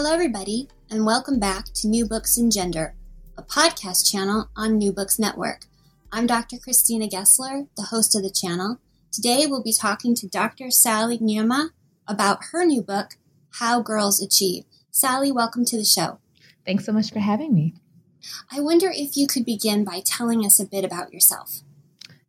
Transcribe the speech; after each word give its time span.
Hello, 0.00 0.12
everybody, 0.12 0.68
and 0.88 1.04
welcome 1.04 1.40
back 1.40 1.64
to 1.74 1.88
New 1.88 2.06
Books 2.06 2.38
in 2.38 2.52
Gender, 2.52 2.94
a 3.36 3.42
podcast 3.42 4.08
channel 4.08 4.48
on 4.54 4.78
New 4.78 4.92
Books 4.92 5.18
Network. 5.18 5.64
I'm 6.12 6.24
Dr. 6.24 6.56
Christina 6.56 7.08
Gessler, 7.08 7.66
the 7.76 7.86
host 7.90 8.14
of 8.14 8.22
the 8.22 8.30
channel. 8.30 8.78
Today, 9.10 9.46
we'll 9.48 9.60
be 9.60 9.72
talking 9.72 10.14
to 10.14 10.28
Dr. 10.28 10.70
Sally 10.70 11.18
Nuamah 11.18 11.70
about 12.06 12.44
her 12.52 12.64
new 12.64 12.80
book, 12.80 13.16
How 13.54 13.82
Girls 13.82 14.22
Achieve. 14.22 14.66
Sally, 14.92 15.32
welcome 15.32 15.64
to 15.64 15.76
the 15.76 15.84
show. 15.84 16.20
Thanks 16.64 16.86
so 16.86 16.92
much 16.92 17.12
for 17.12 17.18
having 17.18 17.52
me. 17.52 17.74
I 18.52 18.60
wonder 18.60 18.92
if 18.94 19.16
you 19.16 19.26
could 19.26 19.44
begin 19.44 19.82
by 19.82 20.00
telling 20.04 20.46
us 20.46 20.60
a 20.60 20.64
bit 20.64 20.84
about 20.84 21.12
yourself. 21.12 21.62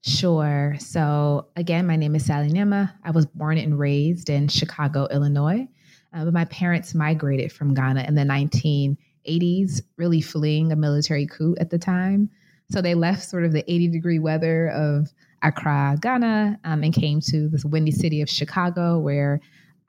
Sure. 0.02 0.76
So, 0.80 1.50
again, 1.56 1.86
my 1.86 1.98
name 1.98 2.16
is 2.16 2.26
Sally 2.26 2.50
Nuamah. 2.50 2.94
I 3.04 3.12
was 3.12 3.28
born 3.28 3.60
and 3.60 3.78
raised 3.78 4.32
in 4.32 4.48
Chicago, 4.48 5.08
Illinois. 5.12 5.68
Uh, 6.14 6.26
but 6.26 6.34
my 6.34 6.46
parents 6.46 6.96
migrated 6.96 7.52
from 7.52 7.74
Ghana 7.74 8.06
in 8.08 8.16
the 8.16 8.24
1980s, 8.24 9.82
really 9.98 10.22
fleeing 10.22 10.72
a 10.72 10.76
military 10.76 11.28
coup 11.28 11.56
at 11.60 11.70
the 11.70 11.78
time. 11.78 12.30
So 12.72 12.82
they 12.82 12.96
left 12.96 13.28
sort 13.28 13.46
of 13.46 13.52
the 13.52 13.70
80 13.72 13.90
degree 13.90 14.20
weather 14.20 14.70
of 14.70 15.12
Accra, 15.42 15.98
Ghana, 16.02 16.60
um, 16.64 16.84
and 16.84 16.94
came 16.94 17.20
to 17.22 17.48
this 17.50 17.66
windy 17.66 17.92
city 17.92 18.22
of 18.22 18.30
Chicago, 18.30 19.00
where 19.00 19.40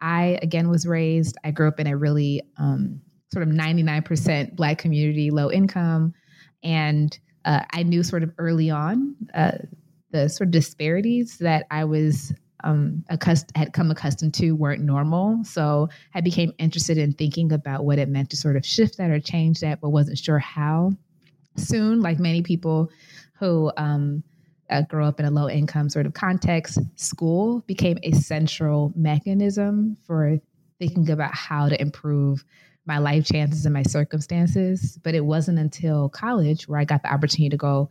I, 0.01 0.39
again, 0.43 0.69
was 0.69 0.87
raised. 0.87 1.37
I 1.45 1.51
grew 1.51 1.69
up 1.69 1.81
in 1.81 1.87
a 1.87 1.97
really 1.97 2.43
um, 2.57 3.01
sort 3.33 3.47
of 3.47 3.53
99% 3.53 4.57
Black 4.57 4.79
community, 4.79 5.31
low 5.31 5.51
income. 5.51 6.15
And 6.63 7.19
uh, 7.45 7.65
I 7.71 7.83
knew 7.83 8.03
sort 8.03 8.23
of 8.23 8.33
early 8.39 8.71
on 8.71 9.17
uh, 9.35 9.53
the 10.11 10.29
sort 10.29 10.49
of 10.49 10.53
disparities 10.53 11.39
that 11.39 11.67
I 11.71 11.85
was 11.85 12.33
um, 12.65 13.05
accust- 13.09 13.51
had 13.57 13.73
come 13.73 13.91
accustomed 13.91 14.35
to 14.35 14.53
weren't 14.53 14.83
normal. 14.83 15.43
So 15.45 15.89
I 16.15 16.21
became 16.21 16.53
interested 16.59 16.99
in 16.99 17.13
thinking 17.13 17.53
about 17.53 17.85
what 17.85 17.99
it 17.99 18.09
meant 18.09 18.31
to 18.31 18.37
sort 18.37 18.57
of 18.57 18.65
shift 18.65 18.99
that 18.99 19.11
or 19.11 19.21
change 19.21 19.61
that, 19.61 19.81
but 19.81 19.91
wasn't 19.91 20.19
sure 20.19 20.39
how. 20.39 20.93
Soon, 21.57 22.01
like 22.01 22.19
many 22.19 22.43
people 22.43 22.91
who 23.39 23.73
um, 23.77 24.23
uh, 24.71 24.83
grow 24.83 25.07
up 25.07 25.19
in 25.19 25.27
a 25.27 25.31
low 25.31 25.49
income 25.49 25.89
sort 25.89 26.07
of 26.07 26.15
context, 26.15 26.79
school 26.97 27.61
became 27.67 27.99
a 28.03 28.13
central 28.13 28.93
mechanism 28.95 29.97
for 30.07 30.39
thinking 30.79 31.11
about 31.11 31.35
how 31.35 31.69
to 31.69 31.81
improve 31.81 32.45
my 32.87 32.99
life 32.99 33.27
chances 33.27 33.67
and 33.67 33.75
my 33.75 33.83
circumstances. 33.83 34.99
But 35.03 35.15
it 35.15 35.25
wasn't 35.25 35.59
until 35.59 36.09
college 36.09 36.69
where 36.69 36.79
I 36.79 36.85
got 36.85 37.03
the 37.03 37.13
opportunity 37.13 37.51
to 37.51 37.57
go 37.57 37.91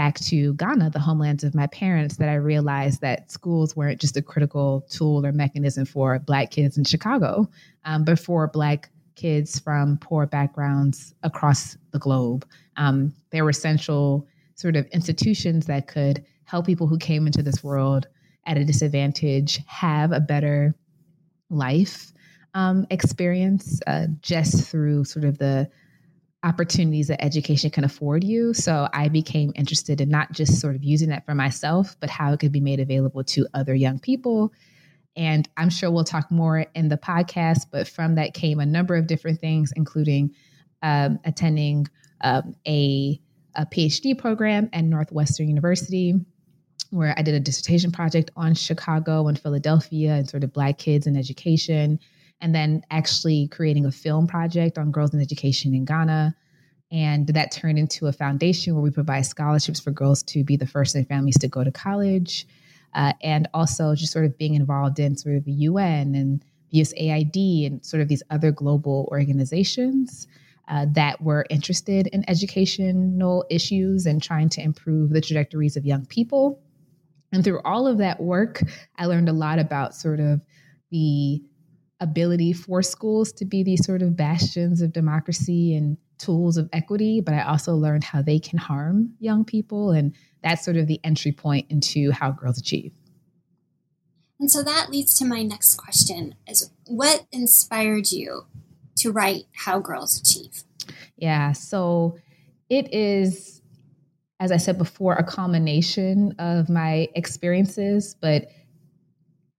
back 0.00 0.18
to 0.18 0.54
Ghana, 0.54 0.88
the 0.88 0.98
homelands 0.98 1.44
of 1.44 1.54
my 1.54 1.66
parents, 1.66 2.16
that 2.16 2.30
I 2.30 2.36
realized 2.36 3.02
that 3.02 3.30
schools 3.30 3.76
weren't 3.76 4.00
just 4.00 4.16
a 4.16 4.22
critical 4.22 4.86
tool 4.88 5.26
or 5.26 5.30
mechanism 5.30 5.84
for 5.84 6.18
Black 6.20 6.50
kids 6.50 6.78
in 6.78 6.84
Chicago, 6.84 7.46
um, 7.84 8.04
but 8.04 8.18
for 8.18 8.48
Black 8.48 8.88
kids 9.14 9.58
from 9.58 9.98
poor 9.98 10.24
backgrounds 10.24 11.14
across 11.22 11.76
the 11.90 11.98
globe. 11.98 12.46
Um, 12.78 13.12
they 13.28 13.42
were 13.42 13.50
essential 13.50 14.26
sort 14.54 14.74
of 14.74 14.86
institutions 14.86 15.66
that 15.66 15.86
could 15.86 16.24
help 16.44 16.64
people 16.64 16.86
who 16.86 16.96
came 16.96 17.26
into 17.26 17.42
this 17.42 17.62
world 17.62 18.08
at 18.46 18.56
a 18.56 18.64
disadvantage 18.64 19.60
have 19.66 20.12
a 20.12 20.20
better 20.20 20.74
life 21.50 22.14
um, 22.54 22.86
experience 22.88 23.82
uh, 23.86 24.06
just 24.22 24.66
through 24.66 25.04
sort 25.04 25.26
of 25.26 25.36
the 25.36 25.68
opportunities 26.42 27.08
that 27.08 27.22
education 27.22 27.70
can 27.70 27.84
afford 27.84 28.24
you. 28.24 28.54
So 28.54 28.88
I 28.92 29.08
became 29.08 29.52
interested 29.54 30.00
in 30.00 30.08
not 30.08 30.32
just 30.32 30.60
sort 30.60 30.74
of 30.74 30.82
using 30.82 31.10
that 31.10 31.26
for 31.26 31.34
myself, 31.34 31.96
but 32.00 32.08
how 32.08 32.32
it 32.32 32.40
could 32.40 32.52
be 32.52 32.60
made 32.60 32.80
available 32.80 33.22
to 33.24 33.46
other 33.52 33.74
young 33.74 33.98
people. 33.98 34.52
And 35.16 35.48
I'm 35.56 35.68
sure 35.68 35.90
we'll 35.90 36.04
talk 36.04 36.30
more 36.30 36.66
in 36.74 36.88
the 36.88 36.96
podcast, 36.96 37.66
but 37.70 37.86
from 37.86 38.14
that 38.14 38.32
came 38.32 38.58
a 38.58 38.66
number 38.66 38.94
of 38.94 39.06
different 39.06 39.40
things, 39.40 39.72
including 39.76 40.34
um, 40.82 41.18
attending 41.24 41.88
um, 42.22 42.54
a, 42.66 43.20
a 43.54 43.66
PhD 43.66 44.16
program 44.16 44.70
at 44.72 44.84
Northwestern 44.84 45.48
University, 45.48 46.14
where 46.88 47.14
I 47.18 47.22
did 47.22 47.34
a 47.34 47.40
dissertation 47.40 47.92
project 47.92 48.30
on 48.34 48.54
Chicago 48.54 49.28
and 49.28 49.38
Philadelphia 49.38 50.14
and 50.14 50.28
sort 50.28 50.44
of 50.44 50.52
Black 50.54 50.78
kids 50.78 51.06
in 51.06 51.16
education 51.16 52.00
and 52.40 52.54
then 52.54 52.82
actually 52.90 53.48
creating 53.48 53.86
a 53.86 53.92
film 53.92 54.26
project 54.26 54.78
on 54.78 54.90
girls 54.90 55.12
in 55.14 55.20
education 55.20 55.74
in 55.74 55.84
Ghana. 55.84 56.34
And 56.92 57.28
that 57.28 57.52
turned 57.52 57.78
into 57.78 58.06
a 58.06 58.12
foundation 58.12 58.74
where 58.74 58.82
we 58.82 58.90
provide 58.90 59.26
scholarships 59.26 59.78
for 59.78 59.90
girls 59.90 60.22
to 60.24 60.42
be 60.42 60.56
the 60.56 60.66
first 60.66 60.94
in 60.94 61.02
their 61.02 61.06
families 61.06 61.38
to 61.38 61.48
go 61.48 61.62
to 61.62 61.70
college. 61.70 62.46
Uh, 62.94 63.12
and 63.22 63.48
also 63.54 63.94
just 63.94 64.12
sort 64.12 64.24
of 64.24 64.36
being 64.36 64.54
involved 64.54 64.98
in 64.98 65.16
sort 65.16 65.36
of 65.36 65.44
the 65.44 65.52
UN 65.52 66.14
and 66.16 66.44
USAID 66.74 67.66
and 67.66 67.84
sort 67.84 68.00
of 68.00 68.08
these 68.08 68.22
other 68.30 68.50
global 68.50 69.08
organizations 69.12 70.26
uh, 70.68 70.86
that 70.92 71.20
were 71.20 71.46
interested 71.50 72.06
in 72.08 72.28
educational 72.28 73.44
issues 73.50 74.06
and 74.06 74.22
trying 74.22 74.48
to 74.48 74.62
improve 74.62 75.10
the 75.10 75.20
trajectories 75.20 75.76
of 75.76 75.84
young 75.84 76.06
people. 76.06 76.60
And 77.32 77.44
through 77.44 77.60
all 77.64 77.86
of 77.86 77.98
that 77.98 78.20
work, 78.20 78.60
I 78.96 79.06
learned 79.06 79.28
a 79.28 79.32
lot 79.32 79.58
about 79.58 79.94
sort 79.94 80.20
of 80.20 80.40
the 80.90 81.42
ability 82.00 82.52
for 82.52 82.82
schools 82.82 83.32
to 83.32 83.44
be 83.44 83.62
these 83.62 83.84
sort 83.84 84.02
of 84.02 84.16
bastions 84.16 84.80
of 84.80 84.92
democracy 84.92 85.74
and 85.74 85.96
tools 86.18 86.56
of 86.56 86.68
equity, 86.72 87.20
but 87.20 87.34
I 87.34 87.42
also 87.42 87.74
learned 87.74 88.04
how 88.04 88.22
they 88.22 88.38
can 88.38 88.58
harm 88.58 89.14
young 89.20 89.44
people. 89.44 89.90
And 89.90 90.14
that's 90.42 90.64
sort 90.64 90.76
of 90.76 90.86
the 90.86 91.00
entry 91.04 91.32
point 91.32 91.66
into 91.70 92.10
how 92.10 92.30
girls 92.30 92.58
achieve. 92.58 92.92
And 94.38 94.50
so 94.50 94.62
that 94.62 94.90
leads 94.90 95.18
to 95.18 95.24
my 95.26 95.42
next 95.42 95.74
question 95.74 96.34
is 96.46 96.70
what 96.86 97.26
inspired 97.30 98.10
you 98.10 98.46
to 98.96 99.12
write 99.12 99.44
How 99.52 99.80
Girls 99.80 100.18
Achieve? 100.18 100.64
Yeah, 101.16 101.52
so 101.52 102.16
it 102.70 102.92
is, 102.94 103.60
as 104.38 104.50
I 104.50 104.56
said 104.56 104.78
before, 104.78 105.14
a 105.14 105.24
combination 105.24 106.34
of 106.38 106.70
my 106.70 107.08
experiences, 107.14 108.14
but 108.20 108.48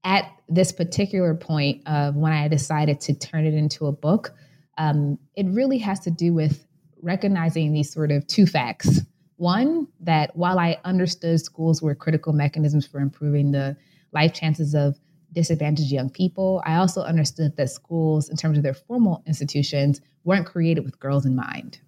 at 0.03 0.31
this 0.50 0.71
particular 0.71 1.36
point 1.36 1.88
of 1.88 2.15
when 2.15 2.33
I 2.33 2.48
decided 2.48 3.01
to 3.01 3.13
turn 3.13 3.45
it 3.45 3.53
into 3.53 3.86
a 3.88 3.92
book, 3.92 4.33
um, 4.77 5.18
it 5.36 5.45
really 5.48 5.77
has 5.80 6.00
to 6.01 6.12
do 6.12 6.33
with 6.33 6.65
recognizing 7.01 7.74
these 7.74 7.92
sort 7.92 8.12
of 8.12 8.25
two 8.27 8.45
facts. 8.45 9.01
One, 9.38 9.88
that 10.01 10.36
while 10.36 10.59
I 10.59 10.77
understood 10.83 11.39
schools 11.39 11.81
were 11.81 11.95
critical 11.95 12.33
mechanisms 12.33 12.86
for 12.86 13.00
improving 13.00 13.51
the 13.51 13.75
life 14.12 14.33
chances 14.33 14.75
of 14.75 15.00
disadvantaged 15.33 15.92
young 15.92 16.09
people, 16.09 16.62
I 16.65 16.75
also 16.75 17.01
understood 17.01 17.56
that 17.57 17.69
schools, 17.69 18.30
in 18.30 18.38
terms 18.38 18.57
of 18.57 18.63
their 18.63 18.74
formal 18.74 19.24
institutions, 19.25 20.01
weren't 20.24 20.45
created 20.45 20.83
with 20.83 21.00
girls 21.00 21.25
in 21.25 21.36
mind. 21.36 21.80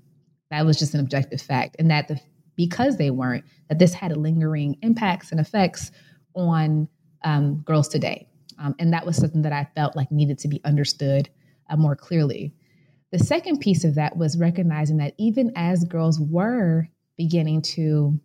That 0.49 0.65
was 0.65 0.79
just 0.79 0.93
an 0.93 0.99
objective 0.99 1.41
fact. 1.41 1.75
And 1.77 1.91
that 1.91 2.07
the, 2.07 2.19
because 2.55 2.97
they 2.97 3.11
weren't, 3.11 3.43
that 3.69 3.79
this 3.79 3.93
had 3.93 4.15
lingering 4.15 4.77
impacts 4.81 5.31
and 5.31 5.39
effects 5.39 5.91
on 6.35 6.87
um, 7.23 7.57
girls 7.65 7.87
today. 7.87 8.27
Um, 8.59 8.75
and 8.79 8.93
that 8.93 9.05
was 9.05 9.17
something 9.17 9.41
that 9.43 9.53
I 9.53 9.67
felt 9.75 9.95
like 9.95 10.11
needed 10.11 10.39
to 10.39 10.47
be 10.47 10.61
understood 10.63 11.29
uh, 11.69 11.75
more 11.75 11.95
clearly. 11.95 12.53
The 13.11 13.19
second 13.19 13.59
piece 13.59 13.83
of 13.83 13.95
that 13.95 14.17
was 14.17 14.37
recognizing 14.37 14.97
that 14.97 15.13
even 15.17 15.51
as 15.55 15.83
girls 15.83 16.19
were 16.19 16.87
beginning 17.17 17.61
to 17.61 18.19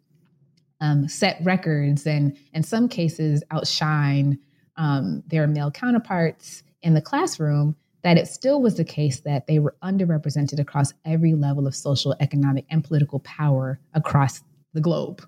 um, 0.81 1.09
set 1.09 1.39
records 1.43 2.07
and 2.07 2.37
in 2.55 2.63
some 2.63 2.89
cases 2.89 3.43
outshine 3.51 4.39
um, 4.77 5.23
their 5.27 5.47
male 5.47 5.71
counterparts 5.71 6.63
in 6.83 6.95
the 6.95 7.03
classroom, 7.03 7.75
that 8.03 8.17
it 8.17 8.29
still 8.29 8.63
was 8.63 8.77
the 8.77 8.85
case 8.85 9.21
that 9.21 9.47
they 9.47 9.59
were 9.59 9.75
underrepresented 9.83 10.61
across 10.61 10.95
every 11.05 11.35
level 11.35 11.67
of 11.67 11.75
social, 11.75 12.15
economic, 12.21 12.65
and 12.71 12.85
political 12.85 13.19
power 13.21 13.81
across 13.93 14.43
the 14.73 14.81
globe. 14.81 15.27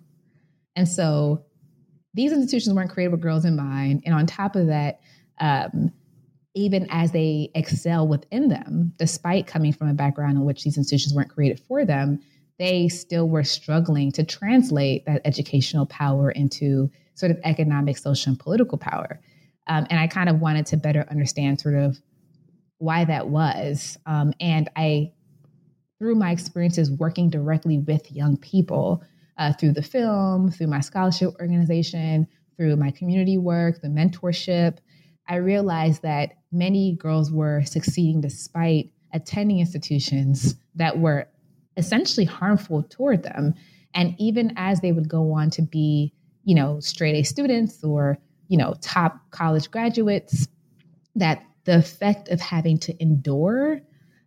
And 0.77 0.89
so 0.89 1.45
these 2.15 2.33
institutions 2.33 2.75
weren't 2.75 2.91
created 2.91 3.13
with 3.13 3.21
girls 3.21 3.45
in 3.45 3.57
mind. 3.57 4.03
And 4.05 4.15
on 4.15 4.27
top 4.27 4.57
of 4.57 4.67
that, 4.67 5.01
um, 5.41 5.93
even 6.55 6.87
as 6.91 7.13
they 7.13 7.51
excel 7.55 8.07
within 8.07 8.49
them, 8.49 8.93
despite 8.99 9.47
coming 9.47 9.73
from 9.73 9.89
a 9.89 9.95
background 9.95 10.37
in 10.37 10.45
which 10.45 10.65
these 10.65 10.77
institutions 10.77 11.15
weren't 11.15 11.31
created 11.31 11.61
for 11.61 11.85
them, 11.85 12.21
they 12.59 12.89
still 12.89 13.29
were 13.29 13.45
struggling 13.45 14.13
to 14.13 14.25
translate 14.25 15.07
that 15.07 15.23
educational 15.25 15.87
power 15.87 16.31
into 16.31 16.91
sort 17.15 17.31
of 17.31 17.39
economic, 17.45 17.97
social, 17.97 18.31
and 18.31 18.39
political 18.39 18.77
power. 18.77 19.21
Um, 19.67 19.87
and 19.89 20.01
I 20.01 20.09
kind 20.09 20.29
of 20.29 20.41
wanted 20.41 20.67
to 20.67 20.77
better 20.77 21.07
understand 21.11 21.61
sort 21.61 21.77
of 21.77 21.99
why 22.79 23.05
that 23.05 23.29
was. 23.29 23.97
Um, 24.07 24.35
and 24.41 24.69
I, 24.75 25.13
through 25.99 26.17
my 26.17 26.33
experiences 26.33 26.91
working 26.91 27.31
directly 27.31 27.79
with 27.79 28.11
young 28.11 28.37
people, 28.37 29.03
uh, 29.41 29.55
through 29.55 29.73
the 29.73 29.83
film, 29.83 30.51
through 30.51 30.67
my 30.67 30.81
scholarship 30.81 31.35
organization, 31.41 32.29
through 32.57 32.77
my 32.77 32.91
community 32.91 33.39
work, 33.39 33.81
the 33.81 33.89
mentorship, 33.89 34.79
I 35.29 35.37
realized 35.37 36.03
that 36.03 36.35
many 36.53 36.95
girls 36.97 37.33
were 37.33 37.63
succeeding 37.65 38.21
despite 38.21 38.93
attending 39.15 39.59
institutions 39.59 40.57
that 40.75 40.99
were 40.99 41.27
essentially 41.79 42.27
harmful 42.27 42.83
toward 42.83 43.23
them. 43.23 43.55
And 43.95 44.15
even 44.19 44.53
as 44.57 44.81
they 44.81 44.93
would 44.93 45.09
go 45.09 45.33
on 45.33 45.51
to 45.51 45.63
be, 45.63 46.13
you 46.45 46.55
know, 46.55 46.79
straight 46.81 47.15
A 47.15 47.23
students 47.23 47.83
or, 47.83 48.19
you 48.49 48.59
know, 48.59 48.75
top 48.83 49.19
college 49.31 49.71
graduates, 49.71 50.49
that 51.17 51.43
the 51.65 51.79
effect 51.79 52.29
of 52.29 52.41
having 52.41 52.79
to 52.79 53.03
endure 53.03 53.81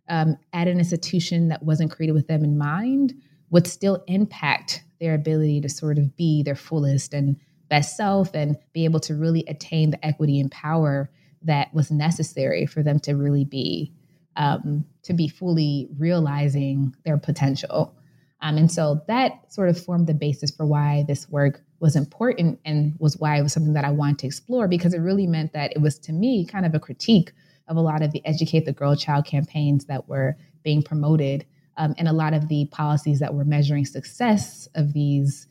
um, 0.08 0.36
at 0.52 0.66
an 0.66 0.78
institution 0.78 1.48
that 1.48 1.62
wasn't 1.62 1.92
created 1.92 2.14
with 2.14 2.26
them 2.26 2.42
in 2.42 2.58
mind 2.58 3.14
would 3.50 3.66
still 3.66 4.02
impact 4.08 4.83
their 5.00 5.14
ability 5.14 5.60
to 5.60 5.68
sort 5.68 5.98
of 5.98 6.16
be 6.16 6.42
their 6.42 6.56
fullest 6.56 7.14
and 7.14 7.36
best 7.68 7.96
self 7.96 8.34
and 8.34 8.56
be 8.72 8.84
able 8.84 9.00
to 9.00 9.14
really 9.14 9.44
attain 9.48 9.90
the 9.90 10.06
equity 10.06 10.40
and 10.40 10.50
power 10.50 11.10
that 11.42 11.72
was 11.74 11.90
necessary 11.90 12.66
for 12.66 12.82
them 12.82 12.98
to 13.00 13.14
really 13.14 13.44
be 13.44 13.92
um, 14.36 14.84
to 15.02 15.12
be 15.12 15.28
fully 15.28 15.88
realizing 15.96 16.94
their 17.04 17.18
potential. 17.18 17.94
Um, 18.40 18.58
and 18.58 18.70
so 18.70 19.00
that 19.06 19.52
sort 19.52 19.68
of 19.68 19.80
formed 19.80 20.06
the 20.06 20.14
basis 20.14 20.50
for 20.50 20.66
why 20.66 21.04
this 21.06 21.28
work 21.28 21.62
was 21.80 21.96
important 21.96 22.58
and 22.64 22.94
was 22.98 23.16
why 23.16 23.38
it 23.38 23.42
was 23.42 23.52
something 23.52 23.74
that 23.74 23.84
I 23.84 23.90
wanted 23.90 24.18
to 24.20 24.26
explore 24.26 24.68
because 24.68 24.92
it 24.92 24.98
really 24.98 25.26
meant 25.26 25.52
that 25.52 25.72
it 25.72 25.80
was 25.80 25.98
to 26.00 26.12
me 26.12 26.44
kind 26.44 26.66
of 26.66 26.74
a 26.74 26.80
critique 26.80 27.32
of 27.68 27.76
a 27.76 27.80
lot 27.80 28.02
of 28.02 28.12
the 28.12 28.24
Educate 28.26 28.66
the 28.66 28.72
Girl 28.72 28.96
Child 28.96 29.24
campaigns 29.24 29.86
that 29.86 30.08
were 30.08 30.36
being 30.62 30.82
promoted 30.82 31.46
um, 31.76 31.94
and 31.98 32.08
a 32.08 32.12
lot 32.12 32.34
of 32.34 32.48
the 32.48 32.66
policies 32.66 33.20
that 33.20 33.34
were 33.34 33.44
measuring 33.44 33.84
success 33.84 34.68
of 34.74 34.92
these 34.92 35.46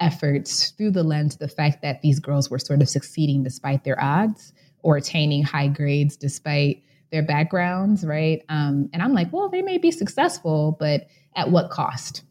efforts 0.00 0.70
through 0.70 0.92
the 0.92 1.02
lens 1.02 1.34
of 1.34 1.40
the 1.40 1.48
fact 1.48 1.82
that 1.82 2.02
these 2.02 2.20
girls 2.20 2.50
were 2.50 2.58
sort 2.58 2.80
of 2.80 2.88
succeeding 2.88 3.42
despite 3.42 3.84
their 3.84 4.00
odds 4.02 4.52
or 4.82 4.96
attaining 4.96 5.42
high 5.42 5.68
grades 5.68 6.16
despite 6.16 6.82
their 7.10 7.22
backgrounds, 7.22 8.04
right? 8.04 8.44
Um, 8.48 8.90
and 8.92 9.02
I'm 9.02 9.14
like, 9.14 9.32
well, 9.32 9.48
they 9.48 9.62
may 9.62 9.78
be 9.78 9.90
successful, 9.90 10.76
but 10.78 11.08
at 11.34 11.50
what 11.50 11.70
cost? 11.70 12.22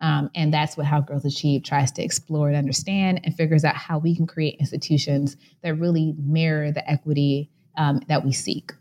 Um, 0.00 0.30
and 0.34 0.54
that's 0.54 0.76
what 0.76 0.86
How 0.86 1.00
Girls 1.00 1.24
Achieve 1.24 1.64
tries 1.64 1.90
to 1.92 2.02
explore 2.02 2.48
and 2.48 2.56
understand 2.56 3.20
and 3.24 3.34
figures 3.34 3.64
out 3.64 3.74
how 3.74 3.98
we 3.98 4.14
can 4.14 4.26
create 4.26 4.56
institutions 4.60 5.36
that 5.62 5.74
really 5.74 6.14
mirror 6.16 6.70
the 6.70 6.88
equity 6.88 7.50
um, 7.76 8.00
that 8.08 8.24
we 8.24 8.32
seek. 8.32 8.72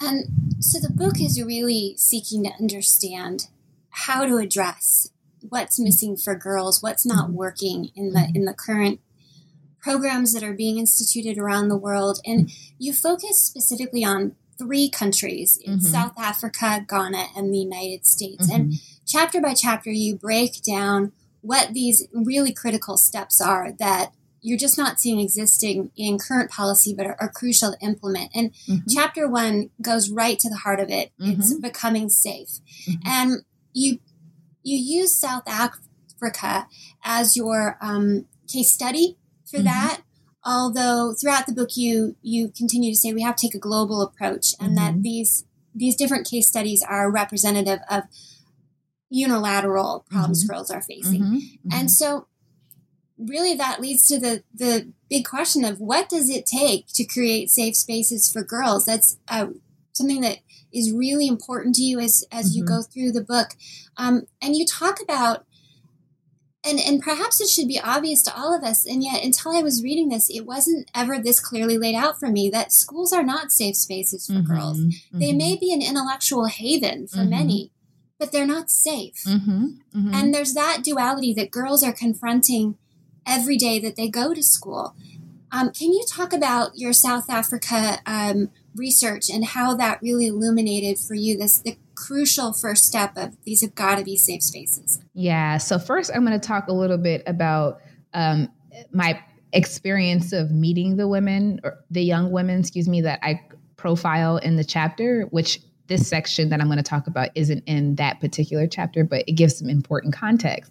And 0.00 0.26
so 0.60 0.78
the 0.78 0.92
book 0.92 1.20
is 1.20 1.42
really 1.42 1.94
seeking 1.96 2.44
to 2.44 2.52
understand 2.58 3.48
how 3.90 4.24
to 4.24 4.36
address 4.36 5.10
what's 5.40 5.78
missing 5.78 6.16
for 6.16 6.34
girls, 6.34 6.82
what's 6.82 7.06
not 7.06 7.26
mm-hmm. 7.26 7.36
working 7.36 7.90
in 7.94 8.12
the 8.12 8.30
in 8.34 8.44
the 8.44 8.54
current 8.54 9.00
programs 9.80 10.32
that 10.32 10.42
are 10.42 10.52
being 10.52 10.78
instituted 10.78 11.38
around 11.38 11.68
the 11.68 11.76
world. 11.76 12.20
And 12.24 12.50
you 12.78 12.92
focus 12.92 13.40
specifically 13.40 14.04
on 14.04 14.34
three 14.58 14.90
countries 14.90 15.58
in 15.62 15.74
mm-hmm. 15.74 15.86
South 15.86 16.18
Africa, 16.18 16.84
Ghana, 16.88 17.26
and 17.36 17.52
the 17.52 17.58
United 17.58 18.04
States. 18.04 18.46
Mm-hmm. 18.50 18.60
And 18.60 18.74
chapter 19.06 19.40
by 19.40 19.54
chapter, 19.54 19.90
you 19.90 20.16
break 20.16 20.62
down 20.62 21.12
what 21.40 21.72
these 21.72 22.06
really 22.12 22.52
critical 22.52 22.96
steps 22.96 23.40
are 23.40 23.72
that 23.78 24.12
you're 24.40 24.58
just 24.58 24.78
not 24.78 24.98
seeing 24.98 25.20
existing 25.20 25.90
in 25.96 26.18
current 26.18 26.50
policy, 26.50 26.94
but 26.96 27.06
are, 27.06 27.16
are 27.20 27.30
crucial 27.30 27.72
to 27.72 27.86
implement. 27.86 28.30
And 28.34 28.52
mm-hmm. 28.52 28.88
chapter 28.88 29.28
one 29.28 29.70
goes 29.82 30.10
right 30.10 30.38
to 30.38 30.48
the 30.48 30.56
heart 30.56 30.80
of 30.80 30.90
it. 30.90 31.12
It's 31.18 31.52
mm-hmm. 31.52 31.60
becoming 31.60 32.08
safe. 32.08 32.48
Mm-hmm. 32.88 33.00
And 33.06 33.32
you 33.72 33.98
you 34.62 34.76
use 34.76 35.18
South 35.18 35.44
Africa 35.46 36.66
as 37.04 37.36
your 37.36 37.78
um, 37.80 38.26
case 38.52 38.72
study 38.72 39.16
for 39.44 39.58
mm-hmm. 39.58 39.66
that. 39.66 40.02
Although 40.44 41.14
throughout 41.20 41.46
the 41.46 41.52
book 41.52 41.70
you 41.76 42.16
you 42.22 42.50
continue 42.56 42.92
to 42.92 42.96
say 42.96 43.12
we 43.12 43.22
have 43.22 43.36
to 43.36 43.46
take 43.46 43.54
a 43.54 43.58
global 43.60 44.02
approach 44.02 44.54
and 44.60 44.76
that 44.76 44.92
mm-hmm. 44.92 45.02
these 45.02 45.44
these 45.74 45.96
different 45.96 46.28
case 46.28 46.48
studies 46.48 46.82
are 46.88 47.10
representative 47.10 47.80
of 47.90 48.04
unilateral 49.10 50.04
problems 50.10 50.44
mm-hmm. 50.44 50.52
girls 50.52 50.70
are 50.70 50.82
facing. 50.82 51.42
And 51.72 51.90
so 51.90 52.26
really 53.18 53.54
that 53.54 53.80
leads 53.80 54.06
to 54.06 54.18
the 54.18 54.42
the 54.54 54.92
big 55.10 55.24
question 55.24 55.64
of 55.64 55.80
what 55.80 56.08
does 56.08 56.30
it 56.30 56.46
take 56.46 56.86
to 56.94 57.04
create 57.04 57.50
safe 57.50 57.76
spaces 57.76 58.30
for 58.30 58.42
girls 58.42 58.84
that's 58.84 59.18
uh, 59.28 59.48
something 59.92 60.20
that 60.20 60.38
is 60.72 60.92
really 60.92 61.26
important 61.26 61.74
to 61.74 61.82
you 61.82 61.98
as 61.98 62.24
as 62.30 62.50
mm-hmm. 62.50 62.58
you 62.58 62.64
go 62.64 62.82
through 62.82 63.12
the 63.12 63.24
book 63.24 63.48
um, 63.96 64.26
and 64.40 64.56
you 64.56 64.64
talk 64.64 65.00
about 65.02 65.44
and 66.64 66.78
and 66.78 67.02
perhaps 67.02 67.40
it 67.40 67.48
should 67.48 67.68
be 67.68 67.80
obvious 67.80 68.22
to 68.22 68.36
all 68.36 68.54
of 68.54 68.62
us 68.62 68.86
and 68.86 69.02
yet 69.02 69.24
until 69.24 69.56
i 69.56 69.62
was 69.62 69.82
reading 69.82 70.08
this 70.08 70.28
it 70.30 70.46
wasn't 70.46 70.88
ever 70.94 71.18
this 71.18 71.40
clearly 71.40 71.78
laid 71.78 71.94
out 71.94 72.18
for 72.18 72.28
me 72.28 72.50
that 72.50 72.72
schools 72.72 73.12
are 73.12 73.22
not 73.22 73.50
safe 73.50 73.76
spaces 73.76 74.26
for 74.26 74.34
mm-hmm. 74.34 74.54
girls 74.54 74.78
mm-hmm. 74.78 75.18
they 75.18 75.32
may 75.32 75.56
be 75.56 75.72
an 75.72 75.82
intellectual 75.82 76.46
haven 76.46 77.06
for 77.06 77.18
mm-hmm. 77.18 77.30
many 77.30 77.72
but 78.18 78.32
they're 78.32 78.46
not 78.46 78.70
safe 78.70 79.22
mm-hmm. 79.26 79.66
Mm-hmm. 79.94 80.14
and 80.14 80.34
there's 80.34 80.54
that 80.54 80.82
duality 80.82 81.32
that 81.34 81.50
girls 81.50 81.82
are 81.82 81.92
confronting 81.92 82.76
every 83.28 83.56
day 83.56 83.78
that 83.78 83.96
they 83.96 84.08
go 84.08 84.34
to 84.34 84.42
school. 84.42 84.96
Um, 85.52 85.70
can 85.70 85.92
you 85.92 86.04
talk 86.10 86.32
about 86.32 86.72
your 86.76 86.92
South 86.92 87.30
Africa 87.30 87.98
um, 88.06 88.50
research 88.74 89.30
and 89.30 89.44
how 89.44 89.74
that 89.74 90.00
really 90.02 90.26
illuminated 90.26 90.98
for 90.98 91.14
you 91.14 91.36
this 91.36 91.58
the 91.58 91.76
crucial 91.94 92.52
first 92.52 92.84
step 92.84 93.16
of 93.16 93.36
these 93.44 93.60
have 93.62 93.74
got 93.74 93.96
to 93.98 94.04
be 94.04 94.16
safe 94.16 94.42
spaces? 94.42 95.00
Yeah. 95.14 95.58
So 95.58 95.78
first, 95.78 96.10
I'm 96.14 96.24
going 96.24 96.38
to 96.38 96.46
talk 96.46 96.68
a 96.68 96.72
little 96.72 96.98
bit 96.98 97.22
about 97.26 97.80
um, 98.14 98.48
my 98.92 99.22
experience 99.52 100.32
of 100.32 100.50
meeting 100.50 100.96
the 100.96 101.08
women 101.08 101.60
or 101.64 101.78
the 101.90 102.02
young 102.02 102.30
women, 102.30 102.60
excuse 102.60 102.88
me, 102.88 103.00
that 103.02 103.20
I 103.22 103.40
profile 103.76 104.36
in 104.38 104.56
the 104.56 104.64
chapter, 104.64 105.22
which 105.30 105.60
this 105.86 106.06
section 106.06 106.50
that 106.50 106.60
I'm 106.60 106.66
going 106.66 106.76
to 106.76 106.82
talk 106.82 107.06
about 107.06 107.30
isn't 107.34 107.64
in 107.66 107.94
that 107.94 108.20
particular 108.20 108.66
chapter, 108.66 109.04
but 109.04 109.24
it 109.26 109.32
gives 109.32 109.58
some 109.58 109.70
important 109.70 110.14
context. 110.14 110.70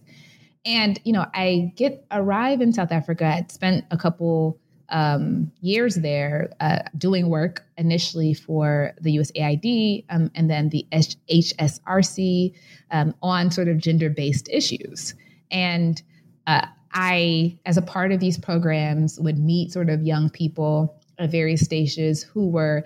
And, 0.66 1.00
you 1.04 1.14
know, 1.14 1.26
I 1.34 1.72
get 1.76 2.06
arrive 2.12 2.62
in 2.62 2.74
South 2.74 2.92
Africa. 2.92 3.26
I'd 3.26 3.52
spent 3.52 3.86
a 3.92 3.98
couple 3.98 4.60
um, 4.90 5.52
years 5.62 5.96
there 5.96 6.50
uh, 6.60 6.80
doing 6.98 7.30
work 7.30 7.66
initially 7.78 8.34
for 8.34 8.94
the 9.02 9.18
USAID 9.18 10.06
um, 10.10 10.32
and 10.36 10.50
then 10.50 10.70
the 10.70 10.86
HSRC 10.92 12.54
um, 12.92 13.14
on 13.22 13.52
sort 13.52 13.68
of 13.68 13.78
gender 13.78 14.10
based 14.10 14.50
issues. 14.50 15.14
And 15.52 16.02
uh, 16.46 16.68
I, 16.94 17.58
as 17.66 17.78
a 17.78 17.82
part 17.82 18.12
of 18.12 18.20
these 18.20 18.38
programs, 18.38 19.20
would 19.20 19.38
meet 19.38 19.72
sort 19.72 19.90
of 19.90 20.04
young 20.04 20.30
people 20.30 20.96
at 21.20 21.30
various 21.30 21.62
stages 21.62 22.24
who 22.24 22.48
were, 22.48 22.84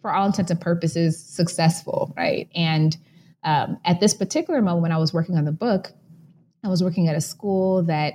for 0.00 0.12
all 0.12 0.26
intents 0.26 0.50
and 0.50 0.60
purposes, 0.60 1.20
successful, 1.20 2.12
right? 2.16 2.48
And 2.54 2.96
um, 3.44 3.78
at 3.84 4.00
this 4.00 4.14
particular 4.14 4.62
moment, 4.62 4.82
when 4.82 4.92
I 4.92 4.98
was 4.98 5.12
working 5.12 5.36
on 5.36 5.44
the 5.44 5.52
book, 5.52 5.92
I 6.64 6.68
was 6.68 6.82
working 6.82 7.08
at 7.08 7.16
a 7.16 7.20
school 7.20 7.82
that 7.84 8.14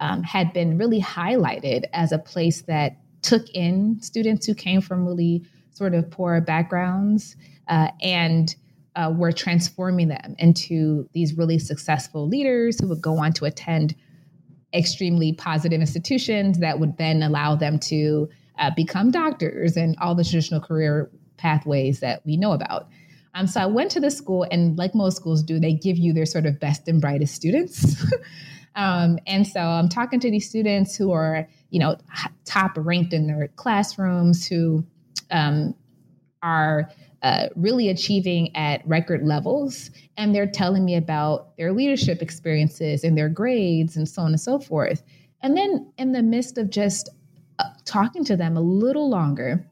um, 0.00 0.22
had 0.22 0.52
been 0.52 0.78
really 0.78 1.00
highlighted 1.00 1.84
as 1.92 2.12
a 2.12 2.18
place 2.18 2.62
that 2.62 2.98
took 3.22 3.48
in 3.50 4.00
students 4.00 4.46
who 4.46 4.54
came 4.54 4.80
from 4.80 5.04
really 5.04 5.44
sort 5.72 5.94
of 5.94 6.10
poor 6.10 6.40
backgrounds 6.40 7.36
uh, 7.66 7.88
and 8.00 8.54
uh, 8.94 9.12
were 9.14 9.32
transforming 9.32 10.08
them 10.08 10.34
into 10.38 11.08
these 11.12 11.36
really 11.36 11.58
successful 11.58 12.28
leaders 12.28 12.80
who 12.80 12.88
would 12.88 13.02
go 13.02 13.18
on 13.18 13.32
to 13.32 13.44
attend 13.44 13.94
extremely 14.74 15.32
positive 15.32 15.80
institutions 15.80 16.58
that 16.58 16.78
would 16.78 16.96
then 16.98 17.22
allow 17.22 17.54
them 17.54 17.78
to 17.78 18.28
uh, 18.58 18.70
become 18.74 19.10
doctors 19.10 19.76
and 19.76 19.96
all 20.00 20.14
the 20.14 20.24
traditional 20.24 20.60
career 20.60 21.10
pathways 21.36 22.00
that 22.00 22.24
we 22.26 22.36
know 22.36 22.52
about. 22.52 22.88
Um, 23.38 23.46
so 23.46 23.60
I 23.60 23.66
went 23.66 23.92
to 23.92 24.00
the 24.00 24.10
school, 24.10 24.44
and 24.50 24.76
like 24.76 24.94
most 24.94 25.16
schools 25.16 25.44
do, 25.44 25.60
they 25.60 25.72
give 25.72 25.96
you 25.96 26.12
their 26.12 26.26
sort 26.26 26.44
of 26.44 26.58
best 26.58 26.88
and 26.88 27.00
brightest 27.00 27.34
students. 27.34 28.04
Um, 28.78 29.18
and 29.26 29.44
so 29.44 29.60
I'm 29.60 29.88
talking 29.88 30.20
to 30.20 30.30
these 30.30 30.48
students 30.48 30.94
who 30.94 31.10
are, 31.10 31.48
you 31.70 31.80
know, 31.80 31.96
top 32.44 32.72
ranked 32.76 33.12
in 33.12 33.26
their 33.26 33.48
classrooms, 33.56 34.46
who 34.46 34.86
um, 35.32 35.74
are 36.44 36.88
uh, 37.24 37.48
really 37.56 37.88
achieving 37.88 38.54
at 38.54 38.86
record 38.86 39.24
levels. 39.24 39.90
And 40.16 40.32
they're 40.32 40.46
telling 40.46 40.84
me 40.84 40.94
about 40.94 41.56
their 41.56 41.72
leadership 41.72 42.22
experiences 42.22 43.02
and 43.02 43.18
their 43.18 43.28
grades 43.28 43.96
and 43.96 44.08
so 44.08 44.22
on 44.22 44.28
and 44.28 44.40
so 44.40 44.60
forth. 44.60 45.02
And 45.42 45.56
then 45.56 45.92
in 45.98 46.12
the 46.12 46.22
midst 46.22 46.56
of 46.56 46.70
just 46.70 47.08
uh, 47.58 47.64
talking 47.84 48.24
to 48.26 48.36
them 48.36 48.56
a 48.56 48.60
little 48.60 49.10
longer, 49.10 49.68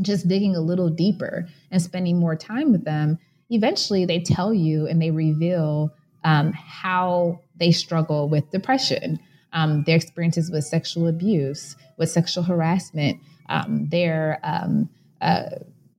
just 0.00 0.28
digging 0.28 0.54
a 0.54 0.60
little 0.60 0.88
deeper 0.88 1.48
and 1.70 1.82
spending 1.82 2.18
more 2.18 2.36
time 2.36 2.72
with 2.72 2.84
them, 2.84 3.18
eventually 3.50 4.04
they 4.04 4.20
tell 4.20 4.52
you 4.54 4.86
and 4.86 5.00
they 5.00 5.10
reveal 5.10 5.92
um, 6.24 6.52
how 6.52 7.40
they 7.56 7.72
struggle 7.72 8.28
with 8.28 8.50
depression, 8.50 9.18
um, 9.52 9.84
their 9.84 9.96
experiences 9.96 10.50
with 10.50 10.64
sexual 10.64 11.06
abuse, 11.06 11.76
with 11.96 12.10
sexual 12.10 12.44
harassment, 12.44 13.20
um, 13.48 13.88
their 13.88 14.38
um, 14.42 14.88
uh, 15.20 15.44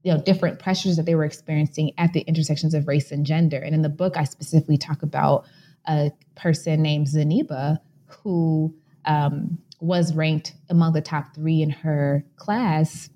you 0.03 0.13
know 0.13 0.21
different 0.21 0.59
pressures 0.59 0.95
that 0.95 1.05
they 1.05 1.15
were 1.15 1.25
experiencing 1.25 1.91
at 1.97 2.13
the 2.13 2.21
intersections 2.21 2.73
of 2.73 2.87
race 2.87 3.11
and 3.11 3.25
gender. 3.25 3.57
And 3.57 3.75
in 3.75 3.81
the 3.81 3.89
book, 3.89 4.17
I 4.17 4.23
specifically 4.23 4.77
talk 4.77 5.03
about 5.03 5.45
a 5.87 6.11
person 6.35 6.81
named 6.81 7.07
Zaniba 7.07 7.79
who 8.07 8.73
um, 9.05 9.57
was 9.79 10.13
ranked 10.13 10.53
among 10.69 10.93
the 10.93 11.01
top 11.01 11.33
three 11.35 11.61
in 11.61 11.69
her 11.69 12.23
class 12.37 13.09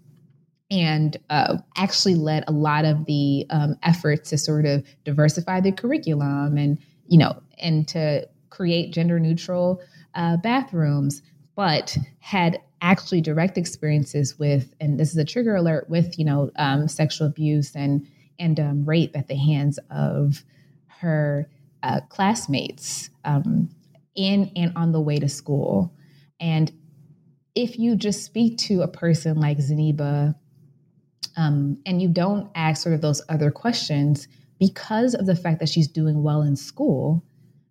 and 0.74 1.18
uh, 1.30 1.58
actually 1.78 2.16
led 2.16 2.44
a 2.48 2.52
lot 2.52 2.84
of 2.84 3.06
the 3.06 3.46
um, 3.52 3.78
efforts 3.84 4.32
to 4.32 4.38
sort 4.38 4.66
of 4.66 4.84
diversify 5.04 5.62
the 5.62 5.72
curriculum 5.72 6.58
and 6.58 6.80
you 7.08 7.18
know 7.18 7.40
and 7.60 7.88
to 7.88 8.28
create 8.50 8.92
gender 8.92 9.20
neutral 9.20 9.80
uh, 10.16 10.36
bathrooms 10.38 11.22
but 11.56 11.96
had 12.20 12.60
actually 12.82 13.22
direct 13.22 13.58
experiences 13.58 14.40
with 14.40 14.74
and 14.80 15.00
this 15.00 15.12
is 15.12 15.18
a 15.18 15.26
trigger 15.26 15.56
alert 15.56 15.88
with 15.90 16.18
you 16.18 16.26
know 16.26 16.50
um, 16.56 16.88
sexual 16.88 17.28
abuse 17.28 17.76
and 17.76 18.08
and 18.40 18.60
um, 18.60 18.84
rape 18.84 19.16
at 19.16 19.28
the 19.28 19.36
hands 19.36 19.78
of 19.92 20.44
her 20.88 21.48
uh, 21.84 22.00
classmates 22.10 23.10
um, 23.26 23.70
in 24.16 24.52
and 24.56 24.72
on 24.76 24.92
the 24.92 25.02
way 25.02 25.18
to 25.18 25.30
school. 25.30 25.94
And 26.40 26.72
if 27.56 27.78
you 27.78 27.96
just 27.96 28.24
speak 28.24 28.58
to 28.60 28.82
a 28.82 28.88
person 28.88 29.40
like 29.40 29.60
Zaniba 29.60 30.36
um, 31.38 31.78
and 31.86 32.02
you 32.02 32.10
don't 32.10 32.50
ask 32.56 32.84
sort 32.84 32.96
of 32.96 33.02
those 33.02 33.22
other 33.30 33.52
questions 33.52 34.28
because 34.60 35.14
of 35.14 35.26
the 35.26 35.36
fact 35.36 35.60
that 35.60 35.70
she's 35.70 35.88
doing 35.88 36.24
well 36.24 36.42
in 36.42 36.56
school, 36.56 37.24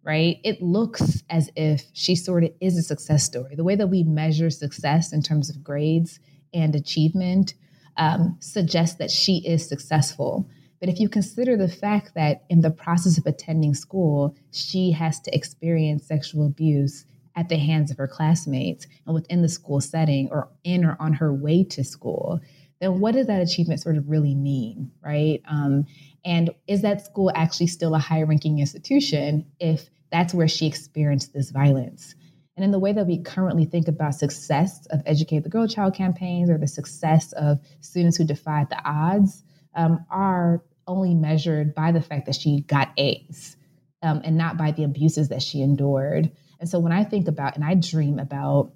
right? 0.02 0.38
It 0.44 0.60
looks 0.60 1.22
as 1.30 1.50
if 1.56 1.84
she 1.92 2.16
sort 2.16 2.44
of 2.44 2.50
is 2.60 2.76
a 2.76 2.82
success 2.82 3.24
story. 3.24 3.54
The 3.54 3.64
way 3.64 3.76
that 3.76 3.86
we 3.86 4.02
measure 4.02 4.50
success 4.50 5.12
in 5.12 5.22
terms 5.22 5.48
of 5.48 5.62
grades 5.62 6.18
and 6.52 6.74
achievement 6.74 7.54
um, 7.96 8.36
suggests 8.40 8.96
that 8.96 9.10
she 9.10 9.38
is 9.46 9.66
successful. 9.68 10.48
But 10.80 10.88
if 10.88 10.98
you 10.98 11.08
consider 11.08 11.56
the 11.56 11.68
fact 11.68 12.14
that 12.14 12.44
in 12.50 12.60
the 12.60 12.70
process 12.70 13.16
of 13.16 13.26
attending 13.26 13.74
school, 13.74 14.36
she 14.50 14.90
has 14.92 15.20
to 15.20 15.34
experience 15.34 16.06
sexual 16.06 16.46
abuse 16.46 17.04
at 17.36 17.48
the 17.48 17.56
hands 17.56 17.90
of 17.90 17.98
her 17.98 18.08
classmates 18.08 18.86
and 19.06 19.14
within 19.14 19.42
the 19.42 19.48
school 19.48 19.80
setting 19.80 20.28
or 20.30 20.48
in 20.64 20.84
or 20.84 20.96
on 21.00 21.14
her 21.14 21.32
way 21.32 21.64
to 21.64 21.84
school, 21.84 22.40
then 22.82 22.98
what 22.98 23.14
does 23.14 23.28
that 23.28 23.40
achievement 23.40 23.80
sort 23.80 23.96
of 23.96 24.10
really 24.10 24.34
mean, 24.34 24.90
right? 25.04 25.40
Um, 25.48 25.86
and 26.24 26.50
is 26.66 26.82
that 26.82 27.06
school 27.06 27.30
actually 27.32 27.68
still 27.68 27.94
a 27.94 28.00
high 28.00 28.22
ranking 28.22 28.58
institution 28.58 29.46
if 29.60 29.88
that's 30.10 30.34
where 30.34 30.48
she 30.48 30.66
experienced 30.66 31.32
this 31.32 31.52
violence? 31.52 32.16
And 32.56 32.64
in 32.64 32.72
the 32.72 32.80
way 32.80 32.92
that 32.92 33.06
we 33.06 33.22
currently 33.22 33.66
think 33.66 33.86
about 33.86 34.16
success 34.16 34.84
of 34.90 35.00
Educate 35.06 35.44
the 35.44 35.48
Girl 35.48 35.68
Child 35.68 35.94
campaigns 35.94 36.50
or 36.50 36.58
the 36.58 36.66
success 36.66 37.32
of 37.34 37.60
students 37.80 38.16
who 38.16 38.24
defied 38.24 38.68
the 38.68 38.82
odds 38.84 39.44
um, 39.76 40.04
are 40.10 40.64
only 40.88 41.14
measured 41.14 41.76
by 41.76 41.92
the 41.92 42.02
fact 42.02 42.26
that 42.26 42.34
she 42.34 42.62
got 42.62 42.90
A's 42.96 43.56
um, 44.02 44.22
and 44.24 44.36
not 44.36 44.56
by 44.56 44.72
the 44.72 44.82
abuses 44.82 45.28
that 45.28 45.40
she 45.40 45.62
endured. 45.62 46.32
And 46.58 46.68
so 46.68 46.80
when 46.80 46.92
I 46.92 47.04
think 47.04 47.28
about 47.28 47.54
and 47.54 47.64
I 47.64 47.74
dream 47.74 48.18
about 48.18 48.72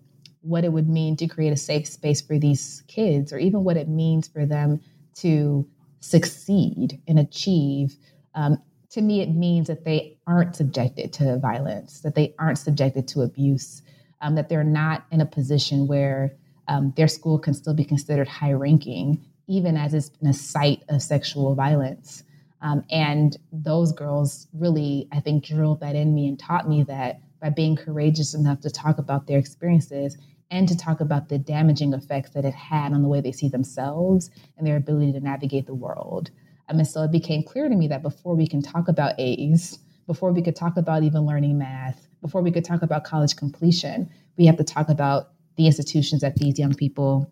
what 0.47 0.65
it 0.65 0.73
would 0.73 0.89
mean 0.89 1.17
to 1.17 1.27
create 1.27 1.53
a 1.53 1.57
safe 1.57 1.87
space 1.87 2.21
for 2.21 2.39
these 2.39 2.83
kids, 2.87 3.33
or 3.33 3.39
even 3.39 3.65
what 3.65 3.77
it 3.77 3.89
means 3.89 4.29
for 4.29 4.47
them 4.47 4.81
to 5.17 5.67
succeed 6.01 7.01
and 7.09 7.19
achieve. 7.19 7.97
Um, 8.35 8.63
to 8.91 9.03
me, 9.03 9.21
it 9.21 9.31
means 9.31 9.67
that 9.67 9.85
they 9.85 10.17
aren't 10.27 10.55
subjected 10.55 11.13
to 11.15 11.39
violence, 11.39 12.01
that 12.01 12.15
they 12.15 12.35
aren't 12.39 12.59
subjected 12.59 13.09
to 13.09 13.23
abuse, 13.23 13.83
um, 14.21 14.37
that 14.37 14.49
they're 14.49 14.65
not 14.65 15.05
in 15.11 15.21
a 15.21 15.27
position 15.27 15.87
where 15.87 16.37
um, 16.69 16.93
their 16.97 17.09
school 17.09 17.39
can 17.39 17.55
still 17.55 17.75
be 17.75 17.85
considered 17.85 18.29
high 18.29 18.53
ranking, 18.53 19.25
even 19.49 19.77
as 19.77 19.95
it's 19.95 20.11
been 20.11 20.29
a 20.29 20.35
site 20.35 20.83
of 20.89 21.03
sexual 21.03 21.55
violence. 21.55 22.23
Um, 22.63 22.85
and 22.91 23.37
those 23.53 23.93
girls 23.93 24.47
really, 24.53 25.09
I 25.13 25.21
think, 25.21 25.45
drilled 25.45 25.81
that 25.81 25.95
in 25.95 26.15
me 26.15 26.27
and 26.27 26.39
taught 26.39 26.69
me 26.69 26.85
that 26.85 27.21
by 27.41 27.51
being 27.51 27.77
courageous 27.77 28.35
enough 28.35 28.61
to 28.61 28.71
talk 28.71 28.99
about 28.99 29.27
their 29.27 29.39
experiences, 29.39 30.17
and 30.51 30.69
to 30.69 30.77
talk 30.77 31.01
about 31.01 31.29
the 31.29 31.39
damaging 31.39 31.93
effects 31.93 32.31
that 32.31 32.45
it 32.45 32.55
had 32.55 32.93
on 32.93 33.03
the 33.03 33.09
way 33.09 33.21
they 33.21 33.33
see 33.33 33.49
themselves 33.49 34.31
and 34.57 34.67
their 34.67 34.77
ability 34.77 35.13
to 35.13 35.21
navigate 35.21 35.67
the 35.67 35.75
world. 35.75 36.31
I 36.69 36.73
mean, 36.73 36.85
so 36.85 37.03
it 37.03 37.13
became 37.13 37.43
clear 37.43 37.69
to 37.69 37.75
me 37.75 37.89
that 37.89 38.03
before 38.03 38.35
we 38.35 38.47
can 38.47 38.63
talk 38.63 38.89
about 38.89 39.15
A's, 39.19 39.79
before 40.07 40.33
we 40.33 40.43
could 40.43 40.57
talk 40.57 40.77
about 40.77 41.03
even 41.03 41.27
learning 41.27 41.59
math, 41.59 42.07
before 42.21 42.43
we 42.43 42.51
could 42.51 42.65
talk 42.65 42.83
about 42.83 43.05
college 43.05 43.37
completion, 43.37 44.09
we 44.37 44.47
have 44.47 44.57
to 44.57 44.65
talk 44.65 44.89
about 44.89 45.31
the 45.57 45.67
institutions 45.67 46.23
that 46.23 46.37
these 46.37 46.59
young 46.59 46.75
people 46.75 47.31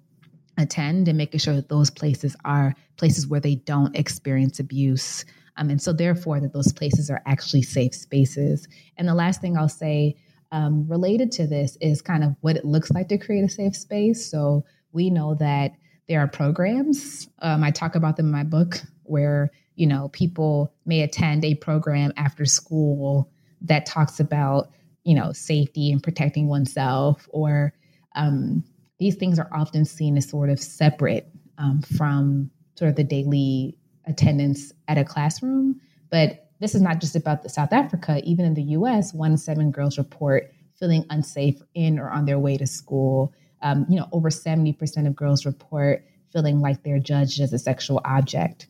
attend 0.58 1.08
and 1.08 1.18
making 1.18 1.40
sure 1.40 1.54
that 1.54 1.68
those 1.68 1.90
places 1.90 2.36
are 2.44 2.74
places 2.96 3.26
where 3.26 3.40
they 3.40 3.56
don't 3.56 3.96
experience 3.96 4.58
abuse. 4.58 5.24
Um, 5.56 5.70
and 5.70 5.80
so, 5.80 5.92
therefore, 5.92 6.40
that 6.40 6.52
those 6.52 6.72
places 6.72 7.10
are 7.10 7.22
actually 7.26 7.62
safe 7.62 7.94
spaces. 7.94 8.66
And 8.96 9.06
the 9.06 9.14
last 9.14 9.40
thing 9.40 9.56
I'll 9.56 9.68
say 9.68 10.16
um, 10.52 10.86
related 10.88 11.32
to 11.32 11.46
this 11.46 11.76
is 11.80 12.02
kind 12.02 12.24
of 12.24 12.36
what 12.40 12.56
it 12.56 12.64
looks 12.64 12.90
like 12.90 13.08
to 13.08 13.18
create 13.18 13.44
a 13.44 13.48
safe 13.48 13.76
space. 13.76 14.30
So 14.30 14.64
we 14.92 15.10
know 15.10 15.34
that 15.34 15.72
there 16.08 16.20
are 16.20 16.28
programs. 16.28 17.28
Um, 17.40 17.64
I 17.64 17.70
talk 17.70 17.94
about 17.94 18.16
them 18.16 18.26
in 18.26 18.32
my 18.32 18.44
book 18.44 18.80
where 19.04 19.50
you 19.74 19.86
know 19.86 20.08
people 20.08 20.72
may 20.86 21.02
attend 21.02 21.44
a 21.44 21.54
program 21.54 22.12
after 22.16 22.44
school 22.44 23.30
that 23.62 23.86
talks 23.86 24.20
about 24.20 24.70
you 25.04 25.14
know 25.14 25.32
safety 25.32 25.90
and 25.92 26.02
protecting 26.02 26.48
oneself 26.48 27.28
or 27.30 27.72
um, 28.16 28.64
these 28.98 29.16
things 29.16 29.38
are 29.38 29.50
often 29.52 29.84
seen 29.84 30.16
as 30.16 30.28
sort 30.28 30.50
of 30.50 30.60
separate 30.60 31.28
um, 31.58 31.82
from 31.82 32.50
sort 32.78 32.90
of 32.90 32.96
the 32.96 33.04
daily 33.04 33.76
attendance 34.06 34.72
at 34.88 34.98
a 34.98 35.04
classroom 35.04 35.80
but 36.10 36.43
this 36.64 36.74
is 36.74 36.80
not 36.80 36.98
just 36.98 37.14
about 37.14 37.42
the 37.42 37.50
South 37.50 37.74
Africa. 37.74 38.22
Even 38.24 38.46
in 38.46 38.54
the 38.54 38.62
U.S., 38.78 39.12
one 39.12 39.32
in 39.32 39.36
seven 39.36 39.70
girls 39.70 39.98
report 39.98 40.50
feeling 40.78 41.04
unsafe 41.10 41.60
in 41.74 41.98
or 41.98 42.08
on 42.08 42.24
their 42.24 42.38
way 42.38 42.56
to 42.56 42.66
school. 42.66 43.34
Um, 43.60 43.84
you 43.86 43.96
know, 43.96 44.08
over 44.12 44.30
seventy 44.30 44.72
percent 44.72 45.06
of 45.06 45.14
girls 45.14 45.44
report 45.44 46.06
feeling 46.32 46.60
like 46.60 46.82
they're 46.82 46.98
judged 46.98 47.38
as 47.38 47.52
a 47.52 47.58
sexual 47.58 48.00
object. 48.06 48.66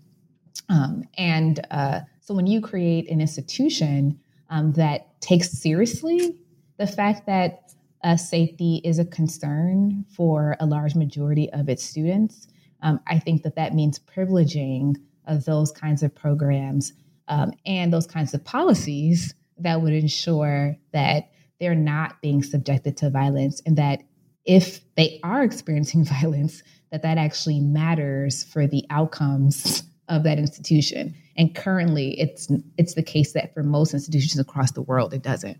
Um, 0.69 1.05
and 1.17 1.65
uh, 1.71 2.01
so, 2.21 2.35
when 2.35 2.49
you 2.49 2.61
create 2.61 3.09
an 3.09 3.21
institution 3.21 4.19
um, 4.51 4.73
that 4.73 5.21
takes 5.21 5.53
seriously 5.53 6.37
the 6.79 6.89
fact 6.89 7.27
that 7.27 7.75
uh, 8.03 8.17
safety 8.17 8.81
is 8.83 8.99
a 8.99 9.05
concern 9.05 10.05
for 10.17 10.57
a 10.59 10.67
large 10.67 10.97
majority 10.97 11.49
of 11.53 11.69
its 11.69 11.85
students, 11.85 12.49
um, 12.83 12.99
I 13.07 13.21
think 13.21 13.45
that 13.45 13.55
that 13.55 13.73
means 13.73 14.01
privileging 14.01 14.97
of 15.29 15.45
those 15.45 15.71
kinds 15.71 16.03
of 16.03 16.13
programs 16.13 16.93
um, 17.28 17.52
and 17.64 17.93
those 17.93 18.07
kinds 18.07 18.35
of 18.35 18.45
policies 18.45 19.35
that 19.59 19.81
would 19.81 19.93
ensure 19.93 20.76
that 20.93 21.31
they're 21.61 21.75
not 21.75 22.21
being 22.21 22.43
subjected 22.43 22.97
to 22.99 23.11
violence 23.11 23.62
and 23.64 23.76
that 23.78 24.00
if 24.45 24.81
they 24.97 25.21
are 25.23 25.43
experiencing 25.43 26.04
violence 26.21 26.62
that 26.90 27.02
that 27.02 27.19
actually 27.19 27.61
matters 27.61 28.45
for 28.45 28.66
the 28.66 28.85
outcomes 28.90 29.83
of 30.09 30.23
that 30.25 30.38
institution. 30.38 31.14
And 31.37 31.54
currently 31.54 32.21
it's 32.21 32.49
it's 32.76 32.95
the 32.95 33.02
case 33.02 33.33
that 33.33 33.54
for 33.54 33.62
most 33.62 33.95
institutions 33.95 34.38
across 34.38 34.73
the 34.73 34.83
world 34.83 35.14
it 35.14 35.23
doesn't. 35.23 35.57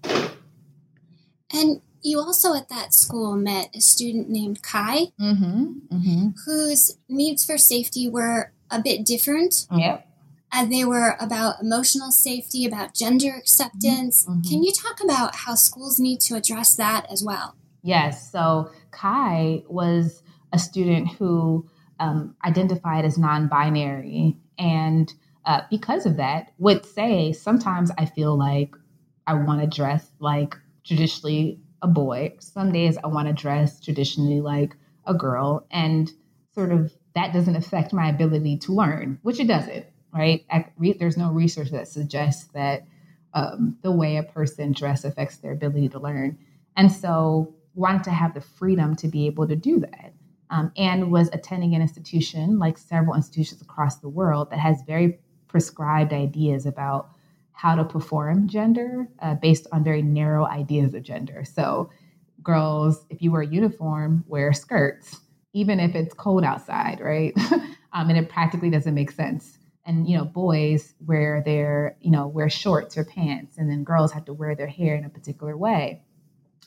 And 1.53 1.81
you 2.03 2.19
also 2.19 2.55
at 2.55 2.69
that 2.69 2.93
school 2.93 3.37
met 3.37 3.71
a 3.75 3.81
student 3.81 4.29
named 4.29 4.63
kai 4.63 5.07
mm-hmm, 5.21 5.65
mm-hmm. 5.91 6.29
whose 6.45 6.99
needs 7.09 7.45
for 7.45 7.57
safety 7.57 8.09
were 8.09 8.53
a 8.71 8.81
bit 8.83 9.07
different. 9.07 9.67
Yep 9.75 10.07
uh, 10.55 10.65
they 10.65 10.85
were 10.85 11.17
about 11.19 11.61
emotional 11.61 12.13
safety, 12.13 12.65
about 12.65 12.95
gender 12.95 13.35
acceptance. 13.37 14.25
Mm-hmm. 14.25 14.49
Can 14.49 14.63
you 14.63 14.73
talk 14.73 15.03
about 15.03 15.35
how 15.35 15.57
schools 15.57 15.99
need 15.99 16.21
to 16.21 16.37
address 16.37 16.77
that 16.77 17.07
as 17.11 17.25
well? 17.25 17.57
Yes. 17.83 18.31
So 18.31 18.71
Kai 18.93 19.65
was 19.69 20.23
a 20.53 20.59
student 20.59 21.13
who 21.13 21.69
um, 21.99 22.37
identified 22.45 23.05
as 23.05 23.19
non 23.19 23.49
binary. 23.49 24.37
And 24.57 25.13
uh, 25.45 25.63
because 25.71 26.07
of 26.07 26.19
that, 26.19 26.53
would 26.59 26.87
say, 26.87 27.33
sometimes 27.33 27.91
I 27.99 28.07
feel 28.07 28.39
like 28.39 28.77
I 29.27 29.35
want 29.35 29.61
to 29.61 29.67
dress 29.67 30.09
like 30.21 30.57
traditionally 30.85 31.59
a 31.83 31.89
boy. 31.89 32.35
Some 32.39 32.71
days 32.71 32.97
I 33.03 33.09
want 33.09 33.27
to 33.27 33.35
dress 33.35 33.81
traditionally 33.81 34.41
like 34.41 34.77
a 35.05 35.15
girl. 35.15 35.67
And 35.73 36.11
sort 36.55 36.71
of 36.71 36.95
that 37.15 37.33
doesn't 37.33 37.57
affect 37.57 37.93
my 37.93 38.09
ability 38.09 38.59
to 38.59 38.73
learn, 38.73 39.19
which 39.23 39.41
it 39.41 39.49
doesn't, 39.49 39.87
right? 40.15 40.47
There's 40.79 41.17
no 41.17 41.31
research 41.31 41.71
that 41.73 41.89
suggests 41.89 42.45
that 42.55 42.87
um, 43.35 43.77
the 43.83 43.91
way 43.91 44.17
a 44.17 44.23
person 44.23 44.73
dress 44.73 45.05
affects 45.05 45.39
their 45.39 45.53
ability 45.53 45.89
to 45.91 45.99
learn. 45.99 46.39
And 46.77 46.91
so 46.91 47.53
wanted 47.75 48.05
to 48.05 48.11
have 48.11 48.33
the 48.33 48.41
freedom 48.41 48.95
to 48.97 49.09
be 49.09 49.27
able 49.27 49.49
to 49.49 49.57
do 49.57 49.81
that. 49.81 50.13
Um, 50.51 50.71
and 50.77 51.11
was 51.11 51.29
attending 51.33 51.75
an 51.75 51.83
institution 51.83 52.61
like 52.61 52.79
several 52.79 53.17
institutions 53.17 53.61
across 53.61 53.97
the 53.97 54.09
world 54.09 54.51
that 54.51 54.61
has 54.61 54.83
very 54.87 55.19
prescribed 55.49 56.13
ideas 56.13 56.65
about 56.65 57.09
how 57.53 57.75
to 57.75 57.85
perform 57.85 58.47
gender 58.47 59.09
uh, 59.21 59.35
based 59.35 59.67
on 59.73 59.83
very 59.83 60.03
narrow 60.03 60.47
ideas 60.47 60.95
of 60.95 61.03
gender. 61.03 61.45
So, 61.45 61.91
girls, 62.43 63.05
if 63.11 63.23
you 63.23 63.33
wear 63.33 63.41
a 63.41 63.47
uniform, 63.47 64.25
wear 64.29 64.53
skirts, 64.53 65.21
even 65.55 65.81
if 65.81 65.95
it's 65.95 66.15
cold 66.15 66.45
outside, 66.45 67.01
right? 67.01 67.33
um, 67.93 68.11
and 68.11 68.19
it 68.19 68.29
practically 68.29 68.71
doesn't 68.71 68.95
make 68.95 69.11
sense. 69.11 69.59
And 69.87 70.09
you 70.09 70.17
know, 70.17 70.25
boys 70.25 70.95
wear 71.05 71.43
their 71.45 71.97
you 72.01 72.11
know 72.11 72.27
wear 72.27 72.49
shorts 72.49 72.97
or 72.97 73.05
pants, 73.05 73.59
and 73.59 73.71
then 73.71 73.85
girls 73.85 74.13
have 74.13 74.25
to 74.27 74.33
wear 74.33 74.55
their 74.55 74.67
hair 74.67 74.95
in 74.95 75.05
a 75.05 75.11
particular 75.11 75.57
way. 75.57 76.03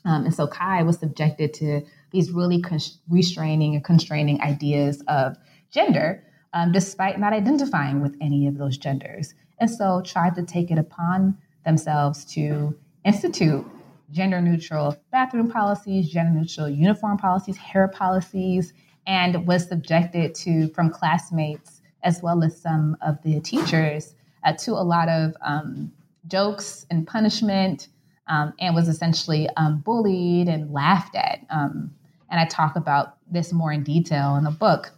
Um, 0.06 0.26
and 0.26 0.34
so 0.34 0.48
Kai 0.48 0.84
was 0.84 1.00
subjected 1.00 1.54
to 1.56 1.82
these 2.12 2.32
really 2.32 2.62
con- 2.62 2.80
restraining 3.10 3.76
and 3.76 3.84
constraining 3.84 4.42
ideas 4.42 5.04
of 5.08 5.36
gender, 5.72 6.24
um, 6.54 6.72
despite 6.72 7.20
not 7.20 7.34
identifying 7.34 8.02
with 8.02 8.16
any 8.22 8.48
of 8.48 8.58
those 8.58 8.78
genders. 8.78 9.34
And 9.60 9.70
so 9.70 10.02
tried 10.02 10.36
to 10.36 10.44
take 10.44 10.72
it 10.72 10.78
upon 10.78 11.38
themselves 11.66 12.24
to 12.34 12.78
institute 13.04 13.66
gender 14.12 14.42
neutral 14.42 14.96
bathroom 15.12 15.50
policies, 15.50 16.10
gender 16.10 16.40
neutral 16.40 16.70
uniform 16.70 17.18
policies, 17.18 17.58
hair 17.58 17.88
policies, 17.88 18.74
and 19.06 19.46
was 19.48 19.68
subjected 19.68 20.36
to, 20.36 20.70
from 20.70 20.90
classmates 20.90 21.76
as 22.08 22.24
well 22.24 22.42
as 22.42 22.60
some 22.60 22.96
of 23.02 23.22
the 23.22 23.42
teachers, 23.42 24.16
uh, 24.46 24.54
to 24.54 24.72
a 24.72 24.86
lot 24.96 25.10
of 25.10 25.36
um, 25.42 25.92
jokes 26.26 26.86
and 26.90 27.06
punishment 27.06 27.90
um, 28.28 28.54
and 28.60 28.74
was 28.74 28.88
essentially 28.88 29.50
um, 29.58 29.80
bullied 29.80 30.48
and 30.48 30.72
laughed 30.72 31.16
at. 31.16 31.40
Um, 31.50 31.94
and 32.32 32.40
I 32.40 32.46
talk 32.46 32.78
about 32.78 33.18
this 33.30 33.52
more 33.52 33.74
in 33.74 33.84
detail 33.84 34.38
in 34.38 34.46
the 34.46 34.52
book. 34.52 34.92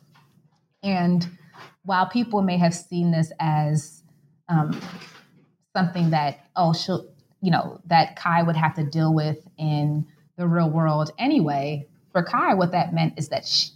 And 0.84 1.28
while 1.84 2.06
people 2.08 2.44
may 2.44 2.58
have 2.58 2.75
seen 2.75 3.12
this 3.12 3.32
as 3.39 4.04
um, 4.48 4.80
something 5.75 6.12
that, 6.12 6.46
oh, 6.56 6.74
she'll, 6.74 7.12
you 7.42 7.50
know, 7.50 7.82
that 7.88 8.18
Kai 8.18 8.44
would 8.44 8.56
have 8.56 8.75
to 8.75 8.84
deal 8.84 9.16
with 9.16 9.39
in 9.58 10.06
the 10.38 10.48
real 10.48 10.70
world 10.70 11.10
anyway, 11.18 11.88
for 12.12 12.22
Kai, 12.24 12.54
what 12.54 12.72
that 12.72 12.94
meant 12.94 13.16
is 13.18 13.30
that 13.30 13.48
she, 13.48 13.70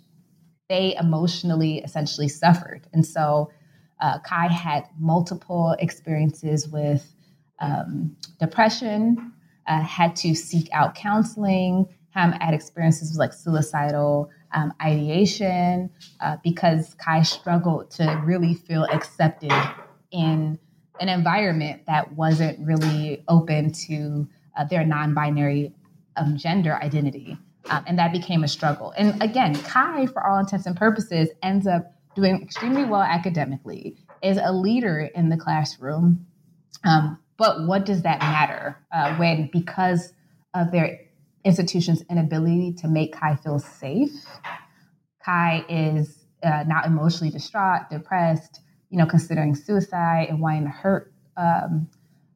they 0.73 0.95
emotionally 0.99 1.77
essentially 1.83 2.27
suffered. 2.27 2.81
And 2.93 3.05
so 3.05 3.51
uh, 4.01 4.17
Kai 4.25 4.47
had 4.47 4.87
multiple 4.99 5.75
experiences 5.77 6.67
with 6.67 7.13
um, 7.59 8.17
depression, 8.39 9.33
uh, 9.67 9.81
had 9.81 10.15
to 10.17 10.33
seek 10.33 10.69
out 10.73 10.95
counseling, 10.95 11.87
um, 12.15 12.31
had 12.31 12.55
experiences 12.55 13.11
with 13.11 13.19
like 13.19 13.33
suicidal 13.33 14.31
um, 14.55 14.73
ideation, 14.81 15.91
uh, 16.21 16.37
because 16.43 16.95
Kai 16.95 17.21
struggled 17.21 17.91
to 17.91 18.19
really 18.25 18.55
feel 18.55 18.85
accepted 18.85 19.53
in 20.11 20.57
an 20.99 21.09
environment 21.09 21.83
that 21.85 22.13
wasn't 22.13 22.57
really 22.65 23.23
open 23.27 23.71
to 23.71 24.27
uh, 24.57 24.63
their 24.63 24.83
non 24.83 25.13
binary 25.13 25.71
um, 26.17 26.35
gender 26.35 26.73
identity. 26.81 27.37
Um, 27.69 27.83
and 27.87 27.97
that 27.97 28.11
became 28.11 28.43
a 28.43 28.47
struggle. 28.47 28.93
And 28.97 29.21
again, 29.23 29.55
Kai, 29.55 30.07
for 30.07 30.25
all 30.25 30.37
intents 30.37 30.65
and 30.65 30.75
purposes, 30.75 31.29
ends 31.41 31.65
up 31.65 31.93
doing 32.15 32.41
extremely 32.41 32.83
well 32.83 33.01
academically, 33.01 33.97
is 34.21 34.37
a 34.41 34.51
leader 34.51 35.09
in 35.15 35.29
the 35.29 35.37
classroom, 35.37 36.25
um, 36.83 37.19
but 37.37 37.65
what 37.65 37.85
does 37.85 38.03
that 38.03 38.19
matter 38.19 38.77
uh, 38.91 39.15
when, 39.15 39.49
because 39.51 40.13
of 40.53 40.71
their 40.71 40.99
institution's 41.43 42.03
inability 42.09 42.73
to 42.73 42.87
make 42.87 43.13
Kai 43.13 43.35
feel 43.35 43.59
safe, 43.59 44.25
Kai 45.23 45.65
is 45.69 46.25
uh, 46.43 46.63
now 46.67 46.83
emotionally 46.85 47.31
distraught, 47.31 47.89
depressed, 47.89 48.59
you 48.89 48.97
know, 48.97 49.05
considering 49.05 49.55
suicide 49.55 50.27
and 50.29 50.39
wanting 50.39 50.65
to 50.65 50.69
hurt 50.69 51.11
um, 51.37 51.89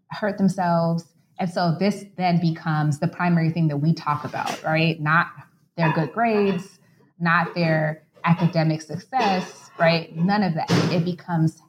hurt 0.09 0.37
themselves. 0.37 1.05
And 1.39 1.49
so 1.49 1.75
this 1.79 2.05
then 2.15 2.39
becomes 2.39 2.99
the 2.99 3.07
primary 3.07 3.51
thing 3.51 3.67
that 3.67 3.77
we 3.77 3.93
talk 3.93 4.23
about, 4.23 4.63
right? 4.63 4.99
Not 4.99 5.27
their 5.75 5.91
good 5.93 6.11
grades, 6.13 6.79
not 7.19 7.53
their 7.53 8.03
academic 8.23 8.81
success, 8.81 9.69
right? 9.79 10.15
None 10.15 10.43
of 10.43 10.55
that. 10.55 10.69
It 10.91 11.05
becomes 11.05 11.61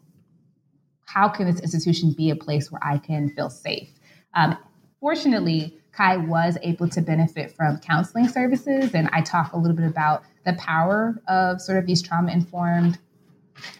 how 1.04 1.28
can 1.28 1.46
this 1.46 1.61
institution 1.61 2.12
be 2.12 2.31
a 2.31 2.37
place 2.37 2.70
where 2.70 2.85
I 2.85 2.98
can 2.98 3.31
feel 3.31 3.50
safe? 3.50 3.88
Um, 4.35 4.57
fortunately, 5.00 5.78
Kai 5.92 6.16
was 6.16 6.59
able 6.62 6.88
to 6.90 7.00
benefit 7.00 7.50
from 7.50 7.78
counseling 7.78 8.28
services, 8.28 8.94
and 8.94 9.09
I 9.12 9.22
talk 9.22 9.52
a 9.52 9.59
little 9.59 9.76
bit 9.76 9.87
about 9.87 10.22
the 10.44 10.52
power 10.54 11.20
of 11.28 11.61
sort 11.61 11.78
of 11.78 11.87
these 11.87 12.02
trauma 12.02 12.31
informed 12.33 12.98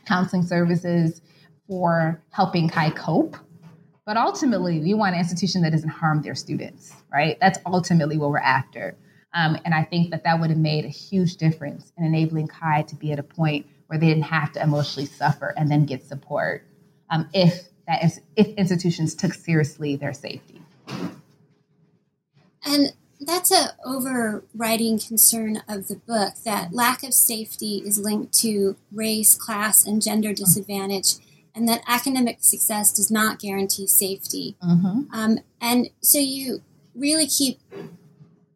counseling 0.07 0.43
services 0.43 1.21
for 1.67 2.21
helping 2.31 2.69
Kai 2.69 2.91
cope. 2.91 3.37
But 4.09 4.17
ultimately, 4.17 4.81
we 4.81 4.95
want 4.95 5.17
an 5.17 5.21
institution 5.21 5.61
that 5.61 5.73
doesn't 5.73 5.91
harm 5.91 6.23
their 6.23 6.35
students, 6.35 6.95
right? 7.13 7.37
That's 7.43 7.59
ultimately 7.67 8.17
what 8.17 8.31
we're 8.31 8.39
after. 8.39 8.97
Um, 9.35 9.59
and 9.67 9.75
I 9.75 9.85
think 9.85 10.13
that 10.13 10.25
that 10.25 10.41
would 10.41 10.49
have 10.49 10.59
made 10.59 10.87
a 10.87 10.89
huge 10.89 11.37
difference 11.37 11.93
in 11.99 12.07
enabling 12.07 12.49
Kai 12.49 12.85
to 12.85 12.97
be 12.97 13.13
at 13.13 13.19
a 13.19 13.23
point 13.23 13.67
where 13.89 13.99
they 13.99 14.07
didn't 14.07 14.23
have 14.23 14.51
to 14.53 14.63
emotionally 14.63 15.05
suffer 15.05 15.53
and 15.59 15.71
then 15.71 15.85
get 15.85 16.07
support 16.07 16.65
um, 17.11 17.29
if 17.35 17.69
that 17.87 18.03
is 18.03 18.19
if 18.35 18.47
institutions 18.57 19.15
took 19.15 19.35
seriously 19.35 19.95
their 19.95 20.15
safety. 20.15 20.63
And 22.65 22.95
that's 23.21 23.53
a 23.53 23.77
overriding 23.85 25.01
concern 25.01 25.63
of 25.69 25.89
the 25.89 25.97
book 25.97 26.33
that 26.47 26.73
lack 26.73 27.03
of 27.03 27.13
safety 27.13 27.83
is 27.85 27.99
linked 27.99 28.33
to 28.41 28.77
race, 28.91 29.37
class, 29.37 29.87
and 29.87 30.01
gender 30.01 30.33
disadvantage, 30.33 31.17
and 31.59 31.69
that 31.69 31.83
academic 31.89 32.39
success 32.41 32.93
does 32.93 33.11
not 33.11 33.41
guarantee 33.41 33.87
safety. 33.87 34.57
Mm-hmm. 34.63 35.13
Um, 35.13 35.39
and 35.61 35.91
so 36.01 36.19
you 36.19 36.63
really 36.95 37.27
keep 37.27 37.59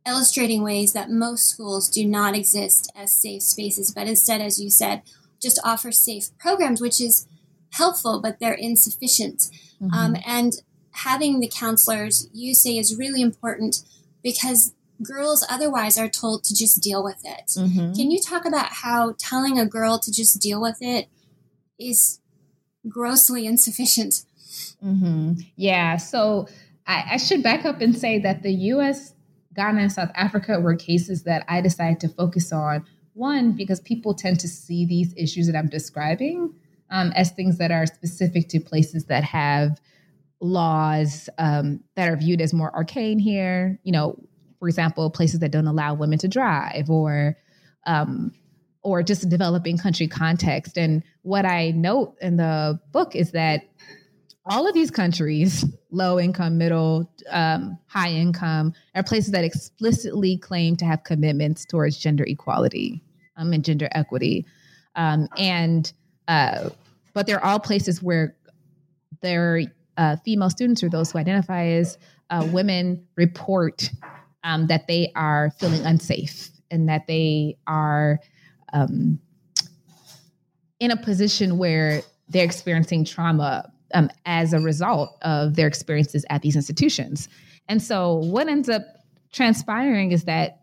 illustrating 0.07 0.62
ways 0.62 0.93
that 0.93 1.11
most 1.11 1.49
schools 1.49 1.88
do 1.88 2.07
not 2.07 2.37
exist 2.37 2.91
as 2.95 3.12
safe 3.12 3.43
spaces, 3.43 3.93
but 3.93 4.07
instead, 4.07 4.41
as 4.41 4.61
you 4.61 4.71
said, 4.71 5.03
just 5.41 5.61
offer 5.65 5.91
safe 5.91 6.31
programs, 6.38 6.81
which 6.81 7.01
is 7.01 7.27
helpful, 7.73 8.21
but 8.23 8.38
they're 8.38 8.55
insufficient. 8.55 9.49
Mm-hmm. 9.81 9.95
Um, 9.95 10.17
and 10.25 10.53
having 10.93 11.41
the 11.41 11.51
counselors, 11.53 12.29
you 12.33 12.55
say, 12.55 12.79
is 12.79 12.97
really 12.97 13.21
important 13.21 13.83
because 14.23 14.75
girls 15.03 15.45
otherwise 15.51 15.99
are 15.99 16.09
told 16.09 16.45
to 16.45 16.55
just 16.55 16.81
deal 16.81 17.03
with 17.03 17.21
it. 17.25 17.49
Mm-hmm. 17.59 17.95
Can 17.95 18.11
you 18.12 18.21
talk 18.21 18.45
about 18.45 18.73
how 18.83 19.17
telling 19.19 19.59
a 19.59 19.67
girl 19.67 19.99
to 19.99 20.12
just 20.12 20.41
deal 20.41 20.61
with 20.61 20.79
it 20.81 21.09
is 21.81 22.21
grossly 22.88 23.47
insufficient? 23.47 24.25
Mm-hmm. 24.85 25.35
Yeah. 25.57 25.97
So 25.97 26.49
I, 26.87 27.05
I 27.12 27.16
should 27.16 27.42
back 27.42 27.64
up 27.64 27.81
and 27.81 27.97
say 27.97 28.18
that 28.21 28.42
the 28.42 28.53
U.S., 28.53 29.14
Ghana, 29.55 29.81
and 29.81 29.92
South 29.92 30.11
Africa 30.14 30.61
were 30.61 30.75
cases 30.75 31.25
that 31.25 31.45
I 31.49 31.61
decided 31.61 32.01
to 32.01 32.09
focus 32.09 32.53
on. 32.53 32.87
One, 33.14 33.53
because 33.53 33.81
people 33.81 34.14
tend 34.14 34.40
to 34.40 34.49
see 34.49 34.87
these 34.87 35.14
issues 35.16 35.47
that 35.47 35.57
I'm 35.57 35.68
describing 35.68 36.55
um, 36.90 37.12
as 37.14 37.31
things 37.31 37.59
that 37.59 37.71
are 37.71 37.87
specific 37.87 38.49
to 38.49 38.61
places 38.61 39.05
that 39.07 39.25
have 39.25 39.81
laws 40.40 41.29
um, 41.38 41.81
that 41.95 42.09
are 42.09 42.16
viewed 42.16 42.40
as 42.40 42.53
more 42.53 42.75
arcane 42.75 43.18
here. 43.18 43.79
You 43.85 43.92
know, 43.92 44.16
for 44.59 44.68
example, 44.68 45.11
places 45.11 45.40
that 45.40 45.51
don't 45.51 45.66
allow 45.66 45.95
women 45.95 46.18
to 46.21 46.29
drive 46.29 46.88
or 46.88 47.37
um, 47.87 48.33
or 48.83 49.03
just 49.03 49.29
developing 49.29 49.79
country 49.79 50.09
context. 50.09 50.77
And 50.77 51.03
what 51.23 51.45
I 51.45 51.71
note 51.71 52.16
in 52.21 52.37
the 52.37 52.81
book 52.92 53.14
is 53.14 53.31
that 53.33 53.62
all 54.45 54.66
of 54.66 54.75
these 54.75 54.90
countries, 54.90 55.64
low 55.90 56.18
income, 56.18 56.59
middle, 56.59 57.11
um, 57.31 57.79
high 57.87 58.11
income, 58.11 58.73
are 58.95 59.03
places 59.03 59.31
that 59.33 59.45
explicitly 59.45 60.37
claim 60.37 60.77
to 60.77 60.85
have 60.85 61.05
commitments 61.05 61.64
towards 61.64 61.97
gender 61.97 62.25
equality 62.25 63.03
um, 63.37 63.53
and 63.53 63.64
gender 63.64 63.88
equity. 63.92 64.45
Um, 64.97 65.29
and 65.38 65.92
uh, 66.29 66.71
but 67.14 67.27
they're 67.27 67.45
all 67.45 67.61
places 67.61 68.03
where 68.03 68.37
their 69.21 69.62
uh, 69.97 70.16
female 70.25 70.51
students 70.51 70.83
or 70.83 70.88
those 70.88 71.12
who 71.12 71.18
identify 71.18 71.66
as 71.66 71.99
uh, 72.31 72.47
women 72.51 73.07
report 73.16 73.90
um, 74.45 74.66
that 74.66 74.87
they 74.88 75.12
are 75.14 75.51
feeling 75.59 75.85
unsafe 75.85 76.51
and 76.71 76.88
that 76.88 77.07
they 77.07 77.57
are 77.66 78.18
um, 78.73 79.19
in 80.81 80.91
a 80.91 80.97
position 80.97 81.59
where 81.59 82.03
they're 82.29 82.45
experiencing 82.45 83.05
trauma 83.05 83.71
um, 83.95 84.11
as 84.27 84.53
a 84.53 84.61
result 84.61 85.17
of 85.23 85.55
their 85.55 85.67
experiences 85.67 86.25
at 86.31 86.43
these 86.43 86.57
institutions. 86.57 87.29
And 87.69 87.81
so 87.83 88.17
what 88.17 88.49
ends 88.49 88.69
up 88.69 88.83
transpiring 89.33 90.13
is 90.13 90.25
that 90.25 90.63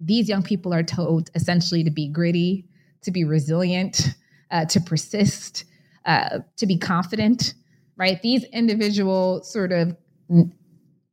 these 0.00 0.28
young 0.28 0.42
people 0.42 0.72
are 0.74 0.82
told 0.82 1.30
essentially 1.34 1.82
to 1.84 1.90
be 1.90 2.08
gritty, 2.08 2.66
to 3.02 3.10
be 3.10 3.24
resilient, 3.24 4.14
uh, 4.50 4.64
to 4.66 4.80
persist, 4.80 5.64
uh, 6.04 6.40
to 6.56 6.66
be 6.66 6.78
confident, 6.78 7.54
right? 7.96 8.20
These 8.22 8.44
individual 8.44 9.42
sort 9.42 9.72
of 9.72 9.96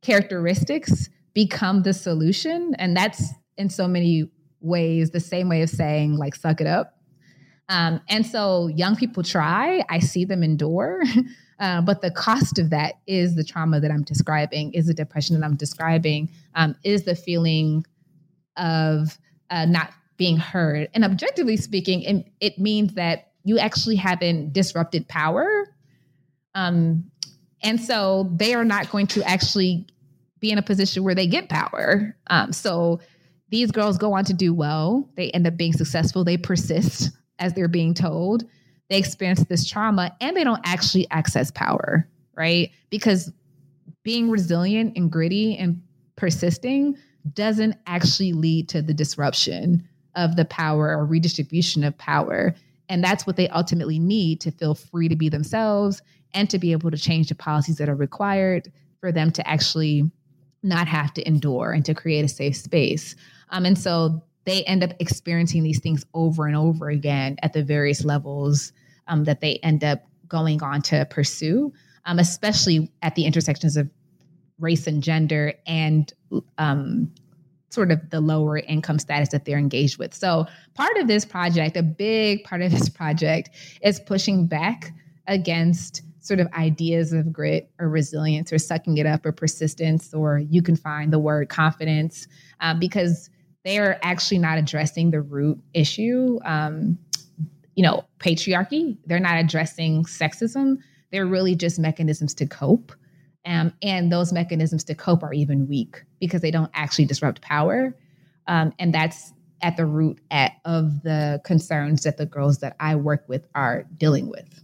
characteristics 0.02 1.08
become 1.32 1.82
the 1.82 1.92
solution. 1.92 2.74
And 2.78 2.96
that's 2.96 3.32
in 3.56 3.70
so 3.70 3.88
many 3.88 4.30
ways 4.64 5.10
the 5.10 5.20
same 5.20 5.48
way 5.48 5.62
of 5.62 5.70
saying, 5.70 6.16
like, 6.16 6.34
suck 6.34 6.60
it 6.60 6.66
up. 6.66 6.98
Um, 7.68 8.00
and 8.08 8.26
so 8.26 8.68
young 8.68 8.96
people 8.96 9.22
try, 9.22 9.84
I 9.88 9.98
see 10.00 10.24
them 10.24 10.42
endure. 10.42 11.02
Uh, 11.60 11.80
but 11.80 12.00
the 12.02 12.10
cost 12.10 12.58
of 12.58 12.70
that 12.70 12.94
is 13.06 13.36
the 13.36 13.44
trauma 13.44 13.78
that 13.78 13.90
I'm 13.90 14.02
describing, 14.02 14.72
is 14.72 14.88
the 14.88 14.92
depression 14.92 15.38
that 15.38 15.46
I'm 15.46 15.54
describing, 15.54 16.28
um, 16.56 16.74
is 16.82 17.04
the 17.04 17.14
feeling 17.14 17.84
of 18.56 19.16
uh, 19.50 19.64
not 19.64 19.92
being 20.16 20.36
heard. 20.36 20.88
And 20.94 21.04
objectively 21.04 21.56
speaking, 21.56 22.02
it, 22.02 22.26
it, 22.40 22.58
means 22.58 22.94
that 22.94 23.32
you 23.44 23.58
actually 23.58 23.96
haven't 23.96 24.52
disrupted 24.52 25.06
power. 25.08 25.66
Um, 26.54 27.10
and 27.62 27.80
so 27.80 28.30
they 28.34 28.54
are 28.54 28.64
not 28.64 28.90
going 28.90 29.06
to 29.08 29.22
actually 29.22 29.86
be 30.40 30.50
in 30.50 30.58
a 30.58 30.62
position 30.62 31.04
where 31.04 31.14
they 31.14 31.26
get 31.26 31.48
power. 31.48 32.16
Um, 32.28 32.52
so 32.52 33.00
these 33.54 33.70
girls 33.70 33.98
go 33.98 34.14
on 34.14 34.24
to 34.24 34.34
do 34.34 34.52
well. 34.52 35.08
They 35.14 35.30
end 35.30 35.46
up 35.46 35.56
being 35.56 35.72
successful. 35.72 36.24
They 36.24 36.36
persist 36.36 37.12
as 37.38 37.54
they're 37.54 37.68
being 37.68 37.94
told. 37.94 38.42
They 38.90 38.98
experience 38.98 39.44
this 39.44 39.64
trauma 39.64 40.16
and 40.20 40.36
they 40.36 40.42
don't 40.42 40.60
actually 40.64 41.06
access 41.12 41.52
power, 41.52 42.08
right? 42.36 42.72
Because 42.90 43.30
being 44.02 44.28
resilient 44.28 44.96
and 44.96 45.08
gritty 45.08 45.56
and 45.56 45.80
persisting 46.16 46.96
doesn't 47.32 47.76
actually 47.86 48.32
lead 48.32 48.68
to 48.70 48.82
the 48.82 48.92
disruption 48.92 49.88
of 50.16 50.34
the 50.34 50.46
power 50.46 50.88
or 50.88 51.06
redistribution 51.06 51.84
of 51.84 51.96
power. 51.96 52.56
And 52.88 53.04
that's 53.04 53.24
what 53.24 53.36
they 53.36 53.48
ultimately 53.50 54.00
need 54.00 54.40
to 54.40 54.50
feel 54.50 54.74
free 54.74 55.08
to 55.08 55.14
be 55.14 55.28
themselves 55.28 56.02
and 56.34 56.50
to 56.50 56.58
be 56.58 56.72
able 56.72 56.90
to 56.90 56.98
change 56.98 57.28
the 57.28 57.36
policies 57.36 57.76
that 57.76 57.88
are 57.88 57.94
required 57.94 58.72
for 58.98 59.12
them 59.12 59.30
to 59.30 59.48
actually 59.48 60.10
not 60.64 60.88
have 60.88 61.14
to 61.14 61.28
endure 61.28 61.70
and 61.70 61.84
to 61.84 61.94
create 61.94 62.24
a 62.24 62.28
safe 62.28 62.56
space. 62.56 63.14
Um, 63.50 63.66
and 63.66 63.78
so 63.78 64.22
they 64.44 64.64
end 64.64 64.84
up 64.84 64.92
experiencing 64.98 65.62
these 65.62 65.80
things 65.80 66.04
over 66.14 66.46
and 66.46 66.56
over 66.56 66.88
again 66.88 67.36
at 67.42 67.52
the 67.52 67.62
various 67.62 68.04
levels 68.04 68.72
um, 69.08 69.24
that 69.24 69.40
they 69.40 69.56
end 69.62 69.84
up 69.84 70.04
going 70.28 70.62
on 70.62 70.82
to 70.82 71.06
pursue, 71.06 71.72
um, 72.04 72.18
especially 72.18 72.90
at 73.02 73.14
the 73.14 73.24
intersections 73.24 73.76
of 73.76 73.88
race 74.58 74.86
and 74.86 75.02
gender 75.02 75.54
and 75.66 76.12
um, 76.58 77.12
sort 77.70 77.90
of 77.90 78.10
the 78.10 78.20
lower 78.20 78.58
income 78.58 78.98
status 78.98 79.30
that 79.30 79.44
they're 79.44 79.58
engaged 79.58 79.98
with. 79.98 80.14
So, 80.14 80.46
part 80.74 80.96
of 80.98 81.08
this 81.08 81.24
project, 81.24 81.76
a 81.76 81.82
big 81.82 82.44
part 82.44 82.62
of 82.62 82.70
this 82.70 82.88
project, 82.88 83.50
is 83.82 84.00
pushing 84.00 84.46
back 84.46 84.92
against 85.26 86.02
sort 86.20 86.40
of 86.40 86.46
ideas 86.54 87.12
of 87.12 87.32
grit 87.32 87.70
or 87.78 87.88
resilience 87.88 88.52
or 88.52 88.58
sucking 88.58 88.96
it 88.96 89.06
up 89.06 89.26
or 89.26 89.32
persistence, 89.32 90.14
or 90.14 90.38
you 90.38 90.62
can 90.62 90.76
find 90.76 91.12
the 91.12 91.18
word 91.18 91.48
confidence, 91.48 92.26
uh, 92.60 92.74
because 92.74 93.28
they 93.64 93.78
are 93.78 93.98
actually 94.02 94.38
not 94.38 94.58
addressing 94.58 95.10
the 95.10 95.20
root 95.20 95.58
issue. 95.72 96.38
Um, 96.44 96.98
you 97.74 97.82
know, 97.82 98.04
patriarchy. 98.18 98.96
They're 99.06 99.18
not 99.18 99.38
addressing 99.38 100.04
sexism. 100.04 100.78
They're 101.10 101.26
really 101.26 101.56
just 101.56 101.78
mechanisms 101.78 102.34
to 102.34 102.46
cope. 102.46 102.92
Um, 103.46 103.72
and 103.82 104.10
those 104.10 104.32
mechanisms 104.32 104.84
to 104.84 104.94
cope 104.94 105.22
are 105.22 105.32
even 105.32 105.68
weak 105.68 106.02
because 106.20 106.40
they 106.40 106.50
don't 106.50 106.70
actually 106.74 107.04
disrupt 107.04 107.42
power. 107.42 107.94
Um, 108.46 108.72
and 108.78 108.94
that's 108.94 109.32
at 109.62 109.76
the 109.76 109.86
root 109.86 110.20
at, 110.30 110.52
of 110.64 111.02
the 111.02 111.40
concerns 111.44 112.02
that 112.04 112.16
the 112.16 112.26
girls 112.26 112.58
that 112.58 112.76
I 112.80 112.96
work 112.96 113.24
with 113.28 113.46
are 113.54 113.84
dealing 113.96 114.28
with. 114.28 114.63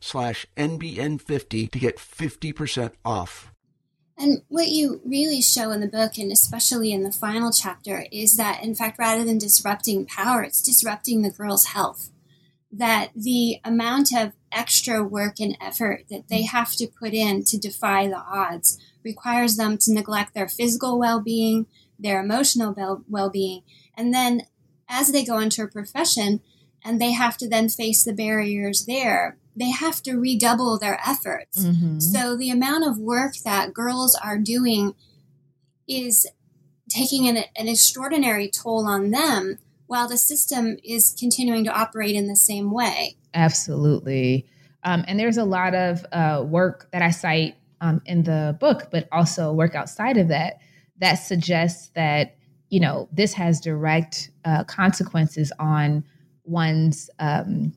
slash 0.00 0.46
NBN50 0.56 1.70
to 1.70 1.78
get 1.78 1.96
50% 1.96 2.92
off. 3.04 3.52
And 4.20 4.42
what 4.48 4.68
you 4.68 5.00
really 5.02 5.40
show 5.40 5.70
in 5.70 5.80
the 5.80 5.88
book, 5.88 6.18
and 6.18 6.30
especially 6.30 6.92
in 6.92 7.04
the 7.04 7.12
final 7.12 7.50
chapter, 7.50 8.04
is 8.12 8.36
that 8.36 8.62
in 8.62 8.74
fact, 8.74 8.98
rather 8.98 9.24
than 9.24 9.38
disrupting 9.38 10.04
power, 10.04 10.42
it's 10.42 10.60
disrupting 10.60 11.22
the 11.22 11.30
girl's 11.30 11.66
health. 11.66 12.10
That 12.70 13.12
the 13.16 13.60
amount 13.64 14.14
of 14.14 14.32
extra 14.52 15.02
work 15.02 15.40
and 15.40 15.56
effort 15.58 16.04
that 16.10 16.28
they 16.28 16.42
have 16.42 16.72
to 16.76 16.86
put 16.86 17.14
in 17.14 17.44
to 17.44 17.58
defy 17.58 18.08
the 18.08 18.18
odds 18.18 18.78
requires 19.02 19.56
them 19.56 19.78
to 19.78 19.94
neglect 19.94 20.34
their 20.34 20.48
physical 20.48 20.98
well 20.98 21.20
being, 21.20 21.66
their 21.98 22.22
emotional 22.22 22.74
well 23.08 23.30
being, 23.30 23.62
and 23.96 24.12
then 24.12 24.42
as 24.86 25.12
they 25.12 25.24
go 25.24 25.38
into 25.38 25.62
a 25.62 25.68
profession, 25.68 26.40
and 26.84 27.00
they 27.00 27.12
have 27.12 27.38
to 27.38 27.48
then 27.48 27.68
face 27.70 28.04
the 28.04 28.12
barriers 28.12 28.84
there 28.84 29.38
they 29.56 29.70
have 29.70 30.02
to 30.02 30.14
redouble 30.14 30.78
their 30.78 31.00
efforts. 31.06 31.64
Mm-hmm. 31.64 31.98
so 32.00 32.36
the 32.36 32.50
amount 32.50 32.86
of 32.86 32.98
work 32.98 33.34
that 33.44 33.74
girls 33.74 34.18
are 34.22 34.38
doing 34.38 34.94
is 35.88 36.28
taking 36.88 37.28
an, 37.28 37.44
an 37.56 37.68
extraordinary 37.68 38.50
toll 38.50 38.86
on 38.86 39.10
them 39.10 39.58
while 39.86 40.08
the 40.08 40.18
system 40.18 40.76
is 40.84 41.14
continuing 41.18 41.64
to 41.64 41.72
operate 41.72 42.14
in 42.14 42.28
the 42.28 42.36
same 42.36 42.70
way. 42.70 43.16
Absolutely. 43.34 44.46
Um, 44.84 45.04
and 45.06 45.18
there's 45.18 45.36
a 45.36 45.44
lot 45.44 45.74
of 45.74 46.06
uh, 46.12 46.44
work 46.46 46.88
that 46.92 47.02
i 47.02 47.10
cite 47.10 47.56
um, 47.80 48.00
in 48.06 48.22
the 48.22 48.56
book 48.60 48.88
but 48.90 49.08
also 49.12 49.52
work 49.52 49.74
outside 49.74 50.16
of 50.16 50.28
that 50.28 50.58
that 50.98 51.14
suggests 51.14 51.88
that 51.94 52.36
you 52.68 52.80
know 52.80 53.08
this 53.12 53.34
has 53.34 53.60
direct 53.60 54.30
uh, 54.44 54.64
consequences 54.64 55.52
on 55.58 56.04
one's 56.44 57.10
um, 57.18 57.72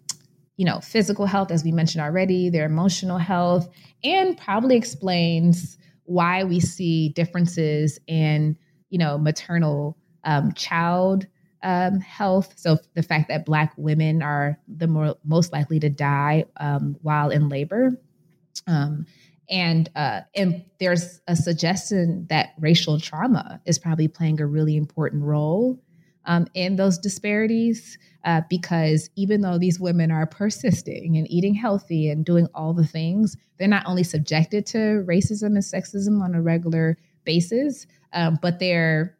you 0.57 0.65
know 0.65 0.79
physical 0.79 1.25
health 1.25 1.51
as 1.51 1.63
we 1.63 1.71
mentioned 1.71 2.03
already 2.03 2.49
their 2.49 2.65
emotional 2.65 3.17
health 3.17 3.67
and 4.03 4.37
probably 4.37 4.75
explains 4.75 5.77
why 6.05 6.43
we 6.43 6.59
see 6.59 7.09
differences 7.09 7.99
in 8.07 8.57
you 8.89 8.97
know 8.97 9.17
maternal 9.17 9.97
um, 10.25 10.51
child 10.53 11.27
um, 11.63 11.99
health. 12.01 12.53
So 12.57 12.77
the 12.93 13.03
fact 13.03 13.29
that 13.29 13.45
black 13.45 13.73
women 13.77 14.21
are 14.21 14.59
the 14.67 14.87
more 14.87 15.15
most 15.23 15.51
likely 15.53 15.79
to 15.79 15.89
die 15.89 16.45
um, 16.57 16.97
while 17.01 17.29
in 17.29 17.49
labor. 17.49 17.91
Um, 18.67 19.05
and 19.49 19.89
uh, 19.95 20.21
and 20.35 20.63
there's 20.79 21.21
a 21.27 21.35
suggestion 21.35 22.27
that 22.29 22.53
racial 22.59 22.99
trauma 22.99 23.61
is 23.65 23.79
probably 23.79 24.07
playing 24.07 24.39
a 24.41 24.45
really 24.45 24.75
important 24.75 25.23
role 25.23 25.81
um, 26.25 26.47
in 26.53 26.75
those 26.75 26.97
disparities 26.97 27.97
uh, 28.25 28.41
because 28.49 29.09
even 29.15 29.41
though 29.41 29.57
these 29.57 29.79
women 29.79 30.11
are 30.11 30.25
persisting 30.25 31.17
and 31.17 31.29
eating 31.29 31.53
healthy 31.53 32.09
and 32.09 32.25
doing 32.25 32.47
all 32.53 32.73
the 32.73 32.85
things, 32.85 33.35
they're 33.57 33.67
not 33.67 33.85
only 33.85 34.03
subjected 34.03 34.65
to 34.65 35.03
racism 35.07 35.47
and 35.47 35.57
sexism 35.57 36.21
on 36.21 36.33
a 36.35 36.41
regular 36.41 36.97
basis, 37.25 37.85
um, 38.13 38.39
but 38.41 38.59
their 38.59 39.17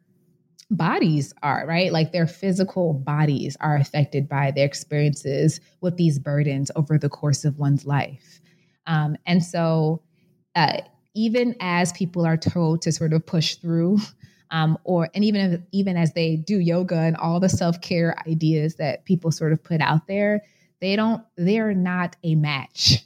bodies 0.70 1.32
are, 1.42 1.66
right? 1.66 1.92
Like 1.92 2.12
their 2.12 2.26
physical 2.26 2.94
bodies 2.94 3.56
are 3.60 3.76
affected 3.76 4.28
by 4.28 4.50
their 4.50 4.66
experiences 4.66 5.60
with 5.80 5.96
these 5.96 6.18
burdens 6.18 6.70
over 6.76 6.98
the 6.98 7.08
course 7.08 7.44
of 7.44 7.58
one's 7.58 7.84
life. 7.84 8.40
Um, 8.86 9.16
and 9.26 9.44
so, 9.44 10.02
uh, 10.54 10.78
even 11.14 11.54
as 11.60 11.92
people 11.92 12.26
are 12.26 12.36
told 12.36 12.82
to 12.82 12.92
sort 12.92 13.12
of 13.12 13.24
push 13.24 13.56
through, 13.56 13.98
um, 14.54 14.78
or 14.84 15.10
and 15.14 15.24
even 15.24 15.52
if, 15.52 15.60
even 15.72 15.96
as 15.96 16.12
they 16.12 16.36
do 16.36 16.60
yoga 16.60 16.96
and 16.96 17.16
all 17.16 17.40
the 17.40 17.48
self 17.48 17.80
care 17.80 18.16
ideas 18.28 18.76
that 18.76 19.04
people 19.04 19.32
sort 19.32 19.52
of 19.52 19.62
put 19.64 19.80
out 19.80 20.06
there, 20.06 20.42
they 20.80 20.94
don't. 20.94 21.24
They're 21.36 21.74
not 21.74 22.14
a 22.22 22.36
match 22.36 23.04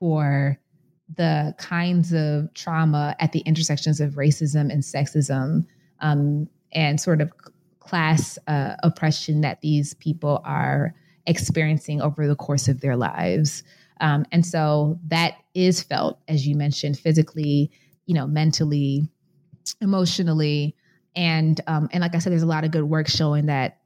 for 0.00 0.58
the 1.16 1.54
kinds 1.58 2.12
of 2.12 2.52
trauma 2.54 3.14
at 3.20 3.30
the 3.30 3.38
intersections 3.40 4.00
of 4.00 4.14
racism 4.14 4.72
and 4.72 4.82
sexism 4.82 5.64
um, 6.00 6.48
and 6.72 7.00
sort 7.00 7.20
of 7.20 7.30
class 7.78 8.36
uh, 8.48 8.74
oppression 8.82 9.42
that 9.42 9.60
these 9.60 9.94
people 9.94 10.42
are 10.44 10.92
experiencing 11.28 12.02
over 12.02 12.26
the 12.26 12.34
course 12.34 12.66
of 12.66 12.80
their 12.80 12.96
lives. 12.96 13.62
Um, 14.00 14.26
and 14.32 14.44
so 14.44 14.98
that 15.06 15.34
is 15.54 15.84
felt, 15.84 16.18
as 16.26 16.48
you 16.48 16.56
mentioned, 16.56 16.98
physically, 16.98 17.70
you 18.06 18.14
know, 18.14 18.26
mentally, 18.26 19.08
emotionally, 19.80 20.76
and 21.14 21.60
um, 21.66 21.88
and 21.92 22.00
like 22.00 22.14
I 22.14 22.18
said, 22.18 22.32
there's 22.32 22.42
a 22.42 22.46
lot 22.46 22.64
of 22.64 22.70
good 22.70 22.84
work 22.84 23.08
showing 23.08 23.46
that 23.46 23.78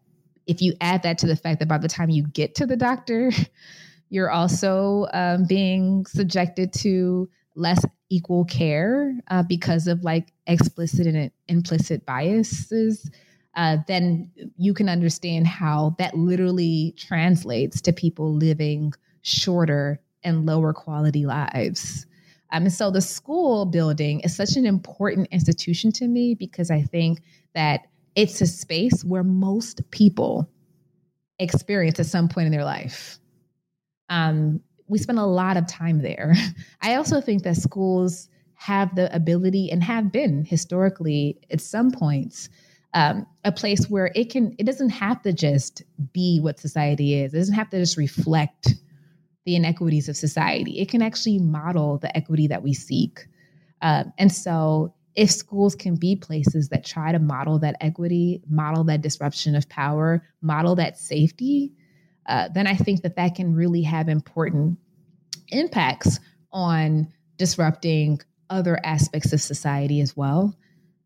if 0.46 0.62
you 0.62 0.74
add 0.80 1.02
that 1.02 1.18
to 1.18 1.26
the 1.26 1.36
fact 1.36 1.58
that 1.58 1.68
by 1.68 1.78
the 1.78 1.88
time 1.88 2.10
you 2.10 2.26
get 2.28 2.54
to 2.56 2.66
the 2.66 2.76
doctor, 2.76 3.30
you're 4.10 4.30
also 4.30 5.06
um, 5.12 5.44
being 5.46 6.06
subjected 6.06 6.72
to 6.72 7.28
less 7.54 7.84
equal 8.08 8.44
care 8.44 9.14
uh, 9.28 9.42
because 9.42 9.86
of 9.86 10.04
like 10.04 10.32
explicit 10.46 11.06
and 11.06 11.30
implicit 11.48 12.06
biases. 12.06 13.10
Uh, 13.56 13.78
then 13.88 14.30
you 14.58 14.74
can 14.74 14.88
understand 14.88 15.46
how 15.46 15.96
that 15.98 16.14
literally 16.14 16.94
translates 16.98 17.80
to 17.80 17.92
people 17.92 18.34
living 18.34 18.92
shorter 19.22 19.98
and 20.22 20.44
lower 20.44 20.72
quality 20.72 21.24
lives. 21.24 22.06
Um, 22.52 22.64
and 22.64 22.72
so 22.72 22.90
the 22.90 23.00
school 23.00 23.66
building 23.66 24.20
is 24.20 24.36
such 24.36 24.56
an 24.56 24.66
important 24.66 25.28
institution 25.30 25.92
to 25.92 26.06
me 26.06 26.34
because 26.34 26.70
I 26.70 26.82
think 26.82 27.22
that 27.54 27.80
it's 28.14 28.40
a 28.40 28.46
space 28.46 29.04
where 29.04 29.24
most 29.24 29.90
people 29.90 30.48
experience 31.38 32.00
at 32.00 32.06
some 32.06 32.28
point 32.28 32.46
in 32.46 32.52
their 32.52 32.64
life. 32.64 33.18
Um, 34.08 34.60
we 34.88 34.98
spend 34.98 35.18
a 35.18 35.26
lot 35.26 35.56
of 35.56 35.66
time 35.66 36.00
there. 36.00 36.34
I 36.80 36.94
also 36.94 37.20
think 37.20 37.42
that 37.42 37.56
schools 37.56 38.28
have 38.54 38.94
the 38.94 39.14
ability 39.14 39.70
and 39.70 39.82
have 39.82 40.12
been 40.12 40.44
historically 40.44 41.38
at 41.50 41.60
some 41.60 41.90
points 41.90 42.48
um, 42.96 43.26
a 43.44 43.52
place 43.52 43.90
where 43.90 44.10
it 44.14 44.30
can 44.30 44.54
it 44.58 44.64
doesn't 44.64 44.88
have 44.88 45.20
to 45.22 45.32
just 45.32 45.82
be 46.14 46.40
what 46.40 46.58
society 46.58 47.14
is 47.14 47.34
it 47.34 47.38
doesn't 47.38 47.54
have 47.54 47.68
to 47.68 47.78
just 47.78 47.98
reflect 47.98 48.74
the 49.46 49.56
inequities 49.56 50.08
of 50.08 50.16
society. 50.16 50.80
It 50.80 50.90
can 50.90 51.00
actually 51.00 51.38
model 51.38 51.98
the 51.98 52.14
equity 52.14 52.48
that 52.48 52.62
we 52.62 52.74
seek. 52.74 53.26
Um, 53.80 54.12
and 54.18 54.30
so, 54.30 54.92
if 55.14 55.30
schools 55.30 55.74
can 55.74 55.96
be 55.96 56.14
places 56.14 56.68
that 56.68 56.84
try 56.84 57.10
to 57.10 57.18
model 57.18 57.58
that 57.60 57.76
equity, 57.80 58.42
model 58.50 58.84
that 58.84 59.00
disruption 59.00 59.54
of 59.56 59.66
power, 59.70 60.22
model 60.42 60.74
that 60.74 60.98
safety, 60.98 61.72
uh, 62.26 62.48
then 62.52 62.66
I 62.66 62.74
think 62.74 63.00
that 63.02 63.16
that 63.16 63.34
can 63.34 63.54
really 63.54 63.82
have 63.82 64.10
important 64.10 64.78
impacts 65.48 66.20
on 66.52 67.10
disrupting 67.38 68.20
other 68.50 68.78
aspects 68.84 69.32
of 69.32 69.40
society 69.40 70.00
as 70.00 70.14
well. 70.16 70.54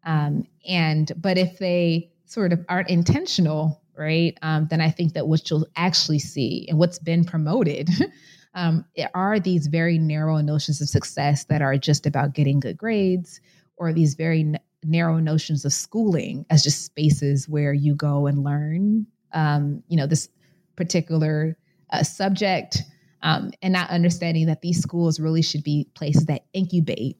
Um, 0.05 0.47
and 0.67 1.13
but 1.17 1.39
if 1.39 1.59
they 1.59 2.11
sort 2.25 2.53
of 2.53 2.65
aren't 2.69 2.89
intentional 2.89 3.80
right? 4.01 4.37
Um, 4.41 4.67
then 4.71 4.81
I 4.81 4.91
think 4.91 5.13
that 5.13 5.29
what 5.29 5.49
you'll 5.51 5.67
actually 5.77 6.19
see 6.19 6.67
and 6.69 6.79
what's 6.79 6.99
been 6.99 7.23
promoted 7.23 7.91
um, 8.55 8.87
are 9.15 9.39
these 9.39 9.67
very 9.67 9.99
narrow 9.99 10.39
notions 10.39 10.81
of 10.81 10.89
success 10.89 11.45
that 11.45 11.61
are 11.61 11.77
just 11.77 12.07
about 12.07 12.33
getting 12.35 12.61
good 12.61 12.79
grades 12.79 13.41
or 13.77 13.93
these 13.93 14.15
very 14.15 14.41
n- 14.41 14.59
narrow 14.83 15.19
notions 15.19 15.67
of 15.67 15.73
schooling 15.75 16.47
as 16.49 16.63
just 16.63 16.87
spaces 16.87 17.47
where 17.47 17.75
you 17.75 17.95
go 17.95 18.27
and 18.27 18.43
learn, 18.43 19.07
um, 19.35 19.83
you 19.89 19.99
know, 19.99 20.07
this 20.07 20.31
particular 20.77 21.57
uh, 21.93 22.03
subject 22.03 22.83
um, 23.23 23.51
and 23.61 23.75
not 23.75 23.91
understanding 23.91 24.47
that 24.47 24.63
these 24.63 24.81
schools 24.81 25.21
really 25.21 25.43
should 25.43 25.63
be 25.63 25.87
places 25.95 26.25
that 26.25 26.47
incubate 26.55 27.19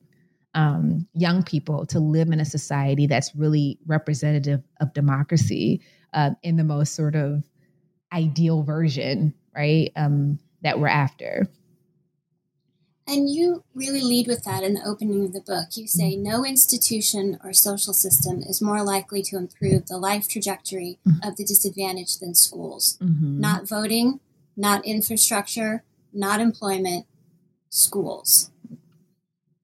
um, 0.55 1.07
young 1.13 1.43
people 1.43 1.85
to 1.87 2.01
live 2.01 2.29
in 2.31 2.41
a 2.41 2.45
society 2.45 3.07
that's 3.07 3.37
really 3.37 3.79
representative 3.87 4.63
of 4.81 4.95
democracy 4.95 5.83
uh, 6.13 6.31
in 6.43 6.57
the 6.57 6.65
most 6.65 6.95
sort 6.95 7.15
of 7.15 7.43
ideal 8.13 8.63
version, 8.63 9.35
right? 9.55 9.93
Um, 9.97 10.39
that 10.63 10.79
we're 10.79 10.89
after. 10.89 11.49
And 13.07 13.29
you 13.29 13.65
really 13.75 14.03
lead 14.03 14.29
with 14.29 14.45
that 14.45 14.63
in 14.63 14.75
the 14.75 14.87
opening 14.87 15.25
of 15.25 15.33
the 15.33 15.41
book. 15.41 15.77
You 15.77 15.89
say 15.89 16.13
mm-hmm. 16.13 16.23
no 16.23 16.45
institution 16.45 17.41
or 17.43 17.53
social 17.53 17.93
system 17.93 18.41
is 18.43 18.63
more 18.63 18.85
likely 18.85 19.21
to 19.23 19.37
improve 19.37 19.87
the 19.87 19.99
life 19.99 20.29
trajectory 20.29 20.99
mm-hmm. 21.07 21.27
of 21.27 21.37
the 21.37 21.45
disadvantaged 21.45 22.21
than 22.21 22.37
schools. 22.37 22.99
Mm-hmm. 23.03 23.41
Not 23.41 23.69
voting, 23.69 24.21
not 24.57 24.85
infrastructure, 24.85 25.83
not 26.13 26.41
employment, 26.41 27.07
schools. 27.69 28.51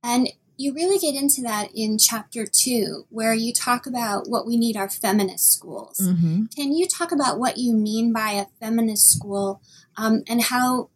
And 0.03 0.31
you 0.57 0.73
really 0.73 0.99
get 0.99 1.15
into 1.15 1.43
that 1.43 1.71
in 1.75 1.99
chapter 1.99 2.47
two, 2.47 3.07
where 3.11 3.35
you 3.35 3.53
talk 3.53 3.87
about 3.87 4.29
what 4.29 4.47
we 4.47 4.57
need 4.57 4.77
our 4.77 4.89
feminist 4.89 5.53
schools. 5.53 5.99
Mm-hmm. 6.03 6.45
Can 6.57 6.73
you 6.73 6.87
talk 6.89 7.13
about 7.13 7.39
what 7.39 7.59
you 7.59 7.75
mean 7.75 8.13
by 8.13 8.31
a 8.33 8.47
feminist 8.61 9.11
school 9.13 9.61
um, 9.97 10.23
and 10.29 10.43
how 10.43 10.91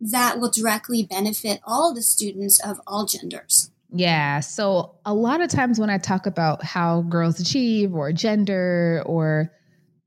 that 0.00 0.38
will 0.38 0.50
directly 0.50 1.02
benefit 1.02 1.60
all 1.64 1.94
the 1.94 2.02
students 2.02 2.60
of 2.64 2.80
all 2.86 3.06
genders? 3.06 3.70
Yeah. 3.90 4.40
So, 4.40 4.96
a 5.04 5.14
lot 5.14 5.40
of 5.40 5.48
times 5.48 5.78
when 5.78 5.90
I 5.90 5.98
talk 5.98 6.26
about 6.26 6.64
how 6.64 7.02
girls 7.02 7.38
achieve 7.38 7.94
or 7.94 8.12
gender 8.12 9.02
or 9.06 9.52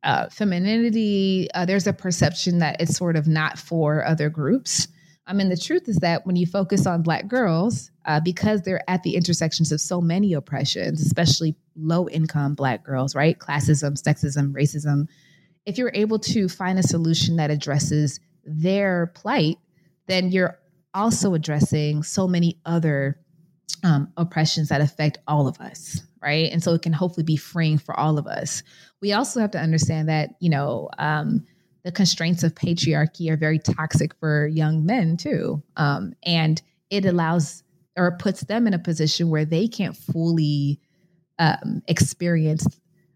uh, 0.03 0.27
femininity, 0.29 1.47
uh, 1.53 1.65
there's 1.65 1.87
a 1.87 1.93
perception 1.93 2.59
that 2.59 2.81
it's 2.81 2.97
sort 2.97 3.15
of 3.15 3.27
not 3.27 3.57
for 3.57 4.05
other 4.05 4.29
groups. 4.29 4.89
I 5.27 5.33
mean, 5.33 5.49
the 5.49 5.57
truth 5.57 5.89
is 5.89 5.97
that 5.97 6.25
when 6.25 6.37
you 6.37 6.45
focus 6.45 6.87
on 6.87 7.01
Black 7.01 7.27
girls, 7.27 7.91
uh, 8.05 8.21
because 8.21 8.61
they're 8.61 8.89
at 8.89 9.03
the 9.03 9.15
intersections 9.15 9.73
of 9.73 9.81
so 9.81 9.99
many 9.99 10.33
oppressions, 10.33 11.01
especially 11.01 11.55
low 11.75 12.07
income 12.07 12.55
Black 12.55 12.83
girls, 12.83 13.13
right? 13.13 13.37
Classism, 13.37 14.01
sexism, 14.01 14.53
racism. 14.53 15.07
If 15.65 15.77
you're 15.77 15.91
able 15.93 16.17
to 16.19 16.47
find 16.47 16.79
a 16.79 16.83
solution 16.83 17.35
that 17.35 17.51
addresses 17.51 18.21
their 18.45 19.11
plight, 19.15 19.57
then 20.07 20.31
you're 20.31 20.57
also 20.93 21.33
addressing 21.33 22.03
so 22.03 22.25
many 22.25 22.59
other 22.65 23.19
um, 23.83 24.11
oppressions 24.15 24.69
that 24.69 24.79
affect 24.79 25.17
all 25.27 25.47
of 25.47 25.59
us, 25.59 26.01
right? 26.21 26.49
And 26.51 26.63
so 26.63 26.73
it 26.73 26.81
can 26.81 26.93
hopefully 26.93 27.25
be 27.25 27.35
freeing 27.35 27.77
for 27.77 27.99
all 27.99 28.17
of 28.17 28.27
us. 28.27 28.63
We 29.01 29.11
also 29.11 29.41
have 29.41 29.51
to 29.51 29.59
understand 29.59 30.07
that, 30.07 30.31
you 30.39 30.49
know, 30.49 30.89
um, 30.97 31.45
the 31.87 31.91
constraints 31.93 32.43
of 32.43 32.53
patriarchy 32.53 33.29
are 33.29 33.37
very 33.37 33.57
toxic 33.57 34.13
for 34.19 34.45
young 34.47 34.85
men 34.85 35.15
too. 35.15 35.63
Um, 35.77 36.11
and 36.23 36.61
it 36.89 37.05
allows 37.05 37.63
or 37.95 38.17
puts 38.17 38.41
them 38.41 38.67
in 38.67 38.73
a 38.73 38.79
position 38.79 39.29
where 39.29 39.45
they 39.45 39.69
can't 39.69 39.95
fully 39.95 40.81
um, 41.39 41.81
experience 41.87 42.67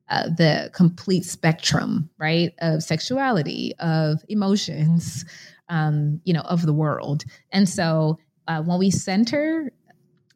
uh, 0.08 0.30
the 0.30 0.72
complete 0.74 1.26
spectrum, 1.26 2.10
right, 2.18 2.54
of 2.60 2.82
sexuality, 2.82 3.74
of 3.80 4.24
emotions, 4.30 5.26
um, 5.68 6.22
you 6.24 6.34
know, 6.34 6.40
of 6.42 6.66
the 6.66 6.74
world. 6.74 7.26
And 7.52 7.68
so 7.68 8.20
uh, 8.48 8.62
when 8.62 8.80
we 8.80 8.90
center 8.90 9.70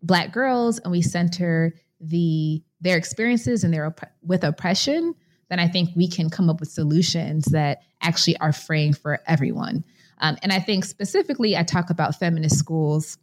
Black 0.04 0.34
girls 0.34 0.78
and 0.80 0.92
we 0.92 1.02
center 1.02 1.74
the 2.02 2.62
their 2.82 2.98
experiences 2.98 3.64
and 3.64 3.74
their 3.74 3.86
op- 3.86 4.12
with 4.22 4.44
oppression, 4.44 5.16
then 5.56 5.66
I 5.66 5.72
think 5.72 5.92
we 5.96 6.08
can 6.10 6.30
come 6.30 6.50
up 6.50 6.60
with 6.60 6.70
solutions 6.70 7.46
that 7.46 7.84
actually 8.02 8.36
are 8.38 8.52
freeing 8.52 8.94
for 8.94 9.22
everyone. 9.26 9.86
Um, 10.20 10.38
and 10.44 10.52
I 10.52 10.60
think 10.60 10.84
specifically, 10.84 11.56
I 11.56 11.64
talk 11.64 11.90
about 11.90 12.20
feminist 12.20 12.58
schools 12.58 13.18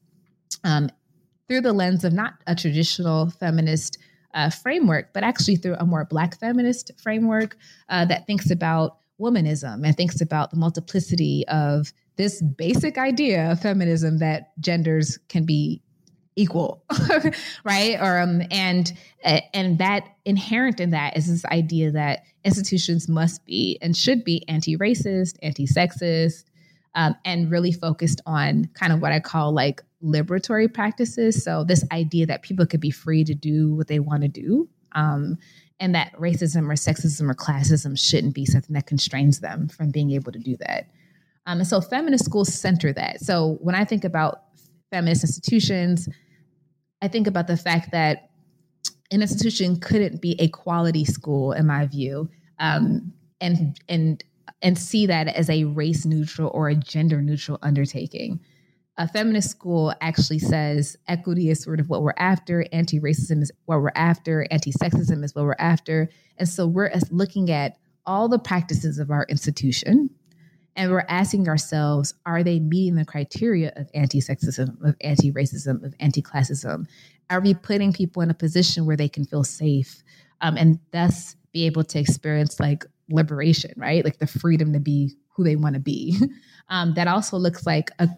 um, 0.64 0.88
through 1.46 1.60
the 1.60 1.74
lens 1.74 2.04
of 2.04 2.14
not 2.14 2.34
a 2.46 2.54
traditional 2.54 3.28
feminist 3.28 3.98
uh, 4.32 4.48
framework, 4.48 5.12
but 5.12 5.24
actually 5.24 5.56
through 5.56 5.76
a 5.78 5.84
more 5.84 6.06
Black 6.06 6.38
feminist 6.40 6.90
framework 7.02 7.56
uh, 7.90 8.06
that 8.06 8.26
thinks 8.26 8.50
about 8.50 8.96
womanism 9.20 9.84
and 9.84 9.94
thinks 9.94 10.22
about 10.22 10.50
the 10.50 10.56
multiplicity 10.56 11.44
of 11.48 11.92
this 12.16 12.40
basic 12.40 12.96
idea 12.96 13.52
of 13.52 13.60
feminism 13.60 14.18
that 14.18 14.58
genders 14.58 15.18
can 15.28 15.44
be 15.44 15.82
equal 16.36 16.82
right? 17.64 17.98
Or 18.00 18.18
um 18.18 18.42
and 18.50 18.92
and 19.24 19.78
that 19.78 20.08
inherent 20.24 20.80
in 20.80 20.90
that 20.90 21.16
is 21.16 21.28
this 21.28 21.44
idea 21.46 21.90
that 21.92 22.24
institutions 22.44 23.08
must 23.08 23.44
be 23.44 23.78
and 23.82 23.96
should 23.96 24.24
be 24.24 24.46
anti-racist 24.48 25.36
anti-sexist 25.42 26.44
um, 26.94 27.14
and 27.24 27.50
really 27.50 27.72
focused 27.72 28.20
on 28.26 28.68
kind 28.74 28.92
of 28.92 29.00
what 29.00 29.12
i 29.12 29.20
call 29.20 29.52
like 29.52 29.82
liberatory 30.02 30.72
practices. 30.72 31.42
So 31.42 31.64
this 31.64 31.84
idea 31.92 32.26
that 32.26 32.42
people 32.42 32.66
could 32.66 32.80
be 32.80 32.90
free 32.90 33.24
to 33.24 33.34
do 33.34 33.74
what 33.74 33.86
they 33.86 34.00
want 34.00 34.22
to 34.22 34.28
do 34.28 34.68
um, 34.92 35.38
and 35.80 35.94
that 35.94 36.12
racism 36.14 36.68
or 36.68 36.74
sexism 36.74 37.30
or 37.30 37.34
classism 37.34 37.98
shouldn't 37.98 38.34
be 38.34 38.44
something 38.44 38.74
that 38.74 38.86
constrains 38.86 39.40
them 39.40 39.68
from 39.68 39.90
being 39.90 40.10
able 40.10 40.32
to 40.32 40.38
do 40.38 40.56
that. 40.58 40.88
Um, 41.46 41.58
and 41.58 41.66
so 41.66 41.80
feminist 41.80 42.24
schools 42.24 42.52
center 42.52 42.92
that. 42.92 43.20
So 43.20 43.58
when 43.60 43.74
i 43.74 43.84
think 43.84 44.04
about 44.04 44.42
feminist 44.92 45.24
institutions 45.24 46.08
I 47.02 47.08
think 47.08 47.26
about 47.26 47.48
the 47.48 47.56
fact 47.56 47.90
that 47.90 48.30
an 49.10 49.20
institution 49.20 49.78
couldn't 49.78 50.22
be 50.22 50.36
a 50.38 50.48
quality 50.48 51.04
school, 51.04 51.52
in 51.52 51.66
my 51.66 51.86
view, 51.86 52.30
um, 52.60 53.12
and 53.40 53.76
and 53.88 54.24
and 54.62 54.78
see 54.78 55.06
that 55.06 55.26
as 55.26 55.50
a 55.50 55.64
race 55.64 56.06
neutral 56.06 56.50
or 56.54 56.68
a 56.68 56.76
gender 56.76 57.20
neutral 57.20 57.58
undertaking. 57.60 58.40
A 58.98 59.08
feminist 59.08 59.50
school 59.50 59.92
actually 60.00 60.38
says 60.38 60.96
equity 61.08 61.50
is 61.50 61.60
sort 61.60 61.80
of 61.80 61.90
what 61.90 62.02
we're 62.02 62.14
after, 62.18 62.64
anti 62.72 63.00
racism 63.00 63.42
is 63.42 63.50
what 63.64 63.80
we're 63.80 63.90
after, 63.96 64.46
anti 64.50 64.70
sexism 64.70 65.24
is 65.24 65.34
what 65.34 65.44
we're 65.44 65.56
after. 65.58 66.08
And 66.38 66.48
so 66.48 66.66
we're 66.66 66.92
looking 67.10 67.50
at 67.50 67.78
all 68.06 68.28
the 68.28 68.38
practices 68.38 68.98
of 68.98 69.10
our 69.10 69.26
institution 69.28 70.08
and 70.76 70.90
we're 70.90 71.04
asking 71.08 71.48
ourselves 71.48 72.14
are 72.24 72.42
they 72.42 72.60
meeting 72.60 72.94
the 72.94 73.04
criteria 73.04 73.72
of 73.76 73.88
anti 73.94 74.20
sexism, 74.20 74.82
of 74.84 74.96
anti 75.00 75.32
racism, 75.32 75.84
of 75.84 75.94
anti 76.00 76.22
classism? 76.22 76.86
Are 77.30 77.40
we 77.40 77.54
putting 77.54 77.92
people 77.92 78.22
in 78.22 78.30
a 78.30 78.34
position 78.34 78.86
where 78.86 78.96
they 78.96 79.08
can 79.08 79.24
feel 79.24 79.44
safe 79.44 80.02
um, 80.40 80.56
and 80.56 80.78
thus 80.92 81.36
be 81.52 81.66
able 81.66 81.84
to 81.84 81.98
experience 81.98 82.58
like 82.58 82.84
liberation, 83.10 83.72
right? 83.76 84.04
Like 84.04 84.18
the 84.18 84.26
freedom 84.26 84.72
to 84.72 84.80
be 84.80 85.12
who 85.34 85.44
they 85.44 85.56
want 85.56 85.74
to 85.74 85.80
be. 85.80 86.18
Um, 86.68 86.94
that 86.94 87.06
also 87.06 87.36
looks 87.36 87.66
like 87.66 87.90
a 87.98 88.08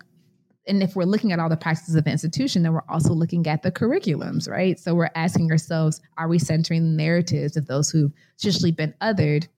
and 0.67 0.83
if 0.83 0.97
we're 0.97 1.05
looking 1.05 1.33
at 1.33 1.39
all 1.39 1.49
the 1.49 1.57
practices 1.57 1.95
of 1.95 2.05
the 2.05 2.11
institution, 2.11 2.63
then 2.63 2.73
we're 2.73 2.85
also 2.89 3.13
looking 3.13 3.47
at 3.47 3.63
the 3.63 3.73
curriculums, 3.73 4.49
right? 4.49 4.79
So 4.79 4.95
we're 4.95 5.11
asking 5.15 5.51
ourselves, 5.51 6.01
are 6.17 6.29
we 6.29 6.39
centering 6.39 6.83
the 6.83 7.03
narratives 7.03 7.57
of 7.57 7.67
those 7.67 7.91
who've 7.91 8.13
traditionally 8.41 8.73
been 8.73 8.95
othered 9.01 9.49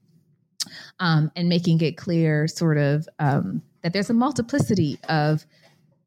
um, 1.00 1.30
and 1.36 1.48
making 1.48 1.80
it 1.80 1.96
clear, 1.96 2.48
sort 2.48 2.78
of, 2.78 3.08
um, 3.18 3.62
that 3.82 3.92
there's 3.92 4.10
a 4.10 4.14
multiplicity 4.14 4.98
of 5.08 5.46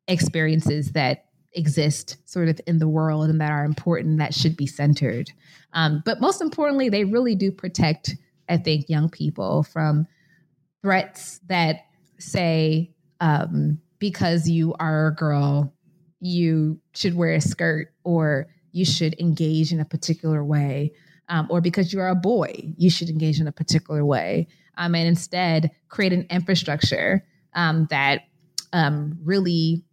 experiences 0.08 0.92
that 0.92 1.26
exist 1.54 2.18
sort 2.26 2.48
of 2.48 2.60
in 2.68 2.80
the 2.80 2.88
world 2.88 3.30
and 3.30 3.42
that 3.42 3.52
are 3.52 3.66
important 3.66 4.20
that 4.20 4.34
should 4.34 4.56
be 4.56 4.68
centered. 4.68 5.32
Um, 5.74 6.02
but 6.06 6.22
most 6.22 6.42
importantly, 6.42 6.90
they 6.90 7.04
really 7.04 7.36
do 7.36 7.52
protect, 7.52 8.16
I 8.48 8.58
think, 8.58 8.90
young 8.90 9.10
people 9.10 9.64
from 9.64 10.08
threats 10.82 11.40
that 11.48 11.86
say, 12.20 12.92
um, 13.20 13.80
because 14.00 14.48
you 14.48 14.76
are 14.80 15.08
a 15.08 15.16
girl, 15.16 15.74
you 16.20 16.80
should 16.94 17.16
wear 17.16 17.34
a 17.34 17.42
skirt 17.42 17.94
or 18.04 18.48
you 18.72 18.86
should 18.86 19.20
engage 19.20 19.72
in 19.72 19.80
a 19.80 19.86
particular 19.86 20.44
way. 20.44 20.94
Um, 21.30 21.48
or 21.50 21.62
because 21.62 21.94
you're 21.94 22.08
a 22.08 22.16
boy, 22.16 22.74
you 22.78 22.90
should 22.90 23.10
engage 23.10 23.40
in 23.40 23.48
a 23.48 23.52
particular 23.52 24.04
way. 24.04 24.48
Um, 24.78 24.96
and 24.96 25.08
instead 25.08 25.72
create 25.88 26.14
an 26.14 26.26
infrastructure 26.30 27.26
um, 27.54 27.88
that 27.90 28.24
um, 28.74 29.18
really 29.24 29.84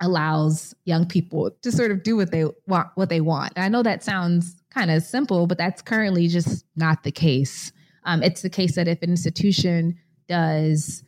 allows 0.00 0.74
young 0.84 1.06
people 1.06 1.50
to 1.62 1.72
sort 1.72 1.90
of 1.90 2.02
do 2.02 2.16
what 2.16 2.30
they 2.30 2.44
want 2.66 2.88
what 2.94 3.08
they 3.08 3.20
want. 3.20 3.52
I 3.56 3.68
know 3.68 3.82
that 3.82 4.04
sounds 4.04 4.56
kind 4.70 4.90
of 4.90 5.02
simple, 5.02 5.46
but 5.46 5.58
that's 5.58 5.82
currently 5.82 6.28
just 6.28 6.64
not 6.76 7.02
the 7.02 7.12
case. 7.12 7.72
Um, 8.04 8.22
it's 8.22 8.42
the 8.42 8.50
case 8.50 8.76
that 8.76 8.88
if 8.88 9.02
an 9.02 9.10
institution 9.10 9.98
does, 10.28 11.02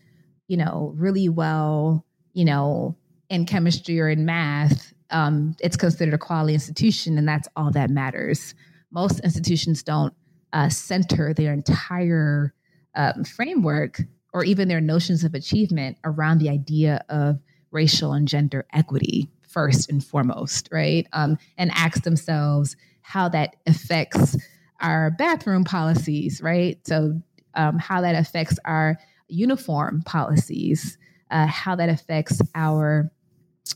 you 0.48 0.56
know, 0.56 0.92
really 0.96 1.28
well 1.28 2.04
you 2.32 2.44
know, 2.44 2.96
in 3.28 3.46
chemistry 3.46 4.00
or 4.00 4.08
in 4.08 4.24
math, 4.24 4.92
um, 5.10 5.56
it's 5.60 5.76
considered 5.76 6.14
a 6.14 6.18
quality 6.18 6.54
institution, 6.54 7.18
and 7.18 7.26
that's 7.26 7.48
all 7.56 7.70
that 7.72 7.90
matters. 7.90 8.54
Most 8.90 9.20
institutions 9.20 9.82
don't 9.82 10.14
uh, 10.52 10.68
center 10.68 11.32
their 11.32 11.52
entire 11.52 12.54
um, 12.94 13.24
framework 13.24 14.00
or 14.32 14.44
even 14.44 14.68
their 14.68 14.80
notions 14.80 15.24
of 15.24 15.34
achievement 15.34 15.98
around 16.04 16.38
the 16.38 16.48
idea 16.48 17.04
of 17.08 17.38
racial 17.70 18.12
and 18.12 18.26
gender 18.26 18.66
equity 18.72 19.28
first 19.48 19.90
and 19.90 20.04
foremost, 20.04 20.68
right? 20.70 21.06
Um, 21.12 21.38
and 21.58 21.70
ask 21.74 22.02
themselves 22.02 22.76
how 23.02 23.28
that 23.30 23.56
affects 23.66 24.36
our 24.80 25.10
bathroom 25.10 25.64
policies, 25.64 26.40
right? 26.42 26.78
So, 26.86 27.20
um, 27.54 27.78
how 27.78 28.00
that 28.02 28.14
affects 28.14 28.58
our 28.64 28.96
uniform 29.28 30.02
policies, 30.02 30.96
uh, 31.30 31.46
how 31.46 31.74
that 31.76 31.88
affects 31.88 32.40
our 32.54 33.10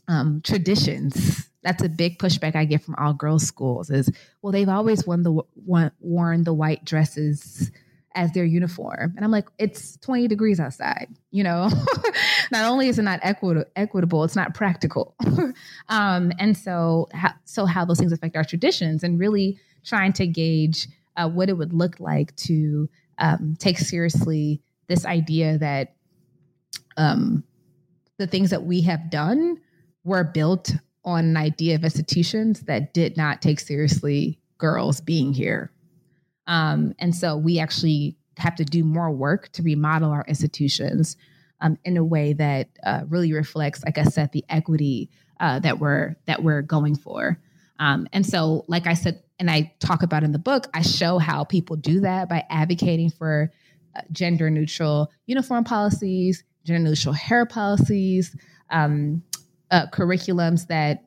um, 0.06 0.40
traditions. 0.44 1.48
That's 1.64 1.82
a 1.82 1.88
big 1.88 2.18
pushback 2.18 2.54
I 2.54 2.64
get 2.64 2.82
from 2.82 2.94
all 2.96 3.14
girls' 3.14 3.46
schools. 3.46 3.90
Is 3.90 4.10
well, 4.42 4.52
they've 4.52 4.68
always 4.68 5.06
worn 5.06 5.22
the 5.22 5.42
worn 5.56 6.44
the 6.44 6.54
white 6.54 6.84
dresses 6.84 7.72
as 8.14 8.30
their 8.32 8.44
uniform, 8.44 9.14
and 9.16 9.24
I'm 9.24 9.32
like, 9.32 9.48
it's 9.58 9.96
20 9.96 10.28
degrees 10.28 10.60
outside. 10.60 11.08
You 11.32 11.42
know, 11.42 11.68
not 12.52 12.70
only 12.70 12.88
is 12.88 12.98
it 12.98 13.02
not 13.02 13.18
equitable, 13.22 13.68
equitable, 13.74 14.22
it's 14.22 14.36
not 14.36 14.54
practical. 14.54 15.16
um, 15.88 16.30
and 16.38 16.56
so, 16.56 17.08
so 17.44 17.66
how 17.66 17.84
those 17.84 17.98
things 17.98 18.12
affect 18.12 18.36
our 18.36 18.44
traditions, 18.44 19.02
and 19.02 19.18
really 19.18 19.58
trying 19.84 20.12
to 20.12 20.26
gauge 20.26 20.86
uh, 21.16 21.28
what 21.28 21.48
it 21.48 21.54
would 21.54 21.72
look 21.72 21.98
like 21.98 22.34
to 22.36 22.88
um, 23.18 23.56
take 23.58 23.78
seriously 23.78 24.62
this 24.86 25.04
idea 25.06 25.58
that 25.58 25.94
um, 26.96 27.44
the 28.18 28.26
things 28.26 28.50
that 28.50 28.64
we 28.64 28.82
have 28.82 29.10
done 29.10 29.58
were 30.04 30.24
built 30.24 30.72
on 31.04 31.24
an 31.24 31.36
idea 31.36 31.74
of 31.74 31.84
institutions 31.84 32.62
that 32.62 32.94
did 32.94 33.16
not 33.16 33.42
take 33.42 33.60
seriously 33.60 34.38
girls 34.58 35.00
being 35.00 35.32
here. 35.32 35.70
Um, 36.46 36.94
and 36.98 37.14
so 37.14 37.36
we 37.36 37.58
actually 37.58 38.16
have 38.38 38.54
to 38.56 38.64
do 38.64 38.84
more 38.84 39.10
work 39.10 39.50
to 39.52 39.62
remodel 39.62 40.10
our 40.10 40.24
institutions 40.26 41.16
um, 41.60 41.78
in 41.84 41.96
a 41.96 42.04
way 42.04 42.32
that 42.32 42.68
uh, 42.84 43.02
really 43.08 43.32
reflects, 43.32 43.84
like 43.84 43.98
I 43.98 44.04
said, 44.04 44.32
the 44.32 44.44
equity 44.48 45.10
uh, 45.40 45.58
that 45.60 45.78
we're 45.78 46.16
that 46.26 46.42
we're 46.42 46.62
going 46.62 46.96
for. 46.96 47.38
Um, 47.78 48.06
and 48.12 48.24
so, 48.26 48.64
like 48.68 48.86
I 48.86 48.94
said, 48.94 49.22
and 49.38 49.50
I 49.50 49.72
talk 49.80 50.02
about 50.02 50.24
in 50.24 50.32
the 50.32 50.38
book, 50.38 50.68
I 50.74 50.82
show 50.82 51.18
how 51.18 51.44
people 51.44 51.76
do 51.76 52.00
that 52.00 52.28
by 52.28 52.44
advocating 52.50 53.10
for 53.10 53.50
uh, 53.96 54.02
gender 54.12 54.50
neutral 54.50 55.10
uniform 55.26 55.64
policies, 55.64 56.44
gender 56.64 56.88
neutral 56.88 57.14
hair 57.14 57.46
policies, 57.46 58.36
um, 58.70 59.22
uh, 59.70 59.86
curriculums 59.92 60.66
that 60.68 61.04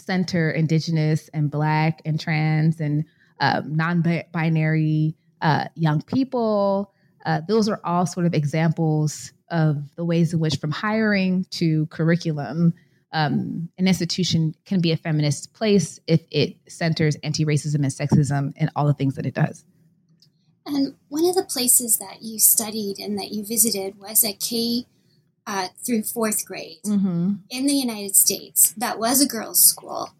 center 0.00 0.50
Indigenous 0.50 1.28
and 1.32 1.50
Black 1.50 2.00
and 2.04 2.18
trans 2.18 2.80
and 2.80 3.04
um, 3.40 3.74
non 3.74 4.02
binary 4.32 5.14
uh, 5.40 5.66
young 5.74 6.02
people. 6.02 6.92
Uh, 7.24 7.40
those 7.48 7.68
are 7.68 7.80
all 7.84 8.06
sort 8.06 8.26
of 8.26 8.34
examples 8.34 9.32
of 9.50 9.94
the 9.96 10.04
ways 10.04 10.32
in 10.32 10.40
which, 10.40 10.56
from 10.56 10.70
hiring 10.70 11.46
to 11.50 11.86
curriculum, 11.86 12.74
um, 13.12 13.68
an 13.78 13.86
institution 13.86 14.54
can 14.64 14.80
be 14.80 14.90
a 14.90 14.96
feminist 14.96 15.52
place 15.52 16.00
if 16.06 16.22
it 16.30 16.56
centers 16.68 17.16
anti 17.22 17.44
racism 17.44 17.76
and 17.76 17.86
sexism 17.86 18.52
and 18.56 18.70
all 18.74 18.86
the 18.86 18.94
things 18.94 19.14
that 19.14 19.24
it 19.24 19.34
does. 19.34 19.64
And 20.66 20.94
one 21.08 21.26
of 21.26 21.34
the 21.34 21.44
places 21.44 21.98
that 21.98 22.22
you 22.22 22.38
studied 22.38 22.98
and 22.98 23.18
that 23.18 23.30
you 23.30 23.44
visited 23.44 23.98
was 23.98 24.24
at 24.24 24.40
K 24.40 24.86
uh, 25.46 25.68
through 25.84 26.02
fourth 26.02 26.44
grade 26.46 26.78
mm-hmm. 26.84 27.34
in 27.50 27.66
the 27.66 27.74
United 27.74 28.16
States. 28.16 28.72
That 28.76 28.98
was 28.98 29.20
a 29.20 29.28
girls' 29.28 29.62
school. 29.62 30.10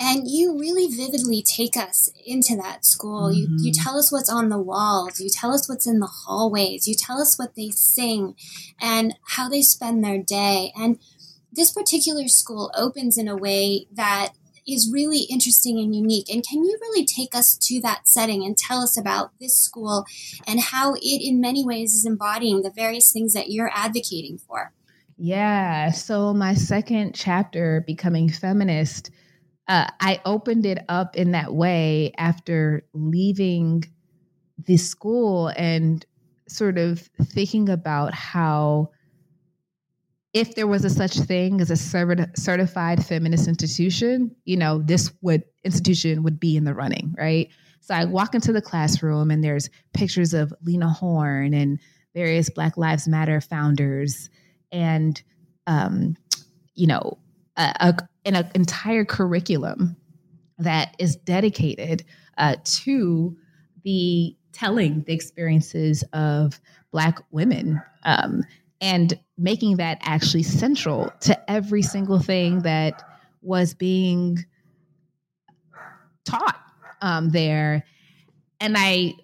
And 0.00 0.28
you 0.28 0.56
really 0.56 0.86
vividly 0.86 1.42
take 1.42 1.76
us 1.76 2.08
into 2.24 2.54
that 2.56 2.84
school. 2.84 3.30
Mm-hmm. 3.30 3.56
You, 3.58 3.66
you 3.66 3.72
tell 3.72 3.98
us 3.98 4.12
what's 4.12 4.30
on 4.30 4.48
the 4.48 4.58
walls. 4.58 5.18
You 5.18 5.28
tell 5.28 5.52
us 5.52 5.68
what's 5.68 5.88
in 5.88 5.98
the 5.98 6.06
hallways. 6.06 6.86
You 6.86 6.94
tell 6.94 7.20
us 7.20 7.36
what 7.36 7.56
they 7.56 7.70
sing 7.70 8.36
and 8.80 9.14
how 9.26 9.48
they 9.48 9.62
spend 9.62 10.04
their 10.04 10.22
day. 10.22 10.72
And 10.76 11.00
this 11.52 11.72
particular 11.72 12.28
school 12.28 12.70
opens 12.76 13.18
in 13.18 13.26
a 13.26 13.36
way 13.36 13.86
that 13.90 14.34
is 14.68 14.90
really 14.92 15.20
interesting 15.30 15.78
and 15.78 15.94
unique. 15.94 16.28
And 16.28 16.46
can 16.46 16.62
you 16.62 16.78
really 16.80 17.06
take 17.06 17.34
us 17.34 17.56
to 17.62 17.80
that 17.80 18.06
setting 18.06 18.44
and 18.44 18.56
tell 18.56 18.80
us 18.80 18.98
about 18.98 19.32
this 19.40 19.58
school 19.58 20.04
and 20.46 20.60
how 20.60 20.94
it, 20.94 21.22
in 21.22 21.40
many 21.40 21.64
ways, 21.64 21.94
is 21.94 22.04
embodying 22.04 22.62
the 22.62 22.70
various 22.70 23.12
things 23.12 23.32
that 23.32 23.50
you're 23.50 23.70
advocating 23.74 24.38
for? 24.38 24.72
Yeah. 25.16 25.90
So, 25.90 26.32
my 26.32 26.54
second 26.54 27.14
chapter, 27.14 27.82
Becoming 27.86 28.28
Feminist, 28.28 29.10
uh, 29.66 29.88
I 30.00 30.20
opened 30.24 30.64
it 30.64 30.84
up 30.88 31.16
in 31.16 31.32
that 31.32 31.52
way 31.52 32.12
after 32.16 32.84
leaving 32.92 33.84
the 34.64 34.76
school 34.76 35.48
and 35.48 36.04
sort 36.48 36.78
of 36.78 37.00
thinking 37.22 37.68
about 37.68 38.14
how 38.14 38.90
if 40.38 40.54
there 40.54 40.68
was 40.68 40.84
a 40.84 40.90
such 40.90 41.14
thing 41.14 41.60
as 41.60 41.68
a 41.68 41.76
certified 41.76 43.04
feminist 43.04 43.48
institution, 43.48 44.34
you 44.44 44.56
know, 44.56 44.80
this 44.80 45.12
would 45.20 45.42
institution 45.64 46.22
would 46.22 46.38
be 46.38 46.56
in 46.56 46.62
the 46.62 46.74
running, 46.74 47.12
right? 47.18 47.48
So 47.80 47.92
I 47.92 48.04
walk 48.04 48.36
into 48.36 48.52
the 48.52 48.62
classroom 48.62 49.32
and 49.32 49.42
there's 49.42 49.68
pictures 49.94 50.34
of 50.34 50.54
Lena 50.62 50.88
Horne 50.88 51.54
and 51.54 51.80
various 52.14 52.50
Black 52.50 52.76
Lives 52.76 53.08
Matter 53.08 53.40
founders, 53.40 54.30
and 54.70 55.20
um, 55.66 56.16
you 56.74 56.86
know, 56.86 57.18
a, 57.56 57.94
an 58.24 58.48
entire 58.54 59.04
curriculum 59.04 59.96
that 60.58 60.94
is 61.00 61.16
dedicated 61.16 62.04
uh, 62.36 62.54
to 62.64 63.36
the 63.82 64.36
telling 64.52 65.02
the 65.02 65.14
experiences 65.14 66.04
of 66.12 66.60
Black 66.92 67.18
women. 67.32 67.82
Um, 68.04 68.44
and 68.80 69.18
making 69.36 69.76
that 69.76 69.98
actually 70.02 70.42
central 70.42 71.10
to 71.20 71.50
every 71.50 71.82
single 71.82 72.20
thing 72.20 72.60
that 72.60 73.02
was 73.42 73.74
being 73.74 74.38
taught 76.24 76.60
um, 77.00 77.30
there. 77.30 77.84
And 78.60 78.76
I 78.76 79.14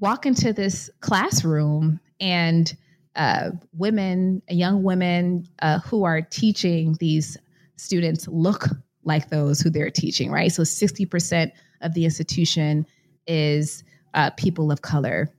walk 0.00 0.26
into 0.26 0.52
this 0.52 0.90
classroom 1.00 2.00
and 2.20 2.76
uh, 3.14 3.50
women, 3.76 4.42
young 4.48 4.82
women 4.82 5.46
uh, 5.60 5.80
who 5.80 6.04
are 6.04 6.22
teaching 6.22 6.96
these 6.98 7.36
students 7.76 8.26
look 8.28 8.66
like 9.04 9.28
those 9.28 9.60
who 9.60 9.70
they're 9.70 9.90
teaching, 9.90 10.30
right? 10.30 10.50
So 10.50 10.62
60% 10.62 11.50
of 11.82 11.94
the 11.94 12.04
institution 12.04 12.86
is 13.26 13.84
uh, 14.14 14.30
people 14.30 14.70
of 14.70 14.82
color, 14.82 15.32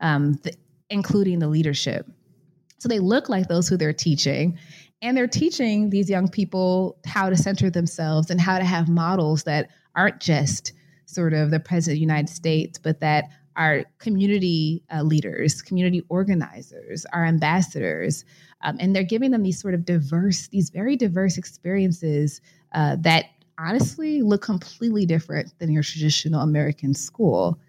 um, 0.00 0.34
the, 0.42 0.54
including 0.90 1.38
the 1.38 1.48
leadership. 1.48 2.06
So 2.82 2.88
they 2.88 2.98
look 2.98 3.28
like 3.28 3.46
those 3.46 3.68
who 3.68 3.76
they're 3.76 3.92
teaching. 3.92 4.58
And 5.02 5.16
they're 5.16 5.28
teaching 5.28 5.90
these 5.90 6.10
young 6.10 6.28
people 6.28 6.98
how 7.06 7.30
to 7.30 7.36
center 7.36 7.70
themselves 7.70 8.28
and 8.28 8.40
how 8.40 8.58
to 8.58 8.64
have 8.64 8.88
models 8.88 9.44
that 9.44 9.68
aren't 9.94 10.18
just 10.18 10.72
sort 11.06 11.32
of 11.32 11.52
the 11.52 11.60
president 11.60 11.92
of 11.92 11.98
the 11.98 12.00
United 12.00 12.28
States, 12.28 12.80
but 12.80 12.98
that 12.98 13.26
are 13.54 13.84
community 13.98 14.82
uh, 14.92 15.02
leaders, 15.02 15.62
community 15.62 16.02
organizers, 16.08 17.06
our 17.12 17.24
ambassadors. 17.24 18.24
Um, 18.62 18.78
and 18.80 18.96
they're 18.96 19.04
giving 19.04 19.30
them 19.30 19.44
these 19.44 19.60
sort 19.60 19.74
of 19.74 19.84
diverse, 19.84 20.48
these 20.48 20.70
very 20.70 20.96
diverse 20.96 21.38
experiences 21.38 22.40
uh, 22.72 22.96
that 23.02 23.26
honestly 23.60 24.22
look 24.22 24.42
completely 24.42 25.06
different 25.06 25.56
than 25.60 25.70
your 25.70 25.84
traditional 25.84 26.40
American 26.40 26.94
school. 26.94 27.60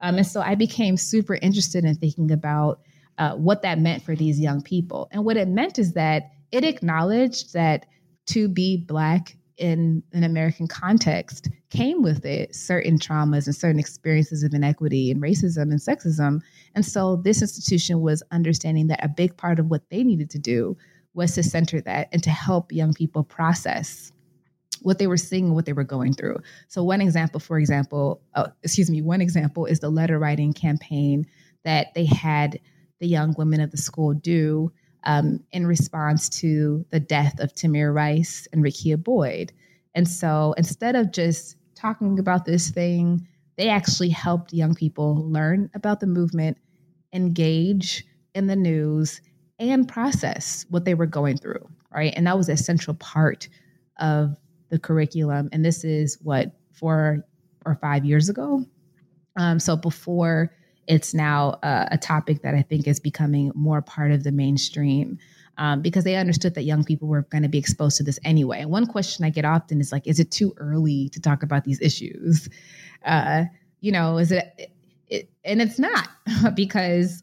Um, 0.00 0.16
and 0.16 0.26
so 0.26 0.40
I 0.40 0.54
became 0.54 0.96
super 0.96 1.34
interested 1.34 1.84
in 1.84 1.94
thinking 1.94 2.30
about 2.30 2.80
uh, 3.18 3.34
what 3.34 3.62
that 3.62 3.78
meant 3.78 4.02
for 4.02 4.16
these 4.16 4.40
young 4.40 4.62
people. 4.62 5.08
And 5.10 5.24
what 5.24 5.36
it 5.36 5.48
meant 5.48 5.78
is 5.78 5.92
that 5.92 6.30
it 6.50 6.64
acknowledged 6.64 7.52
that 7.52 7.86
to 8.26 8.48
be 8.48 8.76
Black 8.76 9.36
in 9.58 10.02
an 10.12 10.24
American 10.24 10.66
context 10.66 11.48
came 11.70 12.02
with 12.02 12.24
it 12.24 12.54
certain 12.54 12.98
traumas 12.98 13.46
and 13.46 13.54
certain 13.54 13.78
experiences 13.78 14.42
of 14.42 14.52
inequity 14.54 15.10
and 15.10 15.22
racism 15.22 15.70
and 15.70 15.78
sexism. 15.78 16.40
And 16.74 16.84
so 16.84 17.16
this 17.16 17.42
institution 17.42 18.00
was 18.00 18.22
understanding 18.30 18.88
that 18.88 19.04
a 19.04 19.08
big 19.08 19.36
part 19.36 19.58
of 19.58 19.70
what 19.70 19.88
they 19.90 20.02
needed 20.02 20.30
to 20.30 20.38
do 20.38 20.76
was 21.14 21.34
to 21.34 21.42
center 21.42 21.80
that 21.82 22.08
and 22.12 22.22
to 22.22 22.30
help 22.30 22.72
young 22.72 22.94
people 22.94 23.22
process 23.22 24.12
what 24.80 24.98
they 24.98 25.06
were 25.06 25.16
seeing 25.16 25.46
and 25.46 25.54
what 25.54 25.66
they 25.66 25.72
were 25.72 25.84
going 25.84 26.12
through. 26.12 26.38
So 26.68 26.82
one 26.82 27.00
example, 27.00 27.38
for 27.38 27.58
example, 27.58 28.20
oh, 28.34 28.46
excuse 28.62 28.90
me, 28.90 29.00
one 29.02 29.20
example 29.20 29.66
is 29.66 29.80
the 29.80 29.90
letter 29.90 30.18
writing 30.18 30.52
campaign 30.52 31.26
that 31.64 31.94
they 31.94 32.04
had 32.04 32.58
the 33.02 33.08
young 33.08 33.34
women 33.36 33.60
of 33.60 33.72
the 33.72 33.76
school 33.76 34.14
do 34.14 34.72
um, 35.02 35.40
in 35.50 35.66
response 35.66 36.28
to 36.28 36.86
the 36.90 37.00
death 37.00 37.40
of 37.40 37.52
Tamir 37.52 37.92
Rice 37.92 38.46
and 38.52 38.64
Rekia 38.64 38.96
Boyd. 38.96 39.52
And 39.96 40.08
so 40.08 40.54
instead 40.56 40.94
of 40.94 41.10
just 41.10 41.56
talking 41.74 42.20
about 42.20 42.44
this 42.44 42.70
thing, 42.70 43.26
they 43.56 43.68
actually 43.68 44.08
helped 44.08 44.52
young 44.52 44.76
people 44.76 45.28
learn 45.28 45.68
about 45.74 45.98
the 45.98 46.06
movement, 46.06 46.56
engage 47.12 48.06
in 48.36 48.46
the 48.46 48.54
news, 48.56 49.20
and 49.58 49.88
process 49.88 50.64
what 50.70 50.84
they 50.84 50.94
were 50.94 51.04
going 51.04 51.36
through, 51.36 51.68
right? 51.92 52.14
And 52.16 52.28
that 52.28 52.38
was 52.38 52.48
a 52.48 52.56
central 52.56 52.94
part 52.94 53.48
of 53.98 54.36
the 54.68 54.78
curriculum. 54.78 55.48
And 55.52 55.64
this 55.64 55.82
is 55.82 56.18
what, 56.22 56.52
four 56.72 57.26
or 57.66 57.74
five 57.74 58.04
years 58.04 58.28
ago. 58.28 58.64
Um, 59.36 59.58
so 59.58 59.74
before 59.74 60.52
it's 60.86 61.14
now 61.14 61.58
uh, 61.62 61.86
a 61.90 61.98
topic 61.98 62.42
that 62.42 62.54
I 62.54 62.62
think 62.62 62.86
is 62.86 63.00
becoming 63.00 63.52
more 63.54 63.82
part 63.82 64.10
of 64.10 64.24
the 64.24 64.32
mainstream 64.32 65.18
um, 65.58 65.82
because 65.82 66.04
they 66.04 66.16
understood 66.16 66.54
that 66.54 66.62
young 66.62 66.84
people 66.84 67.08
were 67.08 67.22
going 67.22 67.42
to 67.42 67.48
be 67.48 67.58
exposed 67.58 67.96
to 67.98 68.02
this 68.02 68.18
anyway. 68.24 68.60
And 68.62 68.70
one 68.70 68.86
question 68.86 69.24
I 69.24 69.30
get 69.30 69.44
often 69.44 69.80
is 69.80 69.92
like, 69.92 70.06
is 70.06 70.18
it 70.18 70.30
too 70.30 70.54
early 70.56 71.08
to 71.10 71.20
talk 71.20 71.42
about 71.42 71.64
these 71.64 71.80
issues? 71.80 72.48
Uh, 73.04 73.44
you 73.80 73.92
know, 73.92 74.18
is 74.18 74.32
it, 74.32 74.54
it, 74.58 74.72
it 75.08 75.30
and 75.44 75.60
it's 75.60 75.78
not 75.78 76.08
because 76.54 77.22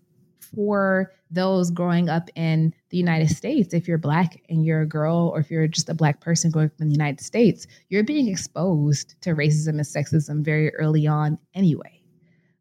for 0.55 1.11
those 1.31 1.71
growing 1.71 2.09
up 2.09 2.29
in 2.35 2.73
the 2.89 2.97
United 2.97 3.29
States, 3.29 3.73
if 3.73 3.87
you're 3.87 3.97
black 3.97 4.41
and 4.49 4.65
you're 4.65 4.81
a 4.81 4.87
girl, 4.87 5.31
or 5.33 5.39
if 5.39 5.51
you're 5.51 5.67
just 5.67 5.89
a 5.89 5.93
black 5.93 6.21
person 6.21 6.51
growing 6.51 6.67
up 6.67 6.81
in 6.81 6.87
the 6.87 6.93
United 6.93 7.21
States, 7.21 7.67
you're 7.89 8.03
being 8.03 8.27
exposed 8.27 9.15
to 9.21 9.31
racism 9.31 9.69
and 9.69 9.81
sexism 9.81 10.43
very 10.43 10.73
early 10.75 11.05
on 11.07 11.37
anyway. 11.53 11.98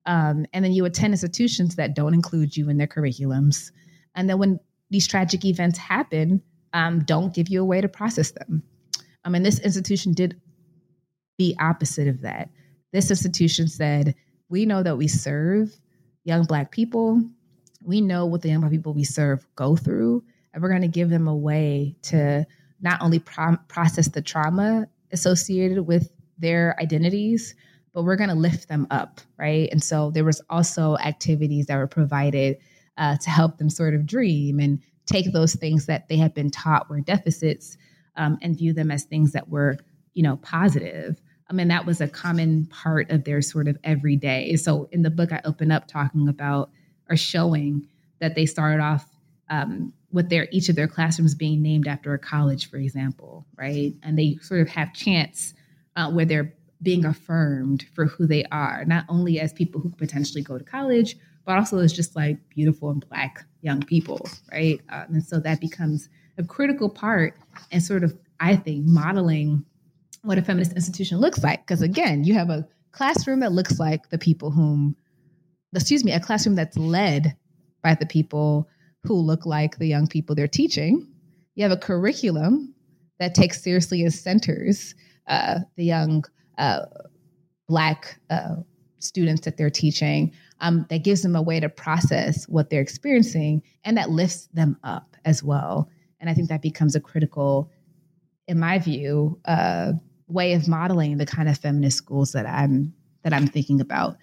Um, 0.09 0.47
and 0.55 0.65
then 0.65 0.73
you 0.73 0.87
attend 0.87 1.13
institutions 1.13 1.77
that 1.77 1.95
don't 1.95 2.15
include 2.15 2.57
you 2.57 2.71
in 2.71 2.79
their 2.79 2.87
curriculums. 2.87 3.71
And 4.15 4.29
then 4.29 4.39
when 4.39 4.59
these 4.91 5.07
tragic 5.07 5.45
events 5.45 5.79
happen, 5.79 6.43
um, 6.73 7.05
don't 7.05 7.35
give 7.35 7.49
you 7.49 7.61
a 7.61 7.65
way 7.65 7.83
to 7.83 7.89
process 7.89 8.31
them. 8.31 8.63
I 9.23 9.29
mean, 9.29 9.43
this 9.43 9.61
institution 9.61 10.15
did 10.15 10.41
the 11.37 11.55
opposite 11.61 12.09
of 12.09 12.23
that. 12.23 12.49
This 12.91 13.11
institution 13.11 13.69
said, 13.69 14.15
we 14.49 14.65
know 14.65 14.83
that 14.83 14.97
we 14.97 15.09
serve 15.09 15.79
young 16.25 16.45
Black 16.45 16.71
people. 16.71 17.23
We 17.83 18.01
know 18.01 18.25
what 18.25 18.41
the 18.41 18.49
young 18.49 18.61
Black 18.61 18.73
people 18.73 18.95
we 18.95 19.05
serve 19.05 19.47
go 19.57 19.77
through, 19.77 20.25
and 20.55 20.63
we're 20.63 20.71
going 20.71 20.83
to 20.83 20.89
give 20.89 21.11
them 21.11 21.29
a 21.29 21.37
way 21.37 21.97
to 22.05 22.47
not 22.81 23.03
only 23.03 23.19
pro- 23.19 23.59
process 23.69 24.09
the 24.09 24.23
trauma 24.23 24.87
associated 25.13 25.83
with 25.83 26.11
their 26.39 26.75
identities, 26.81 27.55
but 27.93 28.03
we're 28.03 28.16
going 28.16 28.30
to 28.30 28.34
lift 28.34 28.68
them 28.68 28.86
up, 28.91 29.20
right? 29.39 29.68
And 29.70 29.82
so 29.82 30.11
there 30.11 30.24
was 30.24 30.41
also 30.49 30.97
activities 30.99 31.66
that 31.66 31.76
were 31.76 31.86
provided 31.86 32.59
uh, 32.97 33.16
to 33.18 33.30
help 33.30 33.59
them 33.59 33.70
sort 33.70 33.95
of 33.95 34.07
dream 34.07 34.61
and 34.61 34.80
take 35.07 35.32
those 35.32 35.55
things 35.55 35.86
that 35.86 36.09
they 36.09 36.16
had 36.16 36.34
been 36.34 36.51
taught 36.51 36.91
were 36.91 37.01
deficits 37.01 37.76
um, 38.16 38.39
and 38.43 38.57
view 38.57 38.72
them 38.72 38.91
as 38.91 39.05
things 39.05 39.32
that 39.32 39.49
were, 39.49 39.78
you 40.14 40.22
know, 40.22 40.36
positive. 40.36 41.20
I 41.49 41.55
mean, 41.55 41.68
that 41.68 41.86
was 41.86 42.01
a 42.01 42.09
common 42.09 42.66
part 42.66 43.11
of 43.11 43.24
their 43.24 43.41
sort 43.41 43.68
of 43.68 43.78
everyday. 43.84 44.55
So 44.57 44.89
in 44.93 45.03
the 45.03 45.11
book, 45.11 45.32
I 45.32 45.41
open 45.45 45.70
up 45.72 45.89
talking 45.89 46.28
about 46.28 46.70
or 47.09 47.16
showing 47.16 47.89
that 48.20 48.34
they 48.34 48.45
started 48.45 48.82
off 48.82 49.07
um, 49.49 49.95
with 50.12 50.28
their 50.28 50.49
each 50.51 50.68
of 50.68 50.76
their 50.76 50.89
classrooms 50.89 51.34
being 51.34 51.62
named 51.62 51.86
after 51.86 52.12
a 52.12 52.18
college, 52.18 52.68
for 52.68 52.76
example, 52.76 53.47
right? 53.57 53.95
And 54.03 54.18
they 54.18 54.36
sort 54.43 54.61
of 54.61 54.68
have 54.68 54.93
chants 54.93 55.55
uh, 55.97 56.11
where 56.11 56.24
they're 56.24 56.55
being 56.83 57.05
affirmed 57.05 57.87
for 57.95 58.07
who 58.07 58.26
they 58.26 58.45
are, 58.53 58.85
not 58.85 59.05
only 59.09 59.41
as 59.41 59.53
people 59.53 59.81
who 59.81 59.91
potentially 59.91 60.43
go 60.43 60.59
to 60.59 60.64
college, 60.64 61.16
but 61.45 61.57
also 61.57 61.79
as 61.79 61.93
just 61.93 62.14
like 62.14 62.39
beautiful 62.51 62.91
and 62.91 63.09
black 63.09 63.45
young 63.62 63.83
people, 63.83 64.29
right? 64.53 64.81
Um, 64.91 65.07
and 65.14 65.24
so 65.24 65.41
that 65.41 65.61
becomes 65.61 66.09
a 66.37 66.45
critical 66.45 66.89
part 66.89 67.35
and 67.72 67.83
sort 67.83 68.05
of, 68.05 68.16
I 68.39 68.57
think, 68.57 68.85
modeling 68.87 69.64
what 70.22 70.39
a 70.39 70.43
feminist 70.43 70.72
institution 70.72 71.18
looks 71.18 71.43
like. 71.43 71.66
Because 71.66 71.83
again, 71.83 72.24
you 72.24 72.35
have 72.35 72.51
a 72.51 72.66
classroom 72.93 73.41
that 73.41 73.53
looks 73.53 73.81
like 73.81 74.11
the 74.11 74.18
people 74.18 74.51
whom, 74.51 74.97
excuse 75.74 76.05
me, 76.05 76.12
a 76.12 76.20
classroom 76.20 76.55
that's 76.55 76.76
led 76.76 77.37
by 77.83 77.95
the 77.95 78.07
people 78.07 78.68
who 79.05 79.14
look 79.14 79.47
like 79.47 79.79
the 79.79 79.87
young 79.87 80.07
people 80.07 80.35
they're 80.35 80.47
teaching. 80.49 81.07
You 81.55 81.62
have 81.62 81.72
a 81.72 81.76
curriculum 81.76 82.74
that 83.18 83.35
takes 83.35 83.62
seriously 83.62 84.05
as 84.05 84.20
centers 84.20 84.95
uh, 85.26 85.61
the 85.76 85.85
young 85.85 86.24
uh, 86.59 86.87
Black 87.67 88.19
uh, 88.31 88.57
students 88.99 89.43
that 89.43 89.57
they're 89.57 89.71
teaching. 89.71 90.33
Um, 90.61 90.87
that 90.91 91.05
gives 91.05 91.23
them 91.23 91.37
a 91.37 91.43
way 91.43 91.61
to 91.61 91.69
process 91.69 92.49
what 92.49 92.69
they're 92.69 92.81
experiencing 92.81 93.63
and 93.85 93.97
that 93.97 94.11
lifts 94.11 94.49
them 94.53 94.77
up 94.83 95.17
as 95.25 95.41
well. 95.41 95.89
And 96.19 96.29
I 96.29 96.35
think 96.35 96.49
that 96.49 96.63
becomes 96.63 96.97
a 96.97 97.01
critical, 97.01 97.71
in 98.49 98.59
my 98.59 98.81
view, 98.81 99.39
uh, 99.45 99.93
way 100.27 100.55
of 100.55 100.67
modeling 100.67 101.17
the 101.17 101.27
kind 101.27 101.49
of 101.49 101.57
feminist 101.57 101.97
schools 101.97 102.33
that 102.33 102.45
I'm 102.45 102.93
that 103.23 103.33
I'm 103.33 103.47
thinking 103.47 103.81
about. 103.81 104.17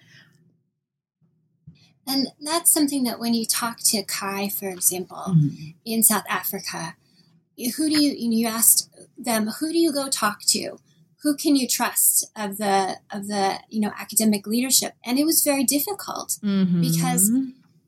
And 2.06 2.28
that's 2.40 2.72
something 2.72 3.04
that 3.04 3.18
when 3.18 3.34
you 3.34 3.46
talk 3.46 3.78
to 3.86 4.02
Kai, 4.02 4.48
for 4.48 4.68
example, 4.68 5.24
mm-hmm. 5.28 5.70
in 5.84 6.02
South 6.02 6.24
Africa, 6.28 6.96
who 7.76 7.88
do 7.88 8.00
you 8.00 8.12
you 8.12 8.46
asked 8.46 8.90
them 9.16 9.48
who 9.58 9.72
do 9.72 9.78
you 9.78 9.92
go 9.92 10.08
talk 10.08 10.40
to 10.48 10.78
who 11.22 11.36
can 11.36 11.56
you 11.56 11.66
trust 11.66 12.30
of 12.36 12.58
the 12.58 12.96
of 13.10 13.28
the 13.28 13.58
you 13.68 13.80
know 13.80 13.92
academic 13.98 14.46
leadership 14.46 14.94
and 15.04 15.18
it 15.18 15.24
was 15.24 15.42
very 15.42 15.64
difficult 15.64 16.38
mm-hmm. 16.42 16.80
because 16.80 17.30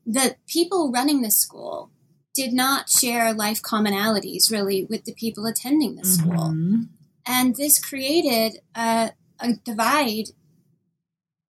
the 0.05 0.35
people 0.47 0.91
running 0.91 1.21
the 1.21 1.31
school 1.31 1.91
did 2.33 2.53
not 2.53 2.89
share 2.89 3.33
life 3.33 3.61
commonalities 3.61 4.51
really 4.51 4.85
with 4.85 5.05
the 5.05 5.13
people 5.13 5.45
attending 5.45 5.95
the 5.95 6.03
mm-hmm. 6.03 6.29
school 6.29 6.85
and 7.25 7.55
this 7.55 7.79
created 7.79 8.59
a, 8.75 9.11
a 9.39 9.53
divide 9.63 10.29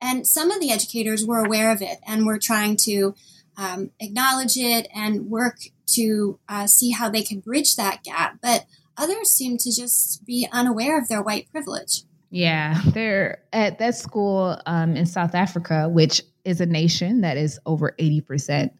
and 0.02 0.26
some 0.26 0.50
of 0.50 0.60
the 0.60 0.70
educators 0.70 1.26
were 1.26 1.44
aware 1.44 1.70
of 1.70 1.82
it 1.82 1.98
and 2.06 2.24
were 2.24 2.38
trying 2.38 2.76
to 2.76 3.14
um, 3.56 3.90
acknowledge 4.00 4.56
it 4.56 4.88
and 4.94 5.30
work 5.30 5.58
to 5.86 6.38
uh, 6.48 6.66
see 6.66 6.90
how 6.90 7.10
they 7.10 7.22
could 7.22 7.44
bridge 7.44 7.76
that 7.76 8.02
gap 8.04 8.38
but 8.42 8.66
Others 8.97 9.30
seem 9.30 9.57
to 9.59 9.74
just 9.74 10.24
be 10.26 10.47
unaware 10.53 10.99
of 10.99 11.09
their 11.09 11.22
white 11.22 11.49
privilege. 11.51 12.03
Yeah, 12.30 12.80
they're 12.86 13.43
at 13.53 13.78
that 13.78 13.97
school 13.97 14.61
um, 14.66 14.97
in 14.97 15.07
South 15.07 15.34
Africa, 15.34 15.88
which 15.88 16.22
is 16.45 16.61
a 16.61 16.66
nation 16.66 17.22
that 17.22 17.36
is 17.36 17.59
over 17.66 17.95
80% 17.99 18.70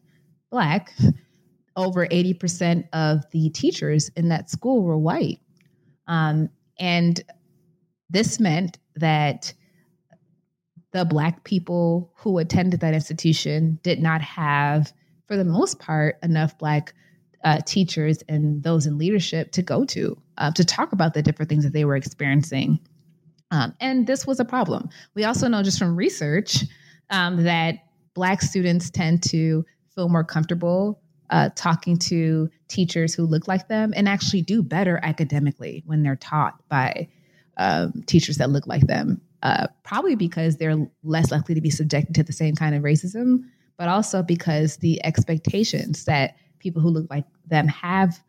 Black. 0.49 0.93
Over 1.75 2.05
80% 2.07 2.87
of 2.91 3.23
the 3.31 3.49
teachers 3.49 4.09
in 4.15 4.29
that 4.29 4.49
school 4.49 4.83
were 4.83 4.97
white. 4.97 5.39
Um, 6.07 6.49
and 6.77 7.21
this 8.09 8.39
meant 8.39 8.77
that 8.95 9.53
the 10.91 11.05
Black 11.05 11.43
people 11.43 12.11
who 12.17 12.37
attended 12.37 12.81
that 12.81 12.93
institution 12.93 13.79
did 13.83 14.01
not 14.01 14.21
have, 14.21 14.91
for 15.27 15.37
the 15.37 15.45
most 15.45 15.79
part, 15.79 16.17
enough 16.21 16.57
Black 16.57 16.93
uh, 17.43 17.59
teachers 17.65 18.23
and 18.29 18.63
those 18.63 18.85
in 18.85 18.97
leadership 18.97 19.51
to 19.53 19.61
go 19.61 19.85
to 19.85 20.17
uh, 20.37 20.51
to 20.51 20.63
talk 20.63 20.91
about 20.91 21.13
the 21.13 21.21
different 21.21 21.49
things 21.49 21.63
that 21.63 21.73
they 21.73 21.85
were 21.85 21.95
experiencing. 21.95 22.79
Um, 23.51 23.75
and 23.81 24.07
this 24.07 24.25
was 24.25 24.39
a 24.39 24.45
problem. 24.45 24.89
We 25.13 25.25
also 25.25 25.47
know 25.47 25.61
just 25.61 25.77
from 25.79 25.95
research 25.95 26.63
um, 27.09 27.43
that 27.43 27.75
Black 28.13 28.41
students 28.41 28.89
tend 28.89 29.23
to 29.23 29.65
feel 29.93 30.09
more 30.09 30.23
comfortable 30.23 31.01
uh, 31.31 31.49
talking 31.55 31.97
to 31.97 32.49
teachers 32.67 33.13
who 33.13 33.25
look 33.25 33.47
like 33.47 33.67
them 33.67 33.93
and 33.95 34.07
actually 34.07 34.41
do 34.41 34.61
better 34.61 34.99
academically 35.01 35.81
when 35.85 36.03
they're 36.03 36.15
taught 36.17 36.55
by 36.69 37.07
um, 37.57 38.03
teachers 38.05 38.37
that 38.37 38.49
look 38.49 38.67
like 38.67 38.87
them. 38.87 39.21
Uh, 39.43 39.65
probably 39.83 40.15
because 40.15 40.57
they're 40.57 40.87
less 41.03 41.31
likely 41.31 41.55
to 41.55 41.61
be 41.61 41.69
subjected 41.69 42.13
to 42.13 42.21
the 42.21 42.33
same 42.33 42.55
kind 42.55 42.75
of 42.75 42.83
racism, 42.83 43.39
but 43.77 43.87
also 43.87 44.21
because 44.21 44.77
the 44.77 45.03
expectations 45.03 46.05
that 46.05 46.35
people 46.61 46.81
who 46.81 46.89
look 46.89 47.09
like 47.09 47.25
them 47.47 47.67
have 47.67 48.21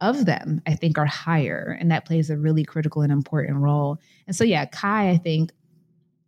of 0.00 0.26
them, 0.26 0.62
I 0.66 0.74
think, 0.74 0.98
are 0.98 1.06
higher. 1.06 1.76
And 1.80 1.90
that 1.90 2.04
plays 2.04 2.30
a 2.30 2.36
really 2.36 2.64
critical 2.64 3.02
and 3.02 3.12
important 3.12 3.58
role. 3.58 3.98
And 4.26 4.36
so, 4.36 4.44
yeah, 4.44 4.64
Kai, 4.66 5.10
I 5.10 5.16
think, 5.16 5.50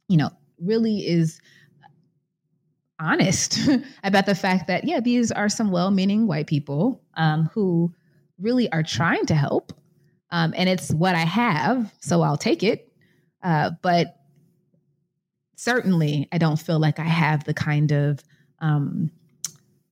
you 0.08 0.16
know, 0.16 0.30
really 0.58 1.06
is 1.06 1.40
honest 2.98 3.58
about 4.04 4.26
the 4.26 4.34
fact 4.34 4.66
that, 4.66 4.84
yeah, 4.84 5.00
these 5.00 5.30
are 5.30 5.48
some 5.48 5.70
well 5.70 5.90
meaning 5.90 6.26
white 6.26 6.46
people 6.46 7.00
um, 7.14 7.48
who 7.52 7.94
really 8.38 8.70
are 8.72 8.82
trying 8.82 9.26
to 9.26 9.34
help. 9.34 9.72
Um, 10.32 10.52
and 10.56 10.68
it's 10.68 10.90
what 10.90 11.14
I 11.14 11.24
have, 11.24 11.92
so 12.00 12.22
I'll 12.22 12.36
take 12.36 12.62
it. 12.62 12.92
Uh, 13.42 13.70
but 13.82 14.16
certainly, 15.56 16.28
I 16.32 16.38
don't 16.38 16.58
feel 16.58 16.78
like 16.78 16.98
I 16.98 17.04
have 17.04 17.44
the 17.44 17.54
kind 17.54 17.90
of 17.90 18.22
um, 18.60 19.10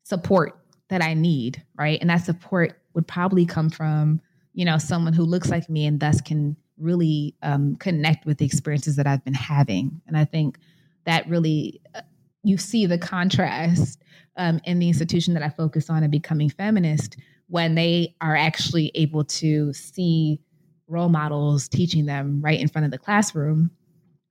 support 0.04 0.57
that 0.88 1.02
I 1.02 1.14
need, 1.14 1.62
right? 1.78 1.98
And 2.00 2.10
that 2.10 2.24
support 2.24 2.80
would 2.94 3.06
probably 3.06 3.46
come 3.46 3.70
from, 3.70 4.20
you 4.54 4.64
know, 4.64 4.78
someone 4.78 5.12
who 5.12 5.24
looks 5.24 5.48
like 5.48 5.68
me 5.68 5.86
and 5.86 6.00
thus 6.00 6.20
can 6.20 6.56
really 6.78 7.34
um, 7.42 7.76
connect 7.76 8.24
with 8.24 8.38
the 8.38 8.44
experiences 8.44 8.96
that 8.96 9.06
I've 9.06 9.24
been 9.24 9.34
having. 9.34 10.00
And 10.06 10.16
I 10.16 10.24
think 10.24 10.58
that 11.04 11.28
really, 11.28 11.80
uh, 11.94 12.02
you 12.42 12.56
see 12.56 12.86
the 12.86 12.98
contrast 12.98 14.02
um, 14.36 14.60
in 14.64 14.78
the 14.78 14.88
institution 14.88 15.34
that 15.34 15.42
I 15.42 15.48
focus 15.48 15.90
on 15.90 16.02
and 16.02 16.12
becoming 16.12 16.48
feminist 16.48 17.16
when 17.48 17.74
they 17.74 18.14
are 18.20 18.36
actually 18.36 18.92
able 18.94 19.24
to 19.24 19.72
see 19.72 20.40
role 20.86 21.08
models 21.08 21.68
teaching 21.68 22.06
them 22.06 22.40
right 22.40 22.58
in 22.58 22.68
front 22.68 22.84
of 22.84 22.90
the 22.90 22.98
classroom 22.98 23.70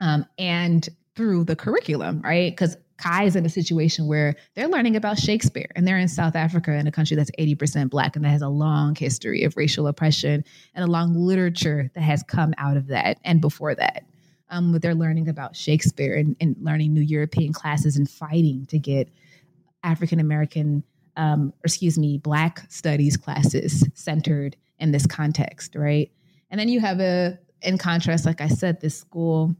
um, 0.01 0.25
and 0.37 0.87
through 1.15 1.43
the 1.43 1.55
curriculum, 1.55 2.21
right? 2.21 2.51
Because 2.51 2.77
Kai 2.97 3.25
is 3.25 3.35
in 3.35 3.45
a 3.45 3.49
situation 3.49 4.07
where 4.07 4.35
they're 4.55 4.67
learning 4.67 4.95
about 4.95 5.19
Shakespeare 5.19 5.69
and 5.75 5.87
they're 5.87 5.97
in 5.97 6.07
South 6.07 6.35
Africa 6.35 6.73
in 6.73 6.87
a 6.87 6.91
country 6.91 7.15
that's 7.15 7.31
80% 7.37 7.89
Black 7.89 8.15
and 8.15 8.25
that 8.25 8.29
has 8.29 8.41
a 8.41 8.49
long 8.49 8.95
history 8.95 9.43
of 9.43 9.55
racial 9.55 9.87
oppression 9.87 10.43
and 10.73 10.83
a 10.83 10.87
long 10.87 11.13
literature 11.13 11.91
that 11.93 12.01
has 12.01 12.23
come 12.23 12.53
out 12.57 12.75
of 12.75 12.87
that 12.87 13.19
and 13.23 13.39
before 13.39 13.75
that. 13.75 14.03
Um, 14.49 14.71
but 14.71 14.81
they're 14.81 14.95
learning 14.95 15.29
about 15.29 15.55
Shakespeare 15.55 16.15
and, 16.15 16.35
and, 16.39 16.55
learning 16.61 16.93
new 16.93 17.01
European 17.01 17.51
classes 17.51 17.97
and 17.97 18.09
fighting 18.09 18.65
to 18.67 18.79
get 18.79 19.09
African 19.83 20.21
American, 20.21 20.83
um, 21.17 21.53
excuse 21.65 21.97
me, 21.97 22.17
Black 22.17 22.65
studies 22.69 23.17
classes 23.17 23.85
centered 23.93 24.55
in 24.79 24.91
this 24.91 25.05
context, 25.05 25.75
right? 25.75 26.09
And 26.49 26.59
then 26.59 26.69
you 26.69 26.79
have 26.79 27.01
a, 27.01 27.37
in 27.61 27.77
contrast, 27.77 28.25
like 28.25 28.39
I 28.39 28.47
said, 28.47 28.79
this 28.79 28.97
school, 28.97 29.53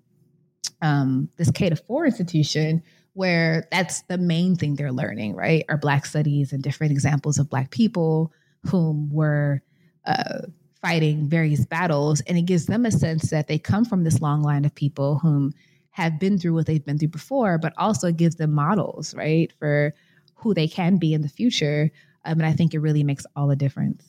um, 0.82 1.30
this 1.36 1.52
K 1.52 1.70
to 1.70 1.76
four 1.76 2.06
institution 2.06 2.82
where 3.18 3.68
that's 3.72 4.03
the 4.03 4.18
main 4.20 4.55
thing 4.55 4.76
they're 4.76 4.91
learning, 4.91 5.34
right? 5.34 5.65
Are 5.70 5.78
Black 5.78 6.05
studies 6.05 6.53
and 6.53 6.61
different 6.61 6.91
examples 6.91 7.39
of 7.39 7.49
Black 7.49 7.72
people 7.72 8.32
whom 8.63 9.09
were 9.09 9.63
uh, 10.05 10.41
fighting 10.84 11.28
various 11.28 11.65
battles. 11.65 12.22
And 12.28 12.38
it 12.38 12.43
gives 12.43 12.68
them 12.68 12.86
a 12.86 12.91
sense 12.91 13.32
that 13.32 13.47
they 13.47 13.57
come 13.57 13.86
from 13.86 14.03
this 14.03 14.22
long 14.22 14.43
line 14.43 14.65
of 14.65 14.76
people 14.76 15.18
whom 15.18 15.51
have 15.89 16.20
been 16.20 16.38
through 16.38 16.53
what 16.53 16.68
they've 16.68 16.86
been 16.86 16.99
through 16.99 17.07
before, 17.07 17.57
but 17.57 17.74
also 17.80 18.11
gives 18.11 18.36
them 18.36 18.51
models, 18.51 19.15
right, 19.15 19.51
for 19.57 19.95
who 20.36 20.53
they 20.53 20.68
can 20.68 20.97
be 20.97 21.15
in 21.15 21.24
the 21.24 21.28
future. 21.28 21.89
Um, 22.24 22.34
and 22.34 22.45
I 22.45 22.53
think 22.53 22.76
it 22.76 22.80
really 22.82 23.03
makes 23.03 23.26
all 23.36 23.47
the 23.47 23.55
difference. 23.55 24.03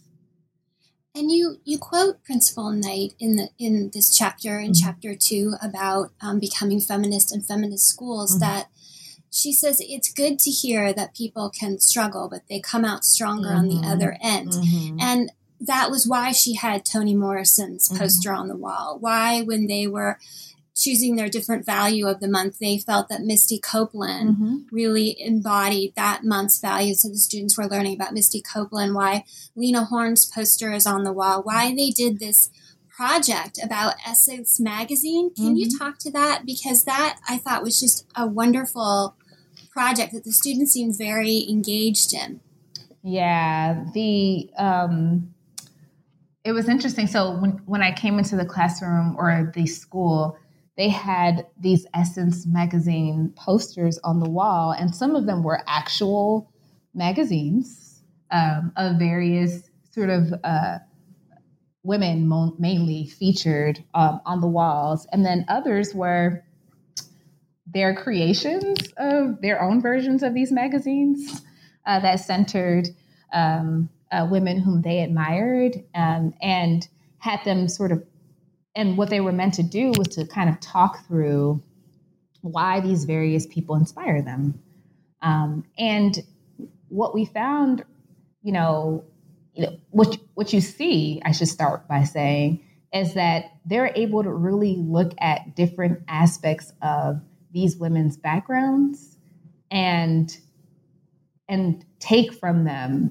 And 1.15 1.33
you 1.33 1.57
you 1.65 1.79
quote 1.79 2.23
Principal 2.25 2.71
Knight 2.71 3.15
in 3.19 3.37
the 3.37 3.49
in 3.59 3.91
this 3.95 4.15
chapter 4.15 4.59
in 4.59 4.73
mm-hmm. 4.73 4.85
chapter 4.85 5.15
two 5.17 5.55
about 5.63 6.13
um, 6.21 6.39
becoming 6.39 6.79
feminist 6.79 7.33
and 7.33 7.45
feminist 7.45 7.87
schools 7.87 8.33
mm-hmm. 8.33 8.41
that 8.41 8.69
she 9.31 9.53
says 9.53 9.81
it's 9.81 10.13
good 10.13 10.39
to 10.41 10.51
hear 10.51 10.93
that 10.93 11.15
people 11.15 11.51
can 11.51 11.79
struggle, 11.79 12.29
but 12.29 12.43
they 12.49 12.61
come 12.61 12.85
out 12.85 13.05
stronger 13.05 13.49
mm-hmm. 13.49 13.59
on 13.59 13.69
the 13.69 13.75
mm-hmm. 13.77 13.91
other 13.91 14.17
end. 14.23 14.53
Mm-hmm. 14.53 15.01
And 15.01 15.33
that 15.61 15.91
was 15.91 16.07
why 16.07 16.33
she 16.33 16.55
had 16.55 16.85
Toni 16.85 17.15
Morrison's 17.15 17.89
mm-hmm. 17.89 17.99
poster 17.99 18.33
on 18.33 18.49
the 18.49 18.57
wall. 18.57 18.99
Why, 19.01 19.43
when 19.43 19.67
they 19.67 19.87
were 19.87 20.19
choosing 20.75 21.17
their 21.17 21.29
different 21.29 21.67
value 21.67 22.07
of 22.07 22.21
the 22.21 22.29
month, 22.29 22.59
they 22.59 22.79
felt 22.79 23.09
that 23.09 23.23
Misty 23.23 23.59
Copeland 23.59 24.37
mm-hmm. 24.37 24.57
really 24.71 25.21
embodied 25.21 25.95
that 25.97 26.25
month's 26.25 26.61
value. 26.61 26.95
So 26.95 27.09
the 27.09 27.17
students 27.17 27.59
were 27.59 27.67
learning 27.67 27.95
about 27.95 28.15
Misty 28.15 28.41
Copeland, 28.41 28.95
why 28.95 29.25
Lena 29.57 29.85
Horne's 29.85 30.25
poster 30.25 30.73
is 30.73 30.87
on 30.87 31.03
the 31.03 31.13
wall, 31.13 31.43
why 31.43 31.75
they 31.75 31.91
did 31.91 32.21
this 32.21 32.51
project 32.99 33.61
about 33.63 33.95
Essence 34.05 34.59
Magazine. 34.59 35.33
Can 35.33 35.51
mm-hmm. 35.51 35.57
you 35.57 35.79
talk 35.79 35.99
to 35.99 36.11
that? 36.11 36.43
Because 36.45 36.83
that 36.85 37.21
I 37.29 37.39
thought 37.39 37.63
was 37.63 37.79
just 37.79 38.05
a 38.17 38.27
wonderful 38.27 39.15
project 39.71 40.13
that 40.13 40.25
the 40.25 40.33
students 40.33 40.73
seemed 40.73 40.99
very 40.99 41.47
engaged 41.49 42.13
in. 42.13 42.41
Yeah, 43.05 43.85
the 43.95 44.51
um, 44.59 45.33
it 46.43 46.51
was 46.51 46.69
interesting. 46.69 47.07
So 47.07 47.39
when 47.39 47.53
when 47.67 47.83
I 47.83 47.93
came 47.93 48.19
into 48.19 48.35
the 48.35 48.45
classroom 48.45 49.15
or 49.17 49.53
the 49.55 49.67
school, 49.67 50.37
they 50.77 50.89
had 50.89 51.47
these 51.57 51.87
Essence 51.95 52.47
magazine 52.47 53.33
posters 53.37 54.01
on 54.03 54.19
the 54.19 54.29
wall, 54.29 54.73
and 54.73 54.93
some 54.93 55.15
of 55.15 55.27
them 55.27 55.45
were 55.45 55.63
actual 55.69 56.51
magazines 56.95 58.03
um, 58.33 58.73
of 58.77 58.97
various 58.97 59.63
sort 59.93 60.11
of 60.11 60.35
uh, 60.43 60.79
women 61.83 62.27
mo- 62.27 62.55
mainly 62.59 63.07
featured 63.07 63.83
um, 63.95 64.21
on 64.27 64.41
the 64.41 64.47
walls, 64.47 65.07
and 65.13 65.25
then 65.25 65.45
others 65.49 65.95
were 65.95 66.45
their 67.67 67.95
creations 67.95 68.79
of 68.97 69.41
their 69.41 69.63
own 69.63 69.81
versions 69.81 70.23
of 70.23 70.35
these 70.35 70.51
magazines 70.51 71.43
uh, 71.87 72.01
that 72.01 72.17
centered 72.17 72.89
um, 73.33 73.89
uh, 74.11 74.27
women 74.31 74.59
whom 74.59 74.83
they 74.83 75.01
admired 75.01 75.85
um, 75.95 76.33
and 76.41 76.89
had 77.19 77.41
them 77.45 77.69
sort 77.69 77.93
of, 77.93 78.03
and 78.75 78.97
what 78.97 79.11
they 79.11 79.21
were 79.21 79.33
meant 79.33 79.55
to 79.55 79.63
do 79.63 79.93
was 79.99 80.09
to 80.09 80.27
kind 80.27 80.49
of 80.49 80.59
talk 80.61 81.07
through 81.07 81.63
why 82.41 82.81
these 82.81 83.05
various 83.05 83.47
people 83.47 83.75
inspire 83.75 84.23
them. 84.23 84.61
Um, 85.21 85.65
and 85.77 86.17
what 86.89 87.15
we 87.15 87.25
found, 87.25 87.85
you 88.43 88.53
know, 88.53 89.05
you 89.59 89.67
know, 89.67 89.77
what 89.91 90.17
what 90.35 90.53
you 90.53 90.61
see, 90.61 91.21
I 91.25 91.33
should 91.33 91.49
start 91.49 91.89
by 91.89 92.05
saying, 92.05 92.65
is 92.95 93.15
that 93.15 93.47
they're 93.67 93.93
able 93.97 94.23
to 94.23 94.31
really 94.31 94.77
look 94.79 95.13
at 95.19 95.57
different 95.57 96.05
aspects 96.07 96.73
of 96.81 97.21
these 97.53 97.77
women's 97.77 98.17
backgrounds 98.17 99.19
and 99.69 100.35
and 101.49 101.85
take 101.99 102.33
from 102.35 102.65
them 102.65 103.11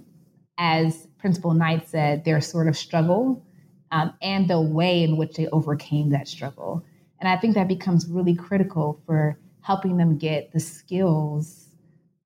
as 0.58 1.08
principal 1.20 1.54
knight 1.54 1.90
said 1.90 2.24
their 2.24 2.40
sort 2.40 2.70
of 2.70 2.78
struggle 2.78 3.46
um, 3.92 4.14
and 4.22 4.50
the 4.50 4.62
way 4.62 5.04
in 5.04 5.18
which 5.18 5.36
they 5.36 5.48
overcame 5.48 6.12
that 6.12 6.30
struggle. 6.30 6.84
And 7.20 7.28
i 7.28 7.36
think 7.36 7.56
that 7.56 7.68
becomes 7.68 8.08
really 8.08 8.36
critical 8.36 9.02
for 9.06 9.38
helping 9.60 9.98
them 9.98 10.18
get 10.18 10.54
the 10.54 10.62
skills 10.62 11.68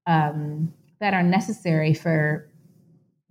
um, 0.05 0.72
that 0.99 1.15
are 1.15 1.24
necessary 1.24 1.95
for 1.95 2.51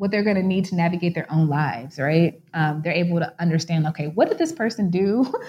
what 0.00 0.10
they're 0.10 0.24
going 0.24 0.36
to 0.36 0.42
need 0.42 0.64
to 0.64 0.74
navigate 0.74 1.14
their 1.14 1.30
own 1.30 1.46
lives 1.48 1.98
right? 1.98 2.40
Um, 2.54 2.80
they're 2.82 2.92
able 2.92 3.18
to 3.18 3.32
understand 3.38 3.86
okay 3.88 4.06
what 4.08 4.28
did 4.28 4.38
this 4.38 4.52
person 4.52 4.90
do? 4.90 5.32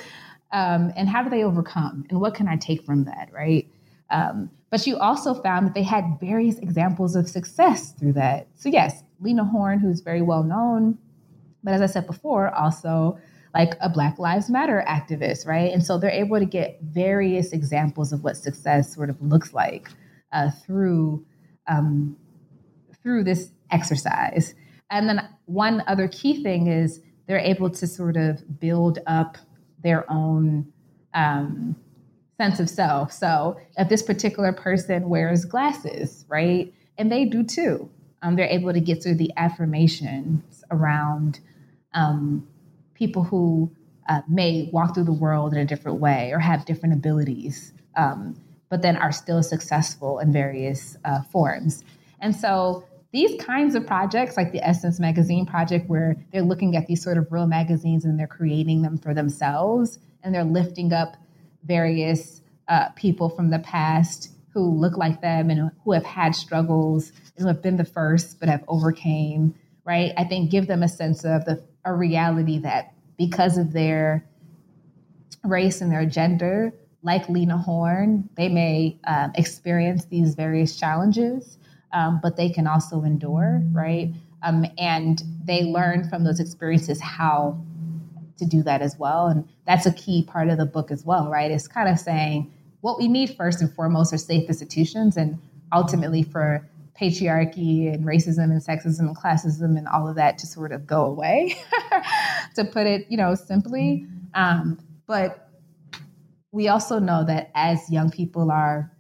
Um, 0.54 0.92
and 0.98 1.08
how 1.08 1.24
do 1.24 1.30
they 1.30 1.46
overcome? 1.46 2.04
And 2.10 2.20
what 2.20 2.34
can 2.36 2.50
i 2.50 2.58
take 2.58 2.84
from 2.84 3.06
that 3.06 3.30
right? 3.32 3.70
Um, 4.10 4.52
but 4.70 4.86
you 4.86 4.98
also 4.98 5.34
found 5.34 5.66
that 5.66 5.74
they 5.74 5.84
had 5.84 6.18
various 6.20 6.58
examples 6.58 7.16
of 7.16 7.30
success 7.30 7.94
through 7.94 8.12
that. 8.14 8.48
So 8.56 8.68
yes 8.68 9.02
lena 9.22 9.46
horne 9.46 9.80
who's 9.80 10.02
very 10.02 10.22
well 10.22 10.44
known 10.44 10.98
but 11.64 11.74
as 11.74 11.82
i 11.82 11.86
said 11.86 12.06
before 12.08 12.54
also 12.54 13.18
like 13.54 13.76
a 13.80 13.90
black 13.90 14.18
lives 14.18 14.50
matter 14.50 14.84
activist 14.88 15.46
right? 15.46 15.72
And 15.72 15.84
so 15.84 15.98
they're 15.98 16.10
able 16.10 16.40
to 16.40 16.46
get 16.46 16.80
various 16.82 17.52
examples 17.52 18.14
of 18.14 18.24
what 18.24 18.38
success 18.38 18.94
sort 18.94 19.10
of 19.10 19.22
looks 19.22 19.54
like 19.54 19.90
uh, 20.32 20.50
through 20.66 21.26
um, 21.68 22.18
through 23.04 23.24
this 23.24 23.52
exercise 23.72 24.54
and 24.92 25.08
then 25.08 25.28
one 25.46 25.84
other 25.88 26.08
key 26.10 26.44
thing 26.44 26.68
is 26.68 27.00
they're 27.26 27.40
able 27.40 27.70
to 27.70 27.88
sort 27.88 28.18
of 28.18 28.60
build 28.60 29.00
up 29.08 29.38
their 29.82 30.06
own 30.12 30.72
um, 31.14 31.76
sense 32.38 32.60
of 32.60 32.70
self. 32.70 33.12
So 33.12 33.58
if 33.78 33.88
this 33.88 34.04
particular 34.04 34.52
person 34.52 35.08
wears 35.08 35.46
glasses, 35.46 36.26
right, 36.28 36.72
and 36.98 37.12
they 37.12 37.26
do 37.26 37.44
too, 37.44 37.90
um, 38.22 38.36
they're 38.36 38.46
able 38.46 38.74
to 38.74 38.82
get 38.82 39.02
through 39.02 39.16
the 39.16 39.32
affirmations 39.38 40.64
around 40.70 41.40
um, 41.94 42.46
people 42.94 43.24
who 43.24 43.72
uh, 44.10 44.22
may 44.28 44.70
walk 44.74 44.94
through 44.94 45.06
the 45.06 45.14
world 45.14 45.54
in 45.54 45.60
a 45.60 45.66
different 45.66 46.00
way 46.00 46.32
or 46.32 46.40
have 46.40 46.66
different 46.66 46.94
abilities, 46.94 47.74
um, 47.96 48.36
but 48.70 48.82
then 48.82 48.98
are 48.98 49.12
still 49.12 49.42
successful 49.42 50.20
in 50.20 50.34
various 50.34 50.98
uh, 51.06 51.22
forms. 51.24 51.84
And 52.20 52.36
so 52.36 52.84
these 53.12 53.42
kinds 53.42 53.76
of 53.76 53.86
projects, 53.86 54.38
like 54.38 54.52
the 54.52 54.66
Essence 54.66 55.00
Magazine 55.00 55.46
project, 55.46 55.90
where 55.90 56.16
they're 56.32 56.42
looking 56.42 56.76
at 56.76 56.88
these 56.88 57.04
sort 57.04 57.18
of 57.18 57.32
real 57.32 57.48
magazines 57.48 58.06
and 58.06 58.18
they're 58.18 58.28
creating 58.28 58.82
them 58.82 58.98
for 58.98 59.14
themselves 59.14 60.00
and 60.24 60.34
they're 60.34 60.44
lifting 60.44 60.94
up 60.94 61.18
various 61.64 62.42
uh, 62.68 62.90
people 62.96 63.30
from 63.30 63.50
the 63.50 63.60
past 63.60 64.30
who 64.54 64.62
look 64.62 64.98
like 64.98 65.22
them 65.22 65.50
and 65.50 65.72
who 65.84 65.92
have 65.92 66.06
had 66.06 66.36
struggles 66.36 67.12
and 67.36 67.44
who 67.44 67.48
have 67.48 67.62
been 67.62 67.78
the 67.78 67.86
first 67.86 68.40
but 68.40 68.50
have 68.50 68.64
overcame, 68.68 69.54
right? 69.86 70.14
I 70.18 70.24
think 70.24 70.52
give 70.52 70.68
them 70.68 70.84
a 70.84 70.90
sense 70.90 71.26
of 71.26 71.46
the 71.46 71.62
a 71.84 71.94
reality 71.94 72.60
that 72.60 72.94
because 73.18 73.58
of 73.58 73.74
their 73.74 74.26
race 75.44 75.82
and 75.82 75.92
their 75.92 76.06
gender, 76.06 76.74
like 77.04 77.28
Lena 77.30 77.58
Horne, 77.58 78.30
they 78.36 78.50
may 78.50 79.00
um, 79.06 79.32
experience 79.36 80.06
these 80.06 80.36
various 80.36 80.76
challenges, 80.76 81.58
um, 81.94 82.20
but 82.22 82.38
they 82.38 82.50
can 82.50 82.68
also 82.68 83.04
endure, 83.04 83.62
right? 83.72 84.14
Um, 84.44 84.66
and 84.78 85.22
they 85.44 85.64
learn 85.64 86.10
from 86.10 86.24
those 86.24 86.40
experiences 86.40 87.00
how 87.00 87.60
to 88.38 88.46
do 88.46 88.64
that 88.64 88.82
as 88.82 88.98
well. 88.98 89.28
And 89.28 89.48
that's 89.66 89.86
a 89.86 89.94
key 89.94 90.24
part 90.24 90.50
of 90.50 90.58
the 90.58 90.66
book 90.66 90.92
as 90.92 91.06
well, 91.06 91.30
right? 91.30 91.52
It's 91.52 91.68
kind 91.68 91.88
of 91.88 92.00
saying 92.00 92.52
what 92.82 92.98
we 92.98 93.08
need 93.08 93.36
first 93.36 93.62
and 93.62 93.72
foremost 93.74 94.12
are 94.14 94.18
safe 94.18 94.48
institutions 94.48 95.16
and 95.16 95.40
ultimately 95.72 96.24
for 96.24 96.68
patriarchy 97.00 97.94
and 97.94 98.06
racism 98.06 98.46
and 98.52 98.62
sexism 98.62 99.02
and 99.02 99.18
classism 99.18 99.78
and 99.78 99.88
all 99.88 100.08
of 100.08 100.16
that 100.16 100.38
to 100.40 100.48
sort 100.48 100.72
of 100.72 100.86
go 100.86 101.06
away, 101.06 101.56
to 102.56 102.66
put 102.66 102.86
it, 102.86 103.06
you 103.10 103.18
know, 103.18 103.36
simply. 103.36 104.06
Um, 104.34 104.80
but 105.08 105.50
we 106.52 106.68
also 106.68 107.00
know 107.00 107.24
that 107.26 107.52
as 107.56 107.90
young 107.90 108.10
people 108.10 108.52
are 108.52 108.92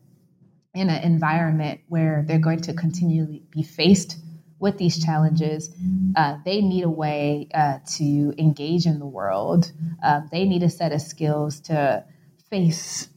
in 0.74 0.90
an 0.90 1.04
environment 1.04 1.82
where 1.88 2.24
they're 2.28 2.40
going 2.40 2.62
to 2.62 2.74
continually 2.74 3.44
be 3.52 3.64
faced 3.64 4.18
with 4.60 4.78
these 4.78 5.04
challenges, 5.04 5.76
uh, 6.16 6.38
they 6.46 6.62
need 6.62 6.84
a 6.84 6.90
way 6.90 7.50
uh, 7.54 7.80
to 7.96 8.34
engage 8.38 8.86
in 8.86 9.00
the 9.00 9.06
world. 9.06 9.72
Uh, 10.04 10.22
they 10.32 10.46
need 10.46 10.64
a 10.64 10.70
set 10.70 10.92
of 10.92 11.02
skills 11.02 11.60
to 11.62 12.06
face 12.50 13.10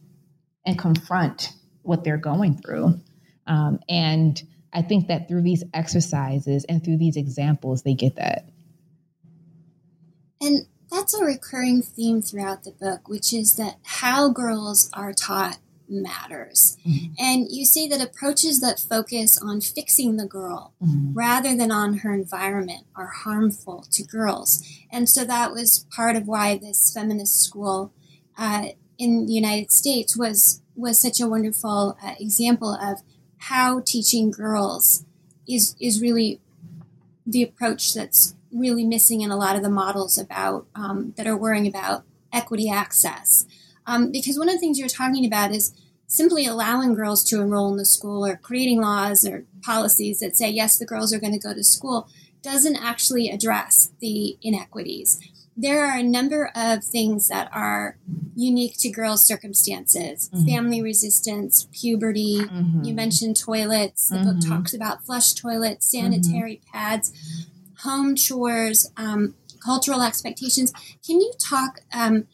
and 0.65 0.79
confront 0.79 1.53
what 1.83 2.03
they're 2.03 2.17
going 2.17 2.57
through. 2.57 2.99
Um, 3.47 3.81
and 3.89 4.43
I 4.73 4.83
think 4.83 5.09
that 5.09 5.29
through 5.29 5.43
these 5.43 5.63
exercises 5.75 6.65
and 6.65 6.83
through 6.83 6.97
these 6.97 7.17
examples, 7.17 7.83
they 7.83 7.95
get 7.95 8.17
that. 8.17 8.49
And 10.41 10.67
that's 10.91 11.15
a 11.15 11.25
recurring 11.25 11.83
theme 11.83 12.23
throughout 12.23 12.65
the 12.65 12.73
book, 12.73 13.09
which 13.09 13.33
is 13.33 13.57
that 13.57 13.77
how 13.83 14.31
girls 14.31 14.91
are 14.95 15.13
taught 15.13 15.59
matters. 15.89 16.77
Mm-hmm. 16.87 17.13
And 17.19 17.47
you 17.51 17.65
say 17.65 17.87
that 17.89 18.01
approaches 18.01 18.61
that 18.61 18.81
focus 18.81 19.39
on 19.43 19.61
fixing 19.61 20.17
the 20.17 20.27
girl 20.27 20.75
mm-hmm. 20.83 21.13
rather 21.13 21.57
than 21.57 21.71
on 21.71 21.99
her 21.99 22.15
environment 22.15 22.87
are 22.97 23.09
harmful 23.09 23.87
to 23.93 24.03
girls. 24.03 24.63
And 24.91 25.09
so 25.09 25.25
that 25.25 25.53
was 25.53 25.87
part 25.95 26.17
of 26.17 26.27
why 26.27 26.57
this 26.57 26.93
feminist 26.93 27.43
school 27.43 27.93
uh, 28.37 28.69
in 28.99 29.27
the 29.27 29.33
United 29.33 29.73
States 29.73 30.17
was 30.17 30.63
was 30.77 31.01
such 31.01 31.21
a 31.21 31.29
wonderful 31.29 31.97
uh, 32.03 32.15
example 32.19 32.75
of 32.75 32.99
how 33.39 33.81
teaching 33.81 34.31
girls 34.31 35.05
is 35.49 35.77
is 35.81 36.01
really 36.01 36.41
the 37.27 37.43
approach 37.43 37.95
that's 37.95 38.35
really 38.53 38.85
missing 38.85 39.21
in 39.21 39.31
a 39.31 39.37
lot 39.37 39.57
of 39.57 39.63
the 39.63 39.71
models 39.71 40.19
about 40.19 40.67
um, 40.75 41.13
that 41.17 41.27
are 41.27 41.37
worrying 41.37 41.67
about 41.67 42.05
equity 42.33 42.71
access. 42.71 43.47
Um, 43.87 44.11
because 44.11 44.39
one 44.39 44.49
of 44.49 44.55
the 44.55 44.61
things 44.61 44.79
you're 44.79 44.89
talking 44.89 45.25
about 45.25 45.53
is 45.53 45.73
simply 46.07 46.47
allowing 46.47 46.95
girls 46.95 47.25
to 47.25 47.41
enroll 47.41 47.71
in 47.71 47.77
the 47.77 47.85
school 47.85 48.27
or 48.27 48.37
creating 48.37 48.81
laws 48.81 49.27
or 49.27 49.45
policies 49.63 50.21
that 50.21 50.37
say 50.37 50.51
yes, 50.51 50.79
the 50.79 50.87
girls 50.87 51.13
are 51.13 51.19
going 51.21 51.33
to 51.33 51.39
go 51.39 51.55
to 51.55 51.65
school 51.65 52.09
doesn't 52.43 52.77
actually 52.77 53.31
address 53.31 53.91
the 54.01 54.37
inequities 54.43 55.19
there 55.57 55.85
are 55.85 55.99
a 55.99 56.03
number 56.03 56.51
of 56.55 56.83
things 56.83 57.29
that 57.29 57.49
are 57.53 57.97
unique 58.35 58.77
to 58.79 58.91
girls' 58.91 59.25
circumstances 59.25 60.29
mm-hmm. 60.29 60.47
family 60.47 60.83
resistance, 60.83 61.69
puberty. 61.73 62.41
Mm-hmm. 62.41 62.85
You 62.85 62.95
mentioned 62.95 63.39
toilets. 63.39 64.09
The 64.09 64.17
mm-hmm. 64.17 64.39
book 64.39 64.49
talks 64.49 64.75
about 64.75 65.05
flush 65.05 65.33
toilets, 65.35 65.91
sanitary 65.91 66.57
mm-hmm. 66.57 66.77
pads, 66.77 67.47
home 67.83 68.17
chores, 68.17 68.91
um, 68.97 69.35
cultural 69.65 70.03
expectations. 70.03 70.73
Can 71.07 71.21
you 71.21 71.33
talk? 71.39 71.81
Um, 71.93 72.27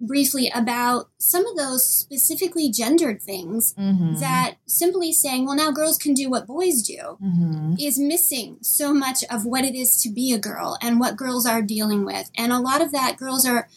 briefly 0.00 0.50
about 0.54 1.08
some 1.18 1.46
of 1.46 1.56
those 1.56 1.88
specifically 1.88 2.70
gendered 2.70 3.20
things 3.20 3.74
mm-hmm. 3.74 4.14
that 4.16 4.56
simply 4.66 5.12
saying, 5.12 5.44
well, 5.44 5.56
now 5.56 5.70
girls 5.70 5.98
can 5.98 6.14
do 6.14 6.30
what 6.30 6.46
boys 6.46 6.82
do 6.82 7.18
mm-hmm. 7.22 7.74
is 7.80 7.98
missing 7.98 8.58
so 8.62 8.94
much 8.94 9.24
of 9.30 9.44
what 9.44 9.64
it 9.64 9.74
is 9.74 10.00
to 10.02 10.10
be 10.10 10.32
a 10.32 10.38
girl 10.38 10.78
and 10.80 11.00
what 11.00 11.16
girls 11.16 11.46
are 11.46 11.62
dealing 11.62 12.04
with. 12.04 12.30
And 12.36 12.52
a 12.52 12.60
lot 12.60 12.80
of 12.80 12.92
that 12.92 13.16
girls 13.16 13.46
are, 13.46 13.68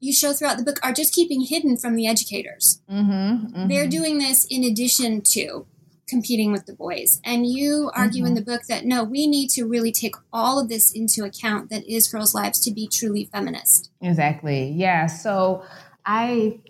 you 0.00 0.12
show 0.12 0.32
throughout 0.32 0.58
the 0.58 0.64
book, 0.64 0.78
are 0.82 0.92
just 0.92 1.14
keeping 1.14 1.42
hidden 1.42 1.76
from 1.76 1.96
the 1.96 2.06
educators. 2.06 2.80
Mm-hmm. 2.90 3.68
They're 3.68 3.82
mm-hmm. 3.82 3.88
doing 3.88 4.18
this 4.18 4.44
in 4.44 4.64
addition 4.64 5.22
to 5.32 5.66
competing 6.08 6.52
with 6.52 6.66
the 6.66 6.74
boys. 6.74 7.20
And 7.24 7.46
you 7.46 7.90
argue 7.94 8.24
mm-hmm. 8.24 8.28
in 8.28 8.34
the 8.34 8.42
book 8.42 8.62
that 8.68 8.84
no, 8.84 9.04
we 9.04 9.26
need 9.26 9.48
to 9.50 9.64
really 9.64 9.92
take 9.92 10.14
all 10.32 10.60
of 10.60 10.68
this 10.68 10.92
into 10.92 11.24
account 11.24 11.70
that 11.70 11.86
is 11.86 12.08
girls' 12.08 12.34
lives 12.34 12.60
to 12.60 12.72
be 12.72 12.88
truly 12.88 13.28
feminist. 13.32 13.90
Exactly. 14.00 14.70
Yeah. 14.70 15.06
So 15.06 15.64
I 16.04 16.60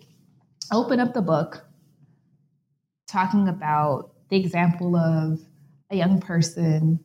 open 0.73 1.01
up 1.01 1.15
the 1.15 1.23
book 1.23 1.65
talking 3.09 3.49
about 3.49 4.13
the 4.31 4.37
example 4.39 4.97
of 4.97 5.41
a 5.91 5.97
young 5.97 6.21
person 6.21 7.01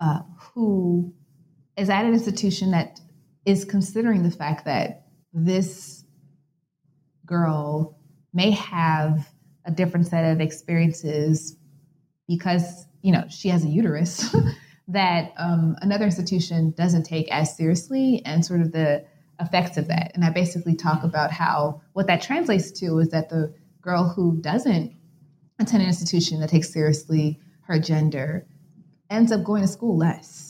uh, 0.00 0.20
who 0.38 1.14
is 1.76 1.88
at 1.88 2.04
an 2.04 2.12
institution 2.12 2.72
that 2.72 3.00
is 3.46 3.64
considering 3.64 4.22
the 4.22 4.30
fact 4.30 4.66
that 4.66 5.06
this 5.32 6.04
girl 7.24 7.98
may 8.32 8.50
have 8.50 9.28
a 9.68 9.70
different 9.70 10.08
set 10.08 10.24
of 10.24 10.40
experiences 10.40 11.56
because 12.26 12.86
you 13.02 13.12
know 13.12 13.24
she 13.28 13.48
has 13.48 13.64
a 13.64 13.68
uterus 13.68 14.34
that 14.88 15.32
um, 15.36 15.76
another 15.82 16.06
institution 16.06 16.72
doesn't 16.72 17.04
take 17.04 17.30
as 17.30 17.56
seriously 17.56 18.22
and 18.24 18.44
sort 18.44 18.60
of 18.60 18.72
the 18.72 19.04
effects 19.40 19.76
of 19.76 19.86
that. 19.86 20.10
And 20.14 20.24
i 20.24 20.30
basically 20.30 20.74
talk 20.74 21.04
about 21.04 21.30
how 21.30 21.80
what 21.92 22.08
that 22.08 22.22
translates 22.22 22.72
to 22.80 22.98
is 22.98 23.10
that 23.10 23.28
the 23.28 23.54
girl 23.80 24.08
who 24.08 24.40
doesn't 24.40 24.96
attend 25.60 25.82
an 25.82 25.88
institution 25.88 26.40
that 26.40 26.50
takes 26.50 26.72
seriously 26.72 27.38
her 27.60 27.78
gender 27.78 28.46
ends 29.10 29.30
up 29.30 29.44
going 29.44 29.62
to 29.62 29.68
school 29.68 29.96
less 29.96 30.48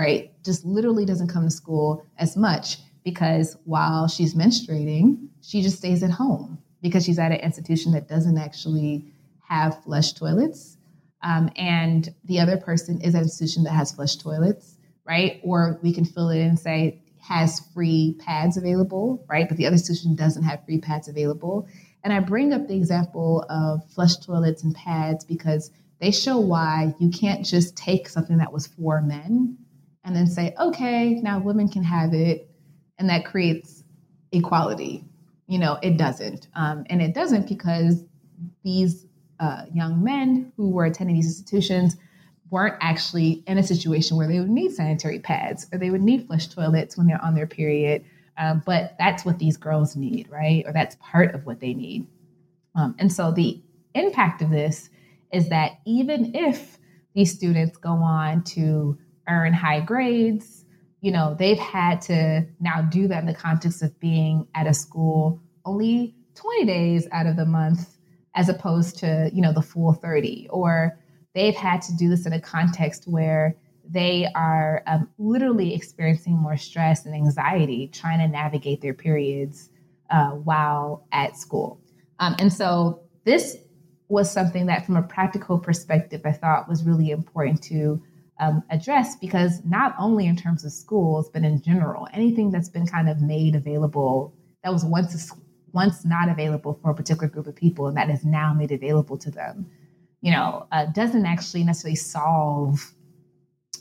right? 0.00 0.32
Just 0.42 0.64
literally 0.64 1.04
doesn't 1.04 1.28
come 1.28 1.44
to 1.44 1.50
school 1.50 2.02
as 2.16 2.36
much 2.36 2.78
because 3.04 3.56
while 3.64 4.08
she's 4.08 4.34
menstruating 4.34 5.28
she 5.42 5.62
just 5.62 5.78
stays 5.78 6.02
at 6.02 6.10
home 6.10 6.58
because 6.82 7.04
she's 7.04 7.18
at 7.18 7.32
an 7.32 7.38
institution 7.38 7.92
that 7.92 8.08
doesn't 8.08 8.38
actually 8.38 9.12
have 9.48 9.82
flush 9.84 10.12
toilets 10.12 10.76
um, 11.22 11.50
and 11.56 12.12
the 12.24 12.40
other 12.40 12.56
person 12.56 13.00
is 13.00 13.14
at 13.14 13.18
an 13.18 13.24
institution 13.24 13.64
that 13.64 13.72
has 13.72 13.92
flush 13.92 14.16
toilets, 14.16 14.76
right? 15.06 15.40
Or 15.42 15.78
we 15.82 15.92
can 15.92 16.04
fill 16.04 16.30
it 16.30 16.38
in 16.38 16.48
and 16.48 16.58
say 16.58 17.02
has 17.20 17.60
free 17.74 18.16
pads 18.18 18.56
available, 18.56 19.24
right? 19.28 19.46
But 19.46 19.58
the 19.58 19.66
other 19.66 19.74
institution 19.74 20.14
doesn't 20.14 20.42
have 20.42 20.64
free 20.64 20.80
pads 20.80 21.08
available. 21.08 21.68
And 22.02 22.12
I 22.12 22.20
bring 22.20 22.52
up 22.54 22.66
the 22.66 22.76
example 22.76 23.44
of 23.50 23.84
flush 23.90 24.16
toilets 24.16 24.64
and 24.64 24.74
pads 24.74 25.24
because 25.24 25.70
they 26.00 26.10
show 26.10 26.38
why 26.38 26.94
you 26.98 27.10
can't 27.10 27.44
just 27.44 27.76
take 27.76 28.08
something 28.08 28.38
that 28.38 28.52
was 28.52 28.66
for 28.66 29.02
men 29.02 29.58
and 30.02 30.16
then 30.16 30.26
say, 30.26 30.54
okay, 30.58 31.14
now 31.16 31.38
women 31.40 31.68
can 31.68 31.82
have 31.82 32.14
it. 32.14 32.50
And 32.98 33.10
that 33.10 33.26
creates 33.26 33.84
equality. 34.32 35.04
You 35.50 35.58
know, 35.58 35.80
it 35.82 35.96
doesn't. 35.96 36.46
Um, 36.54 36.86
and 36.88 37.02
it 37.02 37.12
doesn't 37.12 37.48
because 37.48 38.04
these 38.62 39.04
uh, 39.40 39.64
young 39.74 40.04
men 40.04 40.52
who 40.56 40.70
were 40.70 40.84
attending 40.84 41.16
these 41.16 41.26
institutions 41.26 41.96
weren't 42.50 42.76
actually 42.80 43.42
in 43.48 43.58
a 43.58 43.62
situation 43.64 44.16
where 44.16 44.28
they 44.28 44.38
would 44.38 44.48
need 44.48 44.72
sanitary 44.72 45.18
pads 45.18 45.66
or 45.72 45.78
they 45.78 45.90
would 45.90 46.02
need 46.02 46.28
flush 46.28 46.46
toilets 46.46 46.96
when 46.96 47.08
they're 47.08 47.22
on 47.24 47.34
their 47.34 47.48
period. 47.48 48.04
Um, 48.38 48.62
but 48.64 48.94
that's 48.96 49.24
what 49.24 49.40
these 49.40 49.56
girls 49.56 49.96
need, 49.96 50.28
right? 50.30 50.62
Or 50.66 50.72
that's 50.72 50.96
part 51.00 51.34
of 51.34 51.44
what 51.46 51.58
they 51.58 51.74
need. 51.74 52.06
Um, 52.76 52.94
and 53.00 53.12
so 53.12 53.32
the 53.32 53.60
impact 53.96 54.42
of 54.42 54.50
this 54.50 54.88
is 55.32 55.48
that 55.48 55.80
even 55.84 56.32
if 56.36 56.78
these 57.12 57.34
students 57.34 57.76
go 57.76 57.94
on 57.94 58.44
to 58.44 58.96
earn 59.28 59.52
high 59.52 59.80
grades, 59.80 60.59
you 61.00 61.10
know, 61.10 61.34
they've 61.38 61.58
had 61.58 62.00
to 62.02 62.46
now 62.60 62.82
do 62.82 63.08
that 63.08 63.20
in 63.20 63.26
the 63.26 63.34
context 63.34 63.82
of 63.82 63.98
being 64.00 64.46
at 64.54 64.66
a 64.66 64.74
school 64.74 65.40
only 65.64 66.14
20 66.34 66.66
days 66.66 67.08
out 67.12 67.26
of 67.26 67.36
the 67.36 67.46
month 67.46 67.96
as 68.34 68.48
opposed 68.48 68.98
to, 68.98 69.30
you 69.32 69.42
know, 69.42 69.52
the 69.52 69.62
full 69.62 69.92
30. 69.92 70.48
Or 70.50 70.98
they've 71.34 71.54
had 71.54 71.82
to 71.82 71.96
do 71.96 72.08
this 72.08 72.26
in 72.26 72.32
a 72.32 72.40
context 72.40 73.04
where 73.06 73.56
they 73.88 74.28
are 74.34 74.82
um, 74.86 75.08
literally 75.18 75.74
experiencing 75.74 76.36
more 76.36 76.56
stress 76.56 77.06
and 77.06 77.14
anxiety 77.14 77.88
trying 77.88 78.20
to 78.20 78.28
navigate 78.28 78.80
their 78.80 78.94
periods 78.94 79.70
uh, 80.10 80.30
while 80.30 81.06
at 81.12 81.36
school. 81.36 81.80
Um, 82.18 82.36
and 82.38 82.52
so 82.52 83.00
this 83.24 83.56
was 84.08 84.30
something 84.30 84.66
that, 84.66 84.84
from 84.86 84.96
a 84.96 85.02
practical 85.02 85.58
perspective, 85.58 86.22
I 86.24 86.32
thought 86.32 86.68
was 86.68 86.84
really 86.84 87.10
important 87.10 87.62
to 87.64 88.02
um, 88.40 88.64
address 88.70 89.16
because 89.16 89.60
not 89.64 89.94
only 89.98 90.26
in 90.26 90.34
terms 90.34 90.64
of 90.64 90.72
schools, 90.72 91.28
but 91.32 91.42
in 91.42 91.62
general, 91.62 92.08
anything 92.12 92.50
that's 92.50 92.70
been 92.70 92.86
kind 92.86 93.08
of 93.08 93.20
made 93.20 93.54
available 93.54 94.34
that 94.64 94.72
was 94.72 94.84
once 94.84 95.32
once 95.72 96.04
not 96.04 96.28
available 96.28 96.78
for 96.82 96.90
a 96.90 96.94
particular 96.94 97.28
group 97.28 97.46
of 97.46 97.54
people 97.54 97.86
and 97.86 97.96
that 97.96 98.10
is 98.10 98.24
now 98.24 98.52
made 98.52 98.72
available 98.72 99.16
to 99.16 99.30
them, 99.30 99.70
you 100.20 100.32
know, 100.32 100.66
uh, 100.72 100.86
doesn't 100.86 101.24
actually 101.24 101.62
necessarily 101.62 101.94
solve 101.94 102.92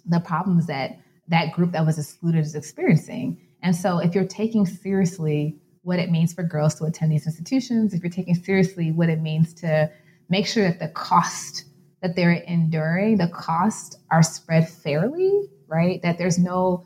the 0.05 0.19
problems 0.19 0.67
that 0.67 0.99
that 1.27 1.51
group 1.53 1.71
that 1.71 1.85
was 1.85 1.97
excluded 1.97 2.45
is 2.45 2.53
experiencing. 2.53 3.39
And 3.63 3.75
so, 3.75 3.99
if 3.99 4.13
you're 4.13 4.25
taking 4.25 4.65
seriously 4.65 5.57
what 5.83 5.99
it 5.99 6.11
means 6.11 6.33
for 6.33 6.43
girls 6.43 6.75
to 6.75 6.83
attend 6.83 7.11
these 7.11 7.25
institutions, 7.25 7.93
if 7.93 8.03
you're 8.03 8.11
taking 8.11 8.35
seriously 8.35 8.91
what 8.91 9.09
it 9.09 9.21
means 9.21 9.53
to 9.55 9.89
make 10.27 10.45
sure 10.45 10.65
that 10.65 10.79
the 10.79 10.89
cost 10.89 11.65
that 12.01 12.15
they're 12.15 12.31
enduring, 12.31 13.17
the 13.17 13.27
costs 13.27 13.97
are 14.11 14.23
spread 14.23 14.69
fairly, 14.69 15.49
right? 15.67 16.01
That 16.01 16.17
there's 16.17 16.37
no 16.37 16.85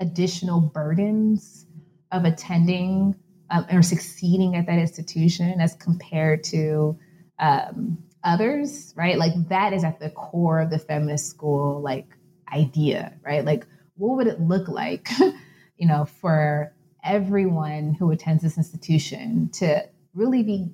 additional 0.00 0.60
burdens 0.60 1.66
of 2.12 2.24
attending 2.24 3.16
um, 3.50 3.66
or 3.70 3.82
succeeding 3.82 4.56
at 4.56 4.66
that 4.66 4.78
institution 4.78 5.60
as 5.60 5.74
compared 5.74 6.44
to 6.44 6.98
um, 7.38 7.98
others, 8.22 8.94
right? 8.96 9.18
Like 9.18 9.32
that 9.48 9.72
is 9.72 9.84
at 9.84 10.00
the 10.00 10.10
core 10.10 10.60
of 10.60 10.70
the 10.70 10.78
feminist 10.78 11.28
school 11.28 11.80
like 11.80 12.06
idea, 12.52 13.12
right? 13.24 13.44
Like 13.44 13.66
what 13.96 14.16
would 14.16 14.26
it 14.26 14.40
look 14.40 14.68
like, 14.68 15.08
you 15.76 15.86
know, 15.86 16.04
for 16.04 16.72
everyone 17.04 17.94
who 17.94 18.10
attends 18.10 18.42
this 18.42 18.56
institution 18.56 19.50
to 19.52 19.84
really 20.14 20.42
be 20.42 20.70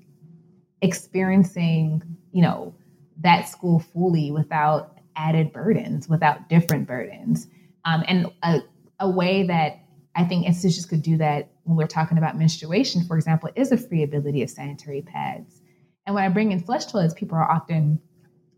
experiencing, 0.83 2.03
you 2.33 2.43
know, 2.43 2.75
that 3.21 3.49
school 3.49 3.81
fully 3.81 4.31
without 4.31 4.99
added 5.17 5.53
burdens, 5.53 6.09
without 6.09 6.49
different 6.49 6.87
burdens. 6.87 7.47
Um, 7.85 8.05
and 8.07 8.27
a, 8.43 8.61
a 8.99 9.09
way 9.09 9.45
that 9.45 9.81
I 10.15 10.25
think 10.25 10.47
institutions 10.47 10.87
could 10.87 11.03
do 11.03 11.17
that 11.19 11.51
when 11.65 11.77
we're 11.77 11.87
talking 11.87 12.19
about 12.19 12.37
menstruation, 12.37 13.05
for 13.05 13.17
example, 13.17 13.51
is 13.55 13.73
a 13.73 13.77
free 13.77 14.03
ability 14.03 14.43
of 14.43 14.51
sanitary 14.51 15.03
pads. 15.03 15.61
And 16.07 16.15
when 16.15 16.25
I 16.25 16.29
bring 16.29 16.53
in 16.53 16.61
flush 16.61 16.87
toilets, 16.87 17.15
people 17.15 17.37
are 17.37 17.51
often 17.51 18.01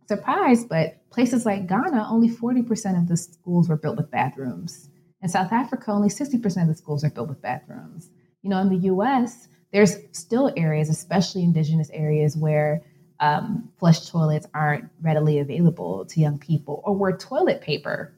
surprised, 0.09 0.69
but 0.69 1.09
places 1.11 1.45
like 1.45 1.67
Ghana, 1.69 2.07
only 2.11 2.29
40% 2.29 2.99
of 2.99 3.09
the 3.09 3.17
schools 3.17 3.69
were 3.69 3.77
built 3.77 3.97
with 3.97 4.11
bathrooms. 4.11 4.89
In 5.21 5.29
South 5.29 5.53
Africa, 5.53 5.91
only 5.91 6.09
60% 6.09 6.63
of 6.63 6.69
the 6.69 6.75
schools 6.75 7.05
are 7.05 7.11
built 7.11 7.29
with 7.29 7.43
bathrooms. 7.43 8.11
You 8.43 8.51
know, 8.51 8.59
in 8.59 8.69
the 8.69 8.89
US, 8.89 9.49
there's 9.73 9.97
still 10.13 10.53
areas, 10.57 10.89
especially 10.89 11.45
indigenous 11.45 11.91
areas, 11.91 12.37
where 12.37 12.83
um, 13.23 13.71
flush 13.79 14.11
toilets 14.11 14.49
aren't 14.53 14.91
readily 15.01 15.39
available 15.39 16.05
to 16.07 16.21
young 16.21 16.39
people, 16.39 16.83
or 16.85 16.95
where 16.95 17.17
toilet 17.17 17.61
paper, 17.63 18.13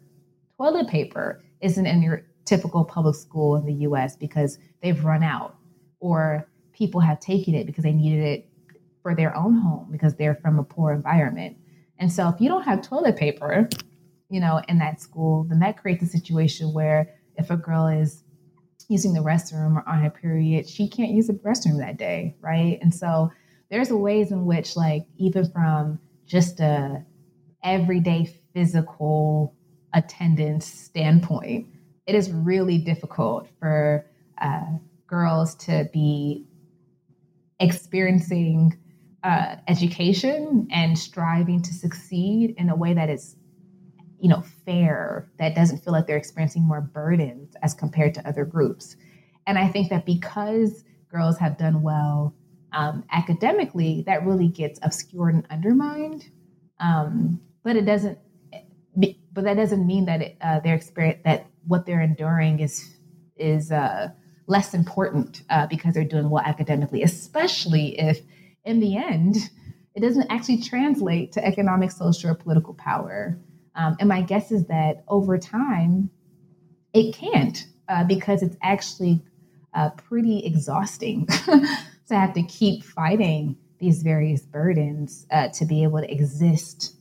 toilet 0.56 0.88
paper 0.88 1.44
isn't 1.60 1.86
in 1.86 2.02
your 2.02 2.26
typical 2.46 2.84
public 2.84 3.14
school 3.14 3.56
in 3.56 3.66
the 3.66 3.74
U.S. 3.88 4.16
because 4.16 4.58
they've 4.82 5.04
run 5.04 5.22
out, 5.22 5.56
or 6.00 6.48
people 6.72 7.00
have 7.00 7.20
taken 7.20 7.54
it 7.54 7.66
because 7.66 7.84
they 7.84 7.92
needed 7.92 8.24
it 8.24 8.48
for 9.02 9.14
their 9.14 9.36
own 9.36 9.54
home 9.54 9.88
because 9.92 10.14
they're 10.16 10.36
from 10.36 10.58
a 10.58 10.64
poor 10.64 10.92
environment. 10.92 11.58
And 11.98 12.10
so, 12.10 12.30
if 12.30 12.40
you 12.40 12.48
don't 12.48 12.62
have 12.62 12.80
toilet 12.80 13.16
paper, 13.16 13.68
you 14.30 14.40
know, 14.40 14.62
in 14.70 14.78
that 14.78 15.02
school, 15.02 15.44
then 15.44 15.58
that 15.58 15.76
creates 15.76 16.02
a 16.02 16.06
situation 16.06 16.72
where 16.72 17.14
if 17.36 17.50
a 17.50 17.58
girl 17.58 17.88
is 17.88 18.24
using 18.88 19.12
the 19.12 19.20
restroom 19.20 19.76
or 19.76 19.86
on 19.86 20.00
her 20.00 20.10
period, 20.10 20.66
she 20.66 20.88
can't 20.88 21.10
use 21.10 21.26
the 21.26 21.34
restroom 21.34 21.78
that 21.78 21.98
day, 21.98 22.34
right? 22.40 22.78
And 22.80 22.94
so 22.94 23.30
there's 23.74 23.90
ways 23.90 24.30
in 24.30 24.46
which 24.46 24.76
like 24.76 25.04
even 25.16 25.50
from 25.50 25.98
just 26.26 26.60
a 26.60 27.04
everyday 27.64 28.24
physical 28.54 29.52
attendance 29.94 30.64
standpoint 30.64 31.66
it 32.06 32.14
is 32.14 32.30
really 32.30 32.78
difficult 32.78 33.48
for 33.58 34.06
uh, 34.40 34.64
girls 35.08 35.56
to 35.56 35.88
be 35.92 36.46
experiencing 37.58 38.78
uh, 39.24 39.56
education 39.66 40.68
and 40.70 40.96
striving 40.96 41.60
to 41.60 41.74
succeed 41.74 42.54
in 42.56 42.68
a 42.68 42.76
way 42.76 42.94
that 42.94 43.10
is 43.10 43.34
you 44.20 44.28
know 44.28 44.44
fair 44.64 45.28
that 45.40 45.56
doesn't 45.56 45.78
feel 45.78 45.92
like 45.92 46.06
they're 46.06 46.16
experiencing 46.16 46.62
more 46.62 46.80
burdens 46.80 47.56
as 47.60 47.74
compared 47.74 48.14
to 48.14 48.28
other 48.28 48.44
groups. 48.44 48.94
And 49.48 49.58
i 49.58 49.66
think 49.66 49.90
that 49.90 50.06
because 50.06 50.84
girls 51.10 51.38
have 51.38 51.58
done 51.58 51.82
well 51.82 52.36
um, 52.74 53.04
academically, 53.12 54.02
that 54.06 54.26
really 54.26 54.48
gets 54.48 54.78
obscured 54.82 55.34
and 55.34 55.46
undermined. 55.50 56.28
Um, 56.80 57.40
but 57.62 57.76
it 57.76 57.84
doesn't. 57.84 58.18
But 58.96 59.44
that 59.44 59.56
doesn't 59.56 59.84
mean 59.84 60.04
that 60.04 60.22
it, 60.22 60.36
uh, 60.40 60.60
their 60.60 60.76
experience 60.76 61.20
that 61.24 61.46
what 61.66 61.86
they're 61.86 62.02
enduring 62.02 62.60
is 62.60 62.94
is 63.36 63.72
uh, 63.72 64.08
less 64.46 64.74
important 64.74 65.42
uh, 65.50 65.66
because 65.66 65.94
they're 65.94 66.04
doing 66.04 66.30
well 66.30 66.44
academically, 66.44 67.02
especially 67.02 67.98
if 67.98 68.20
in 68.64 68.80
the 68.80 68.96
end 68.96 69.36
it 69.94 70.00
doesn't 70.00 70.30
actually 70.30 70.60
translate 70.60 71.32
to 71.32 71.44
economic, 71.44 71.90
social, 71.90 72.30
or 72.30 72.34
political 72.34 72.74
power. 72.74 73.38
Um, 73.76 73.96
and 73.98 74.08
my 74.08 74.22
guess 74.22 74.52
is 74.52 74.66
that 74.66 75.04
over 75.08 75.38
time, 75.38 76.10
it 76.92 77.14
can't 77.14 77.66
uh, 77.88 78.04
because 78.04 78.42
it's 78.42 78.56
actually 78.62 79.22
uh, 79.72 79.90
pretty 79.90 80.44
exhausting 80.44 81.28
to 82.08 82.14
have 82.14 82.32
to 82.34 82.42
keep 82.42 82.84
fighting 82.84 83.56
these 83.78 84.02
various 84.02 84.42
burdens 84.42 85.26
uh, 85.30 85.48
to 85.48 85.64
be 85.64 85.82
able 85.82 86.00
to 86.00 86.10
exist 86.10 86.96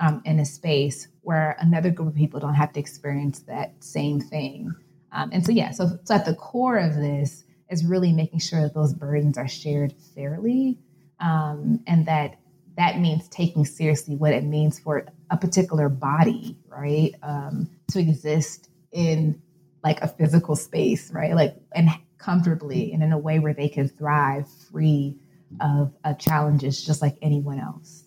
um, 0.00 0.20
in 0.24 0.40
a 0.40 0.44
space 0.44 1.08
where 1.22 1.56
another 1.60 1.90
group 1.90 2.08
of 2.08 2.14
people 2.14 2.40
don't 2.40 2.54
have 2.54 2.72
to 2.72 2.80
experience 2.80 3.40
that 3.40 3.72
same 3.80 4.20
thing. 4.20 4.72
Um, 5.12 5.30
and 5.32 5.44
so, 5.44 5.52
yeah, 5.52 5.70
so, 5.70 5.98
so 6.04 6.14
at 6.14 6.24
the 6.24 6.34
core 6.34 6.78
of 6.78 6.96
this 6.96 7.44
is 7.70 7.84
really 7.84 8.12
making 8.12 8.40
sure 8.40 8.60
that 8.62 8.74
those 8.74 8.92
burdens 8.92 9.38
are 9.38 9.48
shared 9.48 9.94
fairly 10.14 10.78
um, 11.20 11.80
and 11.86 12.06
that 12.06 12.36
that 12.76 12.98
means 12.98 13.28
taking 13.28 13.64
seriously 13.64 14.16
what 14.16 14.32
it 14.32 14.44
means 14.44 14.80
for 14.80 15.06
a 15.30 15.36
particular 15.36 15.88
body, 15.88 16.56
right, 16.68 17.14
um, 17.22 17.70
to 17.88 18.00
exist 18.00 18.68
in 18.90 19.40
like 19.84 20.00
a 20.00 20.08
physical 20.08 20.56
space, 20.56 21.12
right, 21.12 21.34
like 21.34 21.56
and 21.72 21.88
comfortably 22.24 22.92
and 22.92 23.02
in 23.02 23.12
a 23.12 23.18
way 23.18 23.38
where 23.38 23.54
they 23.54 23.68
can 23.68 23.88
thrive 23.88 24.46
free 24.70 25.16
of 25.60 25.92
uh, 26.04 26.14
challenges 26.14 26.84
just 26.84 27.02
like 27.02 27.16
anyone 27.22 27.58
else. 27.58 28.04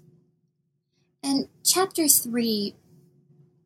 And 1.24 1.48
chapter 1.64 2.08
three 2.08 2.76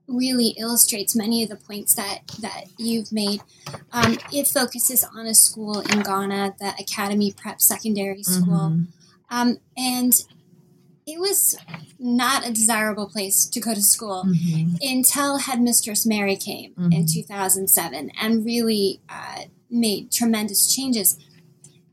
really 0.07 0.49
illustrates 0.57 1.15
many 1.15 1.43
of 1.43 1.49
the 1.49 1.55
points 1.55 1.95
that 1.95 2.19
that 2.41 2.65
you've 2.77 3.11
made. 3.11 3.41
Um, 3.91 4.17
it 4.33 4.47
focuses 4.47 5.03
on 5.03 5.25
a 5.25 5.33
school 5.33 5.79
in 5.79 6.01
Ghana, 6.01 6.55
the 6.59 6.73
Academy 6.79 7.31
Prep 7.31 7.61
Secondary 7.61 8.23
School, 8.23 8.71
mm-hmm. 8.71 8.83
um, 9.29 9.57
and 9.77 10.13
it 11.07 11.19
was 11.19 11.57
not 11.99 12.47
a 12.47 12.51
desirable 12.51 13.07
place 13.07 13.45
to 13.45 13.59
go 13.59 13.73
to 13.73 13.81
school 13.81 14.23
mm-hmm. 14.25 14.75
until 14.81 15.37
Headmistress 15.37 16.05
Mary 16.05 16.35
came 16.35 16.71
mm-hmm. 16.71 16.91
in 16.91 17.05
2007 17.05 18.11
and 18.21 18.45
really 18.45 19.01
uh, 19.09 19.43
made 19.71 20.11
tremendous 20.11 20.73
changes. 20.73 21.17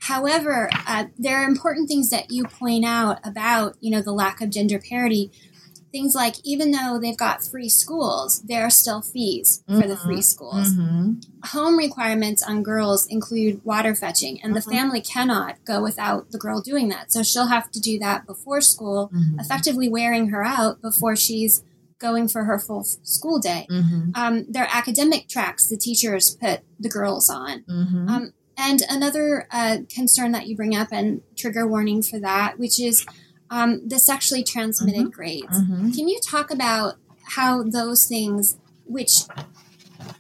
However, 0.01 0.71
uh, 0.87 1.07
there 1.19 1.39
are 1.39 1.49
important 1.49 1.89
things 1.89 2.11
that 2.11 2.31
you 2.31 2.45
point 2.45 2.85
out 2.85 3.19
about, 3.25 3.77
you 3.81 3.91
know, 3.91 4.03
the 4.03 4.13
lack 4.13 4.41
of 4.41 4.51
gender 4.51 4.79
parity. 4.79 5.31
Things 5.91 6.15
like 6.15 6.35
even 6.45 6.71
though 6.71 6.99
they've 7.01 7.17
got 7.17 7.43
free 7.43 7.71
schools, 7.71 8.43
there 8.43 8.63
are 8.63 8.71
still 8.71 9.01
fees 9.01 9.65
mm-hmm. 9.67 9.81
for 9.81 9.89
the 9.89 9.97
free 9.97 10.17
mm-hmm. 10.17 10.21
schools. 10.21 10.75
Mm-hmm. 10.75 11.15
Home 11.47 11.79
requirements 11.79 12.43
on 12.43 12.63
girls 12.63 13.07
include 13.07 13.65
water 13.65 13.95
fetching, 13.95 14.41
and 14.43 14.55
mm-hmm. 14.55 14.69
the 14.71 14.77
family 14.77 15.01
cannot 15.01 15.57
go 15.65 15.83
without 15.83 16.31
the 16.31 16.39
girl 16.39 16.61
doing 16.61 16.91
that. 16.91 17.11
So 17.11 17.23
she'll 17.23 17.47
have 17.47 17.71
to 17.71 17.81
do 17.81 17.99
that 18.01 18.27
before 18.27 18.61
school, 18.61 19.11
mm-hmm. 19.13 19.41
effectively 19.41 19.89
wearing 19.89 20.29
her 20.29 20.45
out 20.45 20.83
before 20.83 21.17
she's 21.17 21.63
going 21.99 22.29
for 22.29 22.45
her 22.45 22.59
full 22.59 22.85
school 22.85 23.39
day. 23.39 23.67
Mm-hmm. 23.71 24.11
Um, 24.15 24.47
their 24.49 24.69
academic 24.71 25.29
tracks 25.29 25.69
the 25.69 25.77
teachers 25.77 26.37
put 26.41 26.61
the 26.79 26.89
girls 26.89 27.29
on. 27.29 27.65
Mm-hmm. 27.65 28.09
Um, 28.09 28.33
and 28.57 28.83
another 28.89 29.47
uh, 29.53 29.79
concern 29.89 30.33
that 30.33 30.49
you 30.49 30.57
bring 30.57 30.75
up, 30.75 30.89
and 30.91 31.23
trigger 31.37 31.67
warning 31.67 32.03
for 32.03 32.19
that, 32.19 32.59
which 32.59 32.81
is 32.81 33.07
um, 33.51 33.87
the 33.87 33.99
sexually 33.99 34.43
transmitted 34.43 35.01
mm-hmm. 35.01 35.11
grades. 35.11 35.61
Mm-hmm. 35.61 35.93
Can 35.93 36.09
you 36.09 36.19
talk 36.21 36.51
about 36.51 36.95
how 37.23 37.63
those 37.63 38.07
things, 38.07 38.59
which 38.85 39.23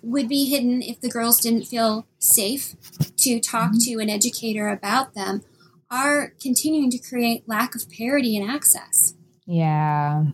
would 0.03 0.29
be 0.29 0.49
hidden 0.49 0.83
if 0.83 1.01
the 1.01 1.09
girls 1.09 1.41
didn't 1.41 1.65
feel 1.65 2.07
safe 2.19 2.75
to 3.17 3.41
talk 3.41 3.71
mm-hmm. 3.71 3.95
to 3.95 3.99
an 4.01 4.11
educator 4.11 4.69
about 4.69 5.15
them, 5.15 5.43
are 5.91 6.35
continuing 6.41 6.91
to 6.91 6.99
create 6.99 7.49
lack 7.49 7.75
of 7.75 7.91
parity 7.91 8.37
and 8.37 8.49
access. 8.49 9.15
Yeah. 9.47 10.25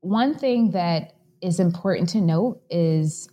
One 0.00 0.34
thing 0.34 0.70
that 0.72 1.14
is 1.40 1.60
important 1.60 2.08
to 2.10 2.20
note 2.20 2.60
is 2.70 3.28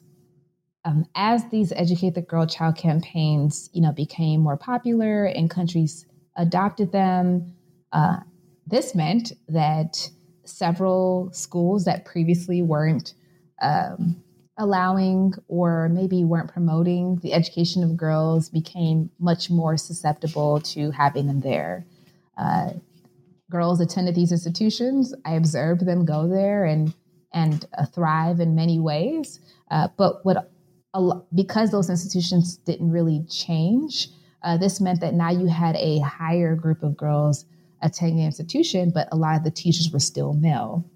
um, 0.86 1.06
as 1.16 1.44
these 1.50 1.72
educate 1.74 2.14
the 2.14 2.22
girl 2.22 2.46
child 2.46 2.78
campaigns 2.78 3.70
you 3.74 3.82
know 3.82 3.92
became 3.92 4.40
more 4.40 4.56
popular 4.56 5.26
and 5.26 5.50
countries 5.50 6.06
adopted 6.38 6.94
them 6.94 7.54
uh, 7.92 8.18
this 8.66 8.96
meant 8.96 9.34
that 9.50 10.10
several 10.46 11.30
schools 11.34 11.86
that 11.86 12.06
previously 12.06 12.62
weren't 12.62 13.14
um, 13.62 14.22
allowing 14.58 15.34
or 15.48 15.90
maybe 15.90 16.24
weren't 16.24 16.52
promoting 16.52 17.18
the 17.18 17.34
education 17.34 17.84
of 17.84 17.96
girls 17.96 18.50
became 18.50 19.10
much 19.20 19.50
more 19.50 19.78
susceptible 19.78 20.60
to 20.62 20.92
having 20.92 21.28
them 21.28 21.42
there. 21.42 21.86
Uh, 22.38 22.72
girls 23.50 23.80
attended 23.80 24.16
these 24.16 24.32
institutions. 24.32 25.14
I 25.26 25.34
observed 25.34 25.86
them 25.86 26.06
go 26.06 26.28
there 26.28 26.66
and 26.66 26.94
and 27.34 27.66
uh, 27.78 27.86
thrive 27.86 28.40
in 28.40 28.56
many 28.56 28.80
ways. 28.80 29.40
Uh, 29.70 29.90
but 29.98 30.26
what 30.26 30.50
because 31.36 31.72
those 31.72 31.90
institutions 31.90 32.58
didn't 32.58 32.92
really 32.92 33.24
change, 33.30 34.10
uh, 34.44 34.58
this 34.58 34.82
meant 34.82 35.02
that 35.02 35.14
now 35.14 35.30
you 35.30 35.46
had 35.46 35.76
a 35.76 36.00
higher 36.00 36.56
group 36.56 36.82
of 36.82 36.98
girls 36.98 37.46
attending 37.82 38.18
the 38.18 38.26
institution, 38.26 38.92
but 38.94 39.08
a 39.12 39.16
lot 39.16 39.36
of 39.36 39.44
the 39.44 39.52
teachers 39.52 39.92
were 39.92 40.00
still 40.00 40.34
male. 40.34 40.90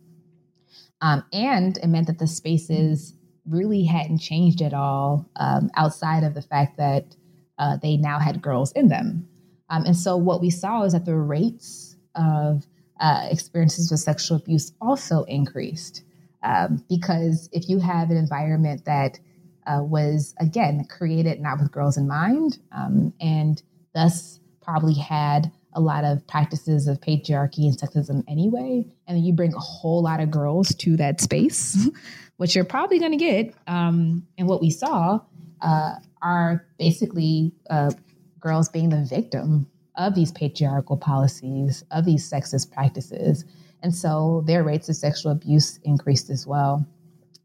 Um, 1.01 1.23
and 1.33 1.77
it 1.77 1.87
meant 1.87 2.07
that 2.07 2.19
the 2.19 2.27
spaces 2.27 3.13
really 3.47 3.83
hadn't 3.83 4.19
changed 4.19 4.61
at 4.61 4.73
all 4.73 5.29
um, 5.35 5.69
outside 5.75 6.23
of 6.23 6.33
the 6.33 6.41
fact 6.41 6.77
that 6.77 7.15
uh, 7.57 7.77
they 7.77 7.97
now 7.97 8.19
had 8.19 8.41
girls 8.41 8.71
in 8.71 8.87
them. 8.87 9.27
Um, 9.69 9.85
and 9.85 9.95
so 9.95 10.17
what 10.17 10.41
we 10.41 10.49
saw 10.49 10.83
is 10.83 10.93
that 10.93 11.05
the 11.05 11.15
rates 11.15 11.90
of 12.15 12.65
uh, 12.99 13.27
experiences 13.29 13.91
with 13.91 13.99
sexual 13.99 14.37
abuse 14.37 14.73
also 14.79 15.23
increased. 15.23 16.03
Um, 16.43 16.83
because 16.89 17.49
if 17.51 17.69
you 17.69 17.79
have 17.79 18.09
an 18.09 18.17
environment 18.17 18.85
that 18.85 19.19
uh, 19.67 19.81
was, 19.81 20.33
again, 20.39 20.85
created 20.85 21.39
not 21.39 21.59
with 21.59 21.71
girls 21.71 21.97
in 21.97 22.07
mind, 22.07 22.59
um, 22.71 23.13
and 23.21 23.61
thus 23.93 24.39
probably 24.61 24.93
had 24.93 25.51
a 25.73 25.81
lot 25.81 26.03
of 26.03 26.25
practices 26.27 26.87
of 26.87 26.99
patriarchy 26.99 27.65
and 27.65 27.77
sexism 27.77 28.23
anyway, 28.27 28.85
and 29.07 29.17
then 29.17 29.23
you 29.23 29.33
bring 29.33 29.53
a 29.53 29.59
whole 29.59 30.03
lot 30.03 30.19
of 30.19 30.31
girls 30.31 30.73
to 30.75 30.97
that 30.97 31.21
space, 31.21 31.89
what 32.37 32.53
you're 32.53 32.65
probably 32.65 32.99
going 32.99 33.11
to 33.11 33.17
get. 33.17 33.53
Um, 33.67 34.27
and 34.37 34.47
what 34.47 34.61
we 34.61 34.69
saw 34.69 35.19
uh, 35.61 35.95
are 36.21 36.65
basically 36.77 37.53
uh, 37.69 37.91
girls 38.39 38.69
being 38.69 38.89
the 38.89 39.05
victim 39.05 39.67
of 39.95 40.15
these 40.15 40.31
patriarchal 40.31 40.97
policies, 40.97 41.83
of 41.91 42.05
these 42.05 42.29
sexist 42.29 42.71
practices. 42.71 43.45
And 43.83 43.93
so 43.93 44.43
their 44.45 44.63
rates 44.63 44.89
of 44.89 44.95
sexual 44.95 45.31
abuse 45.31 45.79
increased 45.83 46.29
as 46.29 46.47
well. 46.47 46.85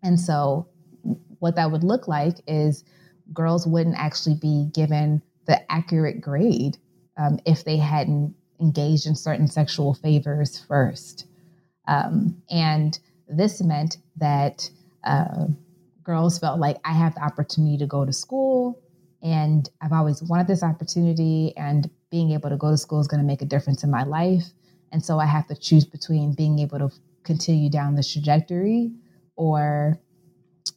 And 0.03 0.21
so 0.21 0.69
what 1.39 1.57
that 1.57 1.71
would 1.71 1.85
look 1.85 2.09
like 2.09 2.37
is 2.47 2.85
girls 3.33 3.67
wouldn't 3.67 3.97
actually 3.97 4.37
be 4.37 4.69
given 4.73 5.23
the 5.47 5.61
accurate 5.71 6.21
grade 6.21 6.79
um, 7.17 7.39
if 7.47 7.65
they 7.65 7.77
hadn't 7.77 8.35
engaged 8.61 9.07
in 9.07 9.15
certain 9.15 9.49
sexual 9.49 9.95
favors 9.95 10.59
first. 10.59 11.27
Um, 11.89 12.43
and 12.51 12.99
this 13.29 13.63
meant 13.63 13.99
that 14.17 14.71
uh, 15.05 15.47
girls 16.03 16.39
felt 16.39 16.61
like 16.61 16.79
I 16.85 16.93
have 16.93 17.15
the 17.15 17.25
opportunity 17.25 17.79
to 17.79 17.87
go 17.87 18.05
to 18.05 18.13
school, 18.13 18.81
and 19.23 19.69
I've 19.81 19.93
always 19.93 20.23
wanted 20.23 20.47
this 20.47 20.63
opportunity, 20.63 21.53
and 21.57 21.91
being 22.11 22.33
able 22.33 22.51
to 22.51 22.57
go 22.57 22.71
to 22.71 22.77
school 22.77 23.01
is 23.01 23.09
going 23.09 23.21
to 23.21 23.27
make 23.27 23.43
a 23.43 23.47
difference 23.47 23.83
in 23.85 23.91
my 23.91 24.05
life. 24.05 24.45
And 24.93 25.05
so 25.05 25.19
I 25.19 25.27
have 25.27 25.47
to 25.49 25.57
choose 25.57 25.85
between 25.85 26.35
being 26.35 26.59
able 26.61 26.79
to 26.79 26.91
continue 27.25 27.69
down 27.69 27.97
this 27.97 28.13
trajectory 28.13 28.93
or 29.35 29.99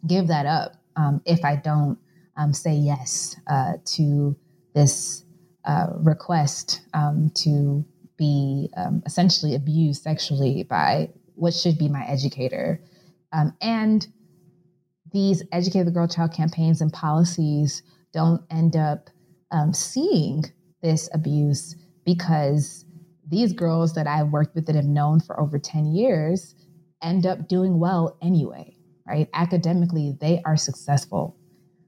give 0.07 0.27
that 0.27 0.45
up 0.45 0.73
um, 0.95 1.21
if 1.25 1.45
I 1.45 1.55
don't 1.55 1.97
um, 2.35 2.53
say 2.53 2.73
yes 2.73 3.35
uh, 3.47 3.73
to 3.85 4.35
this 4.73 5.23
uh, 5.65 5.87
request 5.97 6.81
um, 6.93 7.31
to 7.35 7.85
be 8.17 8.69
um, 8.75 9.03
essentially 9.05 9.55
abused 9.55 10.03
sexually 10.03 10.63
by 10.63 11.09
what 11.35 11.53
should 11.53 11.77
be 11.77 11.87
my 11.87 12.05
educator. 12.05 12.81
Um, 13.31 13.55
and 13.61 14.07
these 15.11 15.43
Educate 15.51 15.83
the 15.83 15.91
Girl 15.91 16.07
Child 16.07 16.33
campaigns 16.33 16.81
and 16.81 16.91
policies 16.91 17.83
don't 18.13 18.43
end 18.49 18.75
up 18.75 19.09
um, 19.51 19.73
seeing 19.73 20.43
this 20.81 21.09
abuse 21.13 21.75
because 22.05 22.85
these 23.27 23.53
girls 23.53 23.93
that 23.93 24.07
I've 24.07 24.29
worked 24.29 24.55
with 24.55 24.65
that 24.65 24.75
have 24.75 24.85
known 24.85 25.19
for 25.19 25.39
over 25.39 25.59
10 25.59 25.85
years 25.87 26.55
end 27.01 27.25
up 27.25 27.47
doing 27.47 27.79
well 27.79 28.17
anyway, 28.21 28.75
right? 29.07 29.29
Academically, 29.33 30.17
they 30.19 30.41
are 30.45 30.57
successful. 30.57 31.37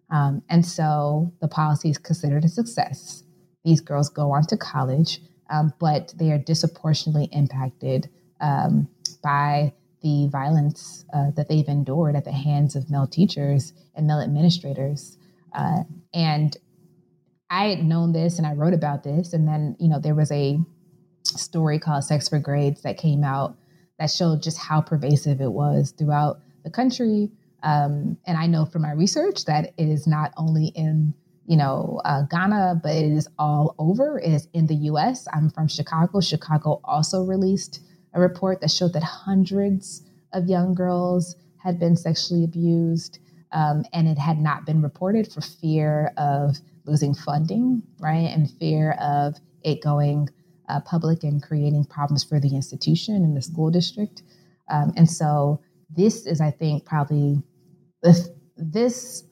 Um, 0.10 0.44
and 0.50 0.66
so 0.66 1.34
the 1.42 1.48
policy 1.48 1.90
is 1.90 1.98
considered 1.98 2.46
a 2.46 2.50
success. 2.50 3.24
These 3.64 3.82
girls 3.82 4.10
go 4.10 4.32
on 4.32 4.44
to 4.48 4.58
college, 4.58 5.22
um, 5.50 5.74
but 5.80 6.14
they 6.18 6.32
are 6.32 6.38
disproportionately 6.38 7.30
impacted 7.32 8.10
um, 8.40 8.88
by 9.24 9.74
the 10.02 10.28
violence 10.32 11.06
uh, 11.14 11.32
that 11.32 11.48
they've 11.48 11.68
endured 11.68 12.16
at 12.16 12.26
the 12.26 12.32
hands 12.32 12.76
of 12.76 12.90
male 12.90 13.08
teachers 13.08 13.74
and 13.96 14.08
male 14.08 14.20
administrators. 14.20 15.18
Uh, 15.54 15.84
and 16.14 16.56
I 17.50 17.68
had 17.70 17.84
known 17.84 18.14
this 18.14 18.38
and 18.38 18.48
I 18.48 18.54
wrote 18.54 18.74
about 18.74 19.04
this. 19.04 19.34
And 19.34 19.48
then, 19.48 19.76
you 19.80 19.90
know, 19.90 20.00
there 20.00 20.16
was 20.16 20.32
a 20.32 20.60
story 21.24 21.80
called 21.80 22.04
Sex 22.04 22.30
for 22.30 22.40
Grades 22.40 22.82
that 22.84 22.98
came 22.98 23.24
out 23.24 23.58
that 24.00 24.10
showed 24.10 24.42
just 24.42 24.58
how 24.58 24.82
pervasive 24.82 25.42
it 25.42 25.52
was 25.52 25.92
throughout 25.92 26.40
the 26.64 26.72
country. 26.72 27.32
Um, 27.64 28.18
and 28.26 28.38
I 28.38 28.48
know 28.48 28.66
from 28.66 28.82
my 28.82 28.92
research 28.92 29.46
that 29.46 29.74
it 29.78 29.88
is 29.88 30.08
not 30.08 30.34
only 30.38 30.68
in 30.68 31.14
you 31.52 31.58
know, 31.58 32.00
uh, 32.06 32.22
Ghana, 32.30 32.80
but 32.82 32.96
it 32.96 33.12
is 33.12 33.28
all 33.38 33.76
over. 33.78 34.20
It 34.20 34.32
is 34.32 34.48
in 34.54 34.68
the 34.68 34.76
US. 34.76 35.28
I'm 35.34 35.50
from 35.50 35.68
Chicago. 35.68 36.22
Chicago 36.22 36.80
also 36.84 37.24
released 37.24 37.82
a 38.14 38.22
report 38.22 38.62
that 38.62 38.72
showed 38.72 38.94
that 38.94 39.04
hundreds 39.04 40.04
of 40.34 40.48
young 40.48 40.74
girls 40.74 41.36
had 41.58 41.80
been 41.80 41.96
sexually 41.96 42.44
abused, 42.44 43.20
um, 43.52 43.84
and 43.94 44.08
it 44.08 44.18
had 44.18 44.40
not 44.40 44.66
been 44.66 44.82
reported 44.82 45.32
for 45.32 45.42
fear 45.42 46.14
of 46.18 46.58
losing 46.86 47.14
funding, 47.14 47.84
right? 48.00 48.30
And 48.34 48.50
fear 48.60 48.92
of 48.94 49.36
it 49.64 49.82
going 49.82 50.30
uh, 50.70 50.80
public 50.82 51.24
and 51.24 51.44
creating 51.44 51.86
problems 51.86 52.24
for 52.24 52.40
the 52.40 52.56
institution 52.56 53.16
and 53.16 53.36
the 53.36 53.42
school 53.42 53.70
district. 53.70 54.24
Um, 54.70 54.94
and 54.96 55.10
so, 55.10 55.62
this 55.94 56.26
is, 56.26 56.40
I 56.40 56.52
think, 56.52 56.86
probably 56.86 57.44
this 58.56 59.24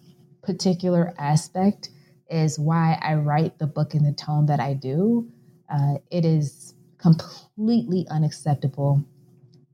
particular 0.43 1.13
aspect 1.17 1.89
is 2.29 2.59
why 2.59 2.99
I 3.01 3.15
write 3.15 3.57
the 3.57 3.67
book 3.67 3.95
in 3.95 4.03
the 4.03 4.11
tone 4.11 4.47
that 4.47 4.59
I 4.59 4.73
do. 4.73 5.31
Uh, 5.71 5.95
it 6.11 6.25
is 6.25 6.73
completely 6.97 8.05
unacceptable 8.09 9.03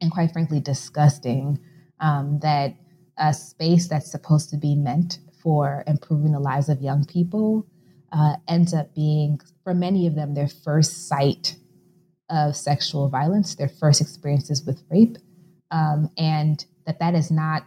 and, 0.01 0.11
quite 0.11 0.31
frankly, 0.31 0.59
disgusting 0.59 1.59
um, 1.99 2.39
that 2.39 2.75
a 3.17 3.33
space 3.33 3.87
that's 3.87 4.11
supposed 4.11 4.49
to 4.49 4.57
be 4.57 4.75
meant 4.75 5.19
for 5.41 5.83
improving 5.87 6.31
the 6.31 6.39
lives 6.39 6.69
of 6.69 6.81
young 6.81 7.05
people 7.05 7.67
uh, 8.11 8.35
ends 8.47 8.73
up 8.73 8.93
being, 8.95 9.39
for 9.63 9.73
many 9.73 10.07
of 10.07 10.15
them, 10.15 10.33
their 10.33 10.47
first 10.47 11.07
site 11.07 11.55
of 12.29 12.55
sexual 12.55 13.09
violence, 13.09 13.55
their 13.55 13.69
first 13.69 14.01
experiences 14.01 14.65
with 14.65 14.83
rape, 14.89 15.17
um, 15.71 16.09
and 16.17 16.65
that 16.85 16.99
that 16.99 17.13
is 17.13 17.29
not 17.29 17.63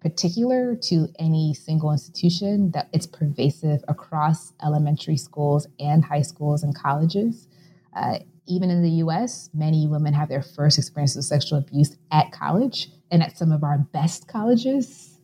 particular 0.00 0.76
to 0.76 1.08
any 1.18 1.54
single 1.54 1.90
institution, 1.90 2.70
that 2.72 2.88
it's 2.92 3.06
pervasive 3.06 3.82
across 3.88 4.52
elementary 4.62 5.16
schools 5.16 5.66
and 5.80 6.04
high 6.04 6.22
schools 6.22 6.62
and 6.62 6.76
colleges. 6.76 7.48
Uh, 7.96 8.18
even 8.46 8.70
in 8.70 8.82
the 8.82 8.90
US, 9.02 9.50
many 9.54 9.86
women 9.86 10.14
have 10.14 10.28
their 10.28 10.42
first 10.42 10.78
experience 10.78 11.16
of 11.16 11.24
sexual 11.24 11.58
abuse 11.58 11.96
at 12.10 12.32
college 12.32 12.90
and 13.10 13.22
at 13.22 13.36
some 13.36 13.52
of 13.52 13.62
our 13.64 13.78
best 13.78 14.28
colleges. 14.28 15.18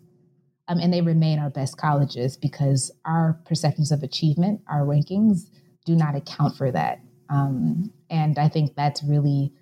Um, 0.68 0.78
and 0.78 0.92
they 0.92 1.00
remain 1.00 1.38
our 1.38 1.50
best 1.50 1.76
colleges 1.76 2.36
because 2.36 2.90
our 3.04 3.38
perceptions 3.44 3.90
of 3.90 4.02
achievement, 4.02 4.60
our 4.68 4.82
rankings, 4.82 5.50
do 5.84 5.94
not 5.96 6.14
account 6.14 6.56
for 6.56 6.70
that. 6.70 7.00
Um, 7.28 7.92
and 8.10 8.38
I 8.38 8.48
think 8.48 8.76
that's 8.76 9.02
really 9.02 9.52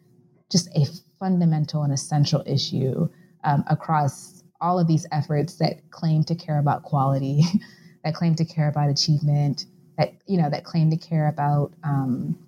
just 0.51 0.69
a 0.77 0.87
fundamental 1.19 1.83
and 1.83 1.93
essential 1.93 2.43
issue 2.47 3.09
um, 3.45 3.65
across 3.69 4.43
all 4.61 4.79
of 4.79 4.87
these 4.87 5.07
efforts 5.13 5.57
that 5.57 5.91
claim 5.91 6.23
to 6.25 6.35
care 6.35 6.59
about 6.59 6.83
quality, 6.83 7.43
that 8.05 8.15
claim 8.15 8.35
to 8.35 8.45
care 8.45 8.69
about 8.69 8.91
achievement, 8.91 9.67
that 9.97 10.15
you 10.27 10.41
know 10.41 10.51
that 10.51 10.65
claim 10.65 10.91
to 10.91 10.97
care 10.97 11.29
about 11.29 11.73
um, 11.85 12.39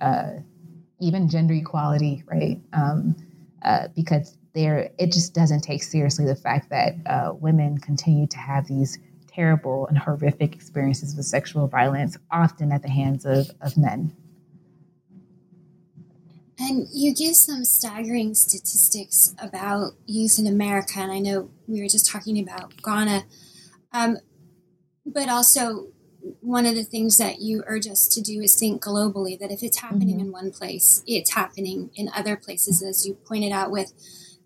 uh, 0.00 0.30
even 1.00 1.28
gender 1.28 1.54
equality, 1.54 2.22
right? 2.26 2.60
Um, 2.72 3.16
uh, 3.62 3.88
because 3.94 4.36
there, 4.52 4.90
it 4.98 5.12
just 5.12 5.34
doesn't 5.34 5.60
take 5.60 5.82
seriously 5.82 6.24
the 6.24 6.36
fact 6.36 6.70
that 6.70 6.94
uh, 7.06 7.32
women 7.34 7.78
continue 7.78 8.26
to 8.26 8.38
have 8.38 8.66
these 8.66 8.98
terrible 9.28 9.86
and 9.86 9.96
horrific 9.96 10.54
experiences 10.54 11.14
with 11.16 11.24
sexual 11.24 11.66
violence, 11.68 12.16
often 12.30 12.72
at 12.72 12.82
the 12.82 12.90
hands 12.90 13.24
of, 13.24 13.50
of 13.60 13.76
men. 13.76 14.14
And 16.58 16.86
you 16.92 17.14
give 17.14 17.36
some 17.36 17.64
staggering 17.64 18.34
statistics 18.34 19.34
about 19.40 19.92
youth 20.06 20.38
in 20.38 20.46
America, 20.46 20.98
and 20.98 21.10
I 21.10 21.18
know 21.18 21.50
we 21.66 21.80
were 21.80 21.88
just 21.88 22.10
talking 22.10 22.38
about 22.38 22.74
Ghana, 22.82 23.24
um, 23.92 24.18
but 25.06 25.30
also 25.30 25.88
one 26.40 26.66
of 26.66 26.74
the 26.74 26.84
things 26.84 27.18
that 27.18 27.40
you 27.40 27.62
urge 27.66 27.86
us 27.86 28.06
to 28.08 28.20
do 28.20 28.40
is 28.40 28.56
think 28.56 28.82
globally 28.82 29.38
that 29.38 29.50
if 29.50 29.62
it's 29.62 29.78
happening 29.78 30.18
mm-hmm. 30.18 30.26
in 30.26 30.32
one 30.32 30.50
place, 30.50 31.02
it's 31.06 31.34
happening 31.34 31.90
in 31.94 32.10
other 32.14 32.36
places, 32.36 32.82
as 32.82 33.06
you 33.06 33.14
pointed 33.14 33.52
out 33.52 33.70
with 33.70 33.92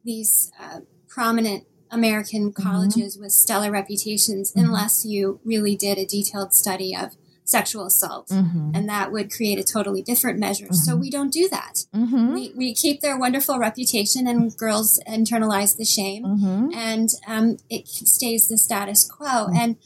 these 0.05 0.53
uh, 0.61 0.81
prominent 1.09 1.67
American 1.91 2.51
mm-hmm. 2.51 2.63
colleges 2.63 3.15
mm-hmm. 3.15 3.25
with 3.25 3.33
stellar 3.33 3.71
reputations, 3.71 4.51
mm-hmm. 4.51 4.67
unless 4.67 5.05
you 5.05 5.41
really 5.45 5.77
did 5.77 5.99
a 5.99 6.07
detailed 6.07 6.53
study 6.53 6.95
of 6.95 7.17
sexual 7.45 7.87
assault. 7.87 8.29
Mm-hmm. 8.29 8.71
And 8.75 8.89
that 8.89 9.13
would 9.13 9.31
create 9.31 9.59
a 9.59 9.65
totally 9.65 10.03
different 10.03 10.39
measure. 10.39 10.65
Mm-hmm. 10.65 10.75
So 10.75 10.97
we 10.97 11.11
don't 11.11 11.33
do 11.33 11.49
that. 11.51 11.85
Mm-hmm. 11.95 12.35
We, 12.35 12.53
we 12.57 12.75
keep 12.75 13.01
their 13.01 13.19
wonderful 13.19 13.59
reputation 13.59 14.27
and 14.27 14.57
girls 14.57 15.01
internalize 15.07 15.77
the 15.77 15.85
shame 15.85 16.25
mm-hmm. 16.25 16.73
and 16.75 17.11
um, 17.27 17.59
it 17.69 17.87
stays 17.87 18.49
the 18.49 18.57
status 18.57 19.07
quo. 19.07 19.27
Mm-hmm. 19.27 19.57
And 19.57 19.77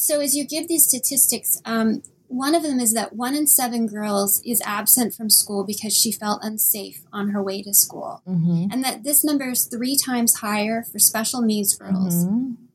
so 0.00 0.20
as 0.20 0.34
you 0.34 0.46
give 0.46 0.66
these 0.66 0.86
statistics, 0.86 1.60
um, 1.64 2.02
one 2.28 2.54
of 2.54 2.62
them 2.62 2.78
is 2.78 2.94
that 2.94 3.14
one 3.14 3.34
in 3.34 3.46
seven 3.46 3.86
girls 3.86 4.40
is 4.46 4.62
absent 4.64 5.14
from 5.14 5.28
school 5.28 5.64
because 5.64 5.96
she 5.96 6.12
felt 6.12 6.44
unsafe 6.44 7.02
on 7.12 7.30
her 7.30 7.42
way 7.42 7.60
to 7.62 7.74
school. 7.74 8.22
Mm-hmm. 8.26 8.72
And 8.72 8.84
that 8.84 9.02
this 9.02 9.24
number 9.24 9.50
is 9.50 9.64
three 9.64 9.96
times 9.96 10.36
higher 10.36 10.84
for 10.84 11.00
special 11.00 11.42
needs 11.42 11.76
girls, 11.76 12.26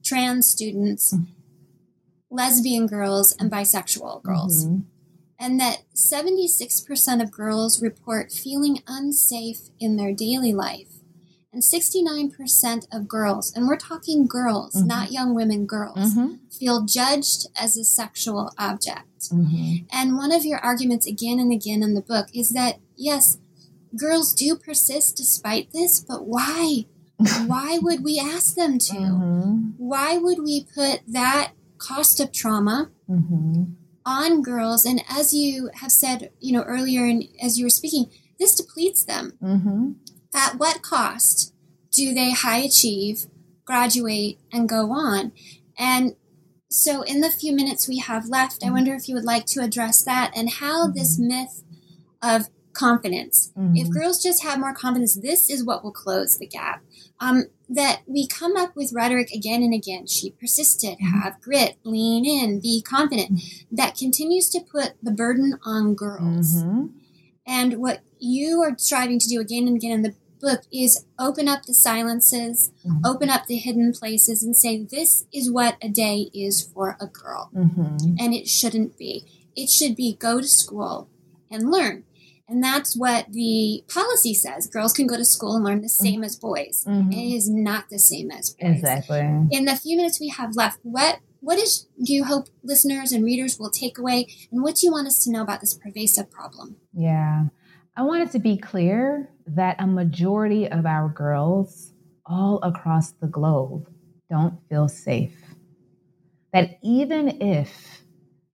trans 0.04 0.48
students, 0.48 1.16
lesbian 2.30 2.86
girls 2.86 3.34
and 3.40 3.50
bisexual 3.50 4.22
girls. 4.24 4.66
Mm-hmm. 4.66 4.82
And 5.40 5.60
that 5.60 5.84
76% 5.96 7.22
of 7.22 7.32
girls 7.32 7.82
report 7.82 8.32
feeling 8.32 8.84
unsafe 8.88 9.70
in 9.80 9.96
their 9.96 10.14
daily 10.14 10.54
life. 10.54 10.95
And 11.56 11.64
69% 11.64 12.88
of 12.92 13.08
girls, 13.08 13.54
and 13.56 13.66
we're 13.66 13.78
talking 13.78 14.28
girls, 14.28 14.76
mm-hmm. 14.76 14.88
not 14.88 15.14
young 15.14 15.34
women, 15.34 15.66
girls, 15.66 16.14
mm-hmm. 16.14 16.36
feel 16.52 16.84
judged 16.84 17.48
as 17.56 17.78
a 17.78 17.86
sexual 17.86 18.52
object. 18.58 19.32
Mm-hmm. 19.32 19.86
And 19.90 20.18
one 20.18 20.34
of 20.34 20.44
your 20.44 20.60
arguments 20.60 21.08
again 21.08 21.40
and 21.40 21.54
again 21.54 21.82
in 21.82 21.94
the 21.94 22.02
book 22.02 22.28
is 22.34 22.50
that, 22.52 22.80
yes, 22.98 23.38
girls 23.98 24.34
do 24.34 24.58
persist 24.58 25.16
despite 25.16 25.72
this, 25.72 26.02
but 26.02 26.28
why? 26.28 26.88
why 27.46 27.80
would 27.82 28.04
we 28.04 28.20
ask 28.20 28.56
them 28.56 28.78
to? 28.78 28.94
Mm-hmm. 28.94 29.60
Why 29.78 30.18
would 30.18 30.40
we 30.40 30.66
put 30.76 31.04
that 31.08 31.54
cost 31.78 32.20
of 32.20 32.32
trauma 32.32 32.90
mm-hmm. 33.10 33.64
on 34.06 34.42
girls. 34.42 34.86
And 34.86 35.04
as 35.10 35.34
you 35.34 35.70
have 35.76 35.92
said, 35.92 36.32
you 36.40 36.54
know, 36.54 36.64
earlier, 36.64 37.06
and 37.06 37.24
as 37.42 37.58
you 37.58 37.66
were 37.66 37.70
speaking, 37.70 38.12
this 38.40 38.56
depletes 38.56 39.04
them. 39.04 39.38
At 40.36 40.60
what 40.60 40.82
cost 40.82 41.54
do 41.92 42.14
they 42.14 42.32
high 42.32 42.58
achieve, 42.58 43.28
graduate, 43.64 44.38
and 44.52 44.68
go 44.68 44.92
on? 44.92 45.32
And 45.78 46.16
so, 46.70 47.04
in 47.04 47.22
the 47.22 47.30
few 47.30 47.56
minutes 47.56 47.88
we 47.88 48.00
have 48.00 48.28
left, 48.28 48.62
I 48.62 48.66
mm-hmm. 48.66 48.76
wonder 48.76 48.94
if 48.96 49.08
you 49.08 49.16
would 49.16 49.24
like 49.24 49.46
to 49.48 49.62
address 49.62 50.04
that 50.04 50.34
and 50.36 50.50
how 50.50 50.88
mm-hmm. 50.88 50.98
this 50.98 51.18
myth 51.18 51.64
of 52.22 52.50
confidence. 52.74 53.54
Mm-hmm. 53.58 53.78
If 53.78 53.90
girls 53.90 54.22
just 54.22 54.44
have 54.44 54.60
more 54.60 54.74
confidence, 54.74 55.16
this 55.16 55.50
is 55.50 55.64
what 55.64 55.86
will 55.86 55.94
close 55.94 56.38
the 56.38 56.48
gap. 56.48 56.84
Um, 57.22 57.46
that 57.70 58.02
we 58.06 58.28
come 58.28 58.58
up 58.58 58.76
with 58.76 58.92
rhetoric 58.94 59.32
again 59.32 59.64
and 59.64 59.74
again. 59.74 60.06
She 60.06 60.32
persisted, 60.32 60.96
mm-hmm. 60.96 61.22
have 61.22 61.40
grit, 61.40 61.78
lean 61.86 62.26
in, 62.26 62.60
be 62.60 62.82
confident. 62.82 63.32
Mm-hmm. 63.32 63.76
That 63.78 63.96
continues 63.96 64.50
to 64.50 64.60
put 64.60 64.96
the 65.02 65.12
burden 65.12 65.58
on 65.64 65.96
girls. 65.96 66.58
Mm-hmm. 66.58 66.88
And 67.48 67.78
what 67.78 68.02
you 68.20 68.62
are 68.64 68.76
striving 68.78 69.20
to 69.20 69.28
do 69.28 69.40
again 69.40 69.68
and 69.68 69.78
again 69.78 69.92
in 69.92 70.02
the 70.02 70.16
book 70.46 70.62
is 70.72 71.06
open 71.18 71.48
up 71.48 71.64
the 71.64 71.74
silences, 71.74 72.72
mm-hmm. 72.86 73.04
open 73.04 73.30
up 73.30 73.48
the 73.48 73.58
hidden 73.58 73.92
places, 73.92 74.44
and 74.44 74.56
say, 74.56 74.84
This 74.84 75.26
is 75.34 75.52
what 75.52 75.78
a 75.82 75.90
day 75.90 76.30
is 76.34 76.62
for 76.62 76.98
a 77.02 77.08
girl. 77.08 77.50
Mm-hmm. 77.56 78.16
And 78.20 78.34
it 78.34 78.48
shouldn't 78.48 78.98
be. 78.98 79.26
It 79.56 79.70
should 79.70 79.96
be 79.96 80.16
go 80.16 80.40
to 80.40 80.48
school 80.48 81.10
and 81.50 81.72
learn. 81.72 82.04
And 82.48 82.64
that's 82.64 82.96
what 82.96 83.32
the 83.32 83.84
policy 83.92 84.36
says. 84.36 84.68
Girls 84.68 84.94
can 84.94 85.08
go 85.08 85.18
to 85.18 85.26
school 85.26 85.56
and 85.56 85.66
learn 85.66 85.82
the 85.82 85.90
same 85.90 86.16
mm-hmm. 86.16 86.26
as 86.26 86.36
boys. 86.36 86.86
Mm-hmm. 86.88 87.12
It 87.12 87.36
is 87.36 87.50
not 87.50 87.90
the 87.90 87.98
same 87.98 88.30
as 88.30 88.52
boys. 88.52 88.76
Exactly. 88.76 89.20
In 89.52 89.66
the 89.66 89.76
few 89.76 89.98
minutes 89.98 90.20
we 90.20 90.30
have 90.30 90.56
left, 90.56 90.78
what 90.84 91.20
what 91.40 91.58
is 91.58 91.88
do 92.04 92.14
you 92.14 92.24
hope 92.26 92.48
listeners 92.64 93.12
and 93.12 93.24
readers 93.24 93.60
will 93.60 93.70
take 93.70 93.98
away 93.98 94.28
and 94.52 94.64
what 94.64 94.76
do 94.76 94.88
you 94.88 94.92
want 94.92 95.08
us 95.08 95.24
to 95.24 95.32
know 95.32 95.42
about 95.42 95.62
this 95.62 95.74
pervasive 95.74 96.30
problem? 96.30 96.78
Yeah. 96.94 97.46
I 97.98 98.02
want 98.04 98.24
it 98.24 98.32
to 98.32 98.40
be 98.40 98.58
clear 98.58 99.30
that 99.48 99.76
a 99.80 99.88
majority 99.88 100.68
of 100.68 100.86
our 100.86 101.10
girls 101.10 101.94
all 102.26 102.60
across 102.64 103.12
the 103.12 103.28
globe 103.28 103.88
don't 104.30 104.58
feel 104.70 104.88
safe. 104.88 105.36
That 106.54 106.80
even 106.82 107.42
if 107.42 108.02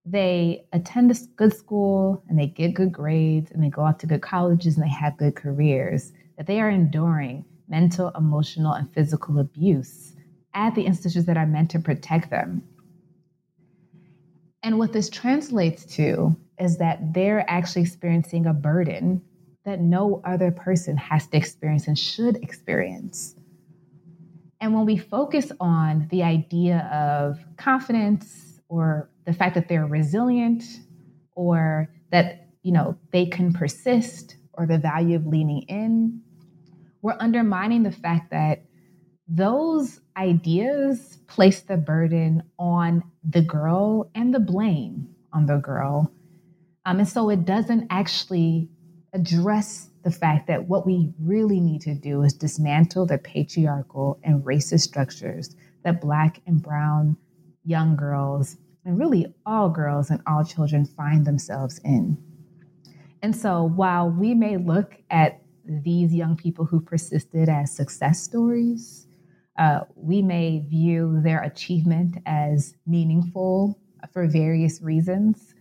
they 0.06 0.66
attend 0.74 1.12
a 1.12 1.16
good 1.36 1.56
school 1.56 2.24
and 2.28 2.38
they 2.38 2.48
get 2.48 2.74
good 2.74 2.92
grades 2.92 3.52
and 3.52 3.64
they 3.64 3.70
go 3.70 3.84
off 3.84 4.00
to 4.00 4.08
good 4.08 4.22
colleges 4.22 4.76
and 4.76 4.86
they 4.86 4.89
have 4.89 5.18
good 5.18 5.36
careers, 5.36 6.12
that 6.38 6.48
they 6.48 6.60
are 6.60 6.70
enduring 6.70 7.46
mental, 7.70 8.12
emotional, 8.18 8.74
and 8.74 8.92
physical 8.94 9.39
abuse 9.39 10.14
at 10.54 10.76
the 10.76 10.86
institutions 10.86 11.26
that 11.26 11.38
are 11.38 11.46
meant 11.46 11.72
to 11.72 11.80
protect 11.80 12.30
them. 12.30 12.64
And 14.64 14.78
what 14.78 14.94
this 14.94 15.10
translates 15.10 15.86
to 15.96 16.36
is 16.60 16.78
that 16.78 17.14
they're 17.14 17.50
actually 17.50 17.84
experiencing 17.84 18.46
a 18.46 18.54
burden 18.54 19.22
that 19.66 19.80
no 19.80 20.22
other 20.26 20.51
person 20.51 20.97
has 20.97 21.28
to 21.28 21.38
experience 21.38 21.88
and 21.88 21.97
should 21.97 22.38
experience. 22.38 23.36
And 24.59 24.74
when 24.74 24.86
we 24.86 24.97
focus 24.97 25.51
on 25.59 26.07
the 26.09 26.24
idea 26.24 26.80
of 26.91 27.39
confidence 27.57 28.62
or 28.70 29.09
the 29.26 29.34
fact 29.34 29.55
that 29.55 29.68
they're 29.68 29.86
resilient 29.86 30.64
or 31.36 31.89
that 32.12 32.47
you 32.64 32.72
know 32.72 32.97
they 33.12 33.26
can 33.26 33.53
persist 33.53 34.36
or 34.53 34.66
the 34.66 34.78
value 34.78 35.16
of 35.16 35.26
leaning 35.26 35.64
in 35.64 36.22
we're 37.01 37.18
undermining 37.20 37.84
the 37.84 37.91
fact 37.91 38.30
that 38.32 38.64
those 39.28 39.99
ideas 40.18 41.18
place 41.28 41.62
the 41.62 41.78
burden 41.78 42.43
on 42.59 43.03
the 43.24 43.41
girl 43.41 44.12
and 44.14 44.34
the 44.34 44.39
blame 44.39 45.07
on 45.34 45.45
the 45.45 45.57
girl 45.57 46.12
um, 46.86 46.99
and 46.99 47.07
so 47.07 47.30
it 47.30 47.45
doesn't 47.45 47.88
actually 47.89 48.70
address 49.14 49.89
the 50.03 50.12
fact 50.12 50.47
that 50.47 50.68
what 50.68 50.86
we 50.86 51.14
really 51.20 51.59
need 51.59 51.82
to 51.82 51.93
do 51.93 52.24
is 52.24 52.34
dismantle 52.34 53.05
the 53.05 53.18
patriarchal 53.18 54.20
and 54.24 54.43
racist 54.43 54.82
structures 54.82 55.55
that 55.84 56.01
black 56.01 56.41
and 56.47 56.62
brown 56.62 57.18
young 57.64 57.95
girls 57.95 58.57
and 58.86 58.97
really 58.97 59.34
all 59.45 59.70
girls 59.70 60.09
and 60.09 60.22
all 60.26 60.43
children 60.43 60.86
find 60.86 61.26
themselves 61.26 61.80
in. 61.84 62.18
And 63.22 63.36
so 63.36 63.64
while 63.64 64.09
we 64.09 64.34
may 64.34 64.57
look 64.57 64.95
at 65.12 65.41
these 65.66 66.14
young 66.14 66.36
people 66.36 66.66
who 66.66 66.82
persisted 66.82 67.49
as 67.49 67.72
success 67.72 68.22
stories, 68.22 69.07
uh, 69.59 69.82
we 69.95 70.22
may 70.22 70.59
view 70.68 71.22
their 71.22 71.43
achievement 71.43 72.18
as 72.26 72.74
meaningful 72.88 73.80
for 74.12 74.28
various 74.28 74.82
reasons. 74.82 75.53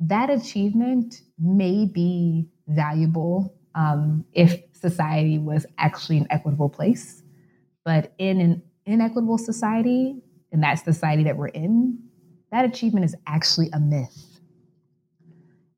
That 0.00 0.30
achievement 0.30 1.22
may 1.38 1.86
be 1.86 2.48
valuable 2.66 3.54
um, 3.74 4.24
if 4.32 4.62
society 4.72 5.38
was 5.38 5.66
actually 5.78 6.18
an 6.18 6.26
equitable 6.30 6.68
place. 6.68 7.22
But 7.84 8.12
in 8.18 8.40
an 8.40 8.62
inequitable 8.86 9.38
society, 9.38 10.16
in 10.52 10.60
that 10.60 10.84
society 10.84 11.24
that 11.24 11.36
we're 11.36 11.48
in, 11.48 11.98
that 12.52 12.64
achievement 12.64 13.04
is 13.04 13.14
actually 13.26 13.70
a 13.72 13.80
myth. 13.80 14.40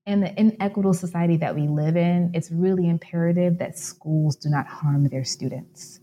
In 0.06 0.20
the 0.20 0.38
inequitable 0.38 0.94
society 0.94 1.36
that 1.38 1.54
we 1.54 1.68
live 1.68 1.96
in, 1.96 2.30
it's 2.34 2.50
really 2.50 2.88
imperative 2.88 3.58
that 3.58 3.78
schools 3.78 4.36
do 4.36 4.48
not 4.48 4.66
harm 4.66 5.08
their 5.08 5.24
students. 5.24 6.00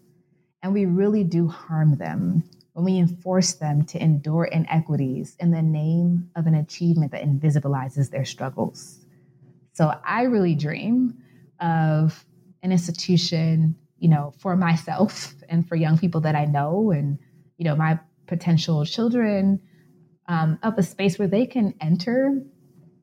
And 0.63 0.73
we 0.73 0.85
really 0.85 1.23
do 1.23 1.47
harm 1.47 1.97
them 1.97 2.43
when 2.77 2.85
we 2.85 2.99
enforce 2.99 3.53
them 3.53 3.83
to 3.83 3.99
endure 3.99 4.43
inequities 4.43 5.35
in 5.39 5.49
the 5.49 5.63
name 5.63 6.29
of 6.35 6.45
an 6.45 6.53
achievement 6.53 7.11
that 7.11 7.23
invisibilizes 7.23 8.11
their 8.11 8.23
struggles. 8.23 9.03
So 9.73 9.95
I 10.05 10.23
really 10.23 10.53
dream 10.53 11.17
of 11.59 12.23
an 12.61 12.71
institution, 12.71 13.75
you 13.97 14.09
know, 14.09 14.31
for 14.37 14.55
myself 14.55 15.33
and 15.49 15.67
for 15.67 15.75
young 15.75 15.97
people 15.97 16.21
that 16.21 16.35
I 16.35 16.45
know 16.45 16.91
and, 16.91 17.17
you 17.57 17.65
know, 17.65 17.75
my 17.75 17.97
potential 18.27 18.85
children 18.85 19.59
um, 20.27 20.59
of 20.61 20.77
a 20.77 20.83
space 20.83 21.17
where 21.17 21.27
they 21.27 21.47
can 21.47 21.73
enter 21.81 22.43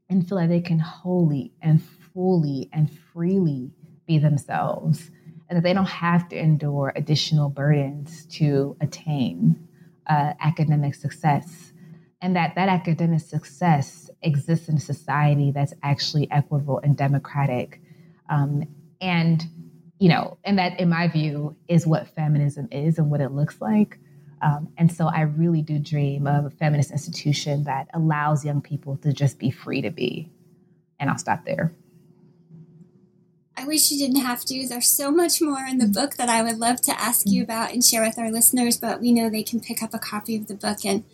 and 0.09 0.29
feel 0.29 0.39
like 0.39 0.51
they 0.51 0.61
can 0.61 0.79
wholly 0.79 1.53
and 1.61 1.83
fully 1.83 2.71
and 2.73 2.97
freely 3.13 3.73
be 4.07 4.19
themselves 4.19 5.11
and 5.49 5.57
that 5.57 5.63
they 5.63 5.73
don't 5.73 5.87
have 5.87 6.29
to 6.31 6.39
endure 6.39 6.93
additional 6.97 7.49
burdens 7.49 8.27
to 8.27 8.77
attain. 8.81 9.69
uh, 10.07 10.35
academic 10.41 10.95
success, 10.95 11.73
and 12.21 12.37
that 12.37 12.55
that 12.55 12.69
academic 12.69 13.21
success 13.21 14.11
exists 14.23 14.69
in 14.69 14.77
a 14.77 14.81
society 14.81 15.51
that's 15.51 15.75
actually 15.83 16.31
equitable 16.31 16.81
and 16.83 16.97
democratic, 16.97 17.81
um, 18.29 18.65
and 19.01 19.45
you 19.99 20.09
know, 20.09 20.39
and 20.45 20.59
that, 20.59 20.79
in 20.81 20.89
my 20.89 21.09
view, 21.09 21.57
is 21.69 21.87
what 21.87 22.09
feminism 22.09 22.69
is 22.71 22.99
and 22.99 23.11
what 23.11 23.21
it 23.21 23.31
looks 23.31 23.61
like. 23.61 23.99
Um, 24.43 24.73
and 24.77 24.93
so 24.93 25.07
I 25.07 25.23
really 25.23 25.63
do 25.63 25.79
dream 25.79 26.27
of 26.27 26.45
a 26.45 26.51
feminist 26.51 26.91
institution 26.91 27.65
that 27.65 27.89
allows 27.95 28.45
young 28.45 28.61
people 28.61 28.97
to 28.99 29.13
just 29.13 29.39
be 29.39 29.51
free 29.51 29.81
to 29.83 29.91
be. 29.91 30.31
And 30.99 31.09
I'll 31.09 31.17
stop 31.19 31.47
there. 31.47 31.73
I 33.57 33.67
wish 33.67 33.91
you 33.91 33.99
didn't 33.99 34.23
have 34.23 34.45
to. 34.47 34.67
There's 34.67 34.91
so 34.91 35.11
much 35.13 35.41
more 35.41 35.65
in 35.65 35.79
the 35.79 35.87
book 35.87 36.17
that 36.17 36.29
I 36.29 36.43
would 36.43 36.59
love 36.59 36.81
to 36.83 37.01
ask 37.01 37.23
you 37.27 37.43
about 37.43 37.73
and 37.73 37.85
share 37.85 38.03
with 38.03 38.19
our 38.19 38.31
listeners, 38.31 38.77
but 38.77 39.01
we 39.01 39.13
know 39.13 39.31
they 39.31 39.45
can 39.45 39.61
pick 39.61 39.83
up 39.83 39.95
a 39.95 39.99
copy 39.99 40.37
of 40.37 40.49
the 40.49 40.55
book 40.55 40.85
and 40.85 41.05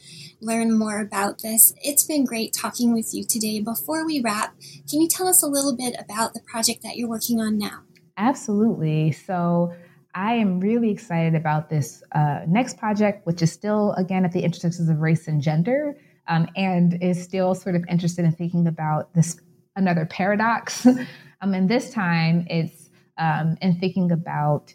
learn 0.40 0.76
more 0.76 1.00
about 1.00 1.42
this. 1.42 1.74
It's 1.82 2.04
been 2.04 2.24
great 2.24 2.54
talking 2.54 2.94
with 2.94 3.12
you 3.12 3.24
today. 3.24 3.60
Before 3.60 4.06
we 4.06 4.20
wrap, 4.20 4.54
can 4.88 5.02
you 5.02 5.08
tell 5.08 5.28
us 5.28 5.42
a 5.42 5.46
little 5.46 5.76
bit 5.76 5.94
about 5.98 6.32
the 6.32 6.40
project 6.40 6.82
that 6.82 6.96
you're 6.96 7.08
working 7.08 7.40
on 7.40 7.58
now? 7.58 7.82
Absolutely. 8.16 9.12
So, 9.12 9.74
I 10.12 10.34
am 10.34 10.58
really 10.58 10.90
excited 10.90 11.36
about 11.36 11.70
this 11.70 12.02
uh, 12.12 12.40
next 12.48 12.78
project, 12.78 13.26
which 13.26 13.42
is 13.42 13.52
still, 13.52 13.92
again, 13.92 14.24
at 14.24 14.32
the 14.32 14.42
intersections 14.42 14.88
of 14.88 14.98
race 14.98 15.28
and 15.28 15.40
gender, 15.40 15.96
um, 16.26 16.48
and 16.56 17.00
is 17.00 17.22
still 17.22 17.54
sort 17.54 17.76
of 17.76 17.84
interested 17.88 18.24
in 18.24 18.32
thinking 18.32 18.66
about 18.66 19.14
this 19.14 19.38
another 19.76 20.06
paradox. 20.06 20.84
um, 21.40 21.54
and 21.54 21.68
this 21.68 21.92
time 21.92 22.46
it's 22.48 22.90
um, 23.18 23.56
in 23.60 23.78
thinking 23.78 24.12
about 24.12 24.72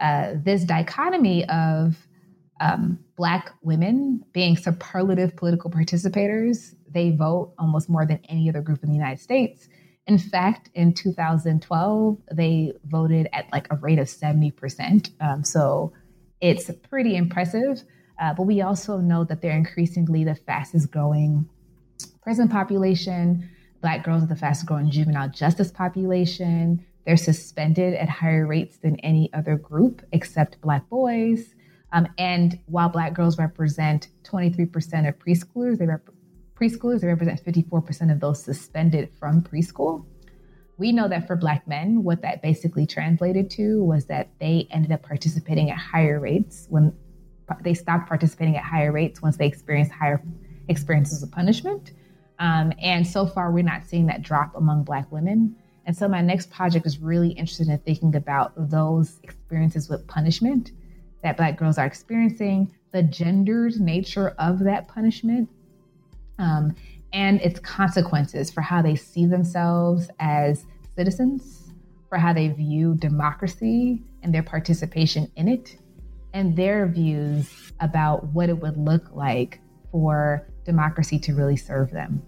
uh, 0.00 0.34
this 0.42 0.64
dichotomy 0.64 1.48
of 1.48 1.96
um, 2.60 2.98
Black 3.16 3.52
women 3.62 4.24
being 4.32 4.56
superlative 4.56 5.36
political 5.36 5.70
participators. 5.70 6.74
They 6.88 7.10
vote 7.10 7.54
almost 7.58 7.88
more 7.88 8.06
than 8.06 8.20
any 8.28 8.48
other 8.48 8.60
group 8.60 8.82
in 8.82 8.88
the 8.88 8.94
United 8.94 9.20
States. 9.20 9.68
In 10.06 10.18
fact, 10.18 10.70
in 10.74 10.92
2012, 10.94 12.18
they 12.32 12.72
voted 12.84 13.28
at 13.32 13.46
like 13.52 13.68
a 13.70 13.76
rate 13.76 13.98
of 13.98 14.06
70%. 14.06 15.10
Um, 15.20 15.44
so 15.44 15.92
it's 16.40 16.70
pretty 16.90 17.16
impressive. 17.16 17.82
Uh, 18.20 18.34
but 18.34 18.42
we 18.42 18.60
also 18.60 18.98
know 18.98 19.24
that 19.24 19.40
they're 19.40 19.56
increasingly 19.56 20.24
the 20.24 20.34
fastest 20.34 20.90
growing 20.90 21.48
prison 22.22 22.48
population. 22.48 23.48
Black 23.82 24.04
girls 24.04 24.22
are 24.22 24.26
the 24.26 24.36
fastest 24.36 24.68
growing 24.68 24.90
juvenile 24.90 25.28
justice 25.28 25.72
population. 25.72 26.86
They're 27.04 27.16
suspended 27.16 27.94
at 27.94 28.08
higher 28.08 28.46
rates 28.46 28.78
than 28.78 28.98
any 29.00 29.28
other 29.34 29.56
group 29.56 30.02
except 30.12 30.60
Black 30.60 30.88
boys. 30.88 31.54
Um, 31.92 32.06
and 32.16 32.58
while 32.66 32.88
Black 32.88 33.12
girls 33.12 33.38
represent 33.38 34.08
23% 34.22 35.08
of 35.08 35.18
preschoolers, 35.18 35.78
they 35.78 35.86
rep- 35.86 36.08
preschoolers, 36.54 37.00
they 37.00 37.08
represent 37.08 37.44
54% 37.44 38.12
of 38.12 38.20
those 38.20 38.42
suspended 38.42 39.10
from 39.18 39.42
preschool. 39.42 40.06
We 40.78 40.92
know 40.92 41.08
that 41.08 41.26
for 41.26 41.34
Black 41.34 41.66
men, 41.66 42.04
what 42.04 42.22
that 42.22 42.40
basically 42.40 42.86
translated 42.86 43.50
to 43.50 43.82
was 43.82 44.06
that 44.06 44.30
they 44.40 44.68
ended 44.70 44.92
up 44.92 45.02
participating 45.02 45.70
at 45.70 45.76
higher 45.76 46.20
rates 46.20 46.66
when 46.70 46.96
they 47.62 47.74
stopped 47.74 48.08
participating 48.08 48.56
at 48.56 48.64
higher 48.64 48.92
rates 48.92 49.20
once 49.20 49.36
they 49.36 49.46
experienced 49.46 49.92
higher 49.92 50.22
experiences 50.68 51.22
of 51.22 51.30
punishment. 51.32 51.92
Um, 52.42 52.72
and 52.82 53.06
so 53.06 53.24
far, 53.24 53.52
we're 53.52 53.62
not 53.62 53.84
seeing 53.84 54.06
that 54.06 54.20
drop 54.20 54.56
among 54.56 54.82
Black 54.82 55.10
women. 55.12 55.54
And 55.86 55.96
so, 55.96 56.08
my 56.08 56.20
next 56.20 56.50
project 56.50 56.84
is 56.86 56.98
really 56.98 57.30
interested 57.30 57.68
in 57.68 57.78
thinking 57.78 58.16
about 58.16 58.52
those 58.56 59.20
experiences 59.22 59.88
with 59.88 60.04
punishment 60.08 60.72
that 61.22 61.36
Black 61.36 61.56
girls 61.56 61.78
are 61.78 61.86
experiencing, 61.86 62.74
the 62.90 63.04
gendered 63.04 63.78
nature 63.78 64.34
of 64.40 64.58
that 64.64 64.88
punishment, 64.88 65.48
um, 66.38 66.74
and 67.12 67.40
its 67.42 67.60
consequences 67.60 68.50
for 68.50 68.60
how 68.60 68.82
they 68.82 68.96
see 68.96 69.24
themselves 69.24 70.10
as 70.18 70.66
citizens, 70.96 71.72
for 72.08 72.18
how 72.18 72.32
they 72.32 72.48
view 72.48 72.96
democracy 72.96 74.02
and 74.24 74.34
their 74.34 74.42
participation 74.42 75.30
in 75.36 75.46
it, 75.46 75.76
and 76.32 76.56
their 76.56 76.88
views 76.88 77.72
about 77.78 78.24
what 78.32 78.48
it 78.48 78.58
would 78.60 78.76
look 78.76 79.14
like 79.14 79.60
for 79.92 80.48
democracy 80.64 81.20
to 81.20 81.34
really 81.34 81.56
serve 81.56 81.92
them. 81.92 82.20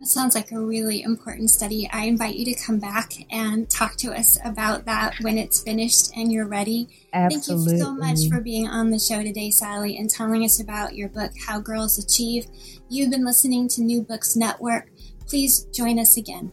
That 0.00 0.08
sounds 0.08 0.34
like 0.34 0.52
a 0.52 0.60
really 0.60 1.02
important 1.02 1.50
study. 1.50 1.88
I 1.90 2.04
invite 2.04 2.36
you 2.36 2.44
to 2.44 2.62
come 2.62 2.78
back 2.78 3.12
and 3.30 3.68
talk 3.70 3.96
to 3.96 4.12
us 4.12 4.38
about 4.44 4.84
that 4.84 5.14
when 5.22 5.38
it's 5.38 5.62
finished 5.62 6.10
and 6.14 6.30
you're 6.30 6.46
ready. 6.46 6.88
Absolutely. 7.14 7.66
Thank 7.66 7.78
you 7.78 7.84
so 7.84 7.94
much 7.94 8.28
for 8.28 8.42
being 8.42 8.68
on 8.68 8.90
the 8.90 8.98
show 8.98 9.22
today, 9.22 9.50
Sally, 9.50 9.96
and 9.96 10.10
telling 10.10 10.44
us 10.44 10.60
about 10.60 10.96
your 10.96 11.08
book, 11.08 11.32
How 11.46 11.60
Girls 11.60 11.98
Achieve. 11.98 12.46
You've 12.90 13.10
been 13.10 13.24
listening 13.24 13.68
to 13.68 13.80
New 13.80 14.02
Books 14.02 14.36
Network. 14.36 14.90
Please 15.26 15.64
join 15.72 15.98
us 15.98 16.18
again. 16.18 16.52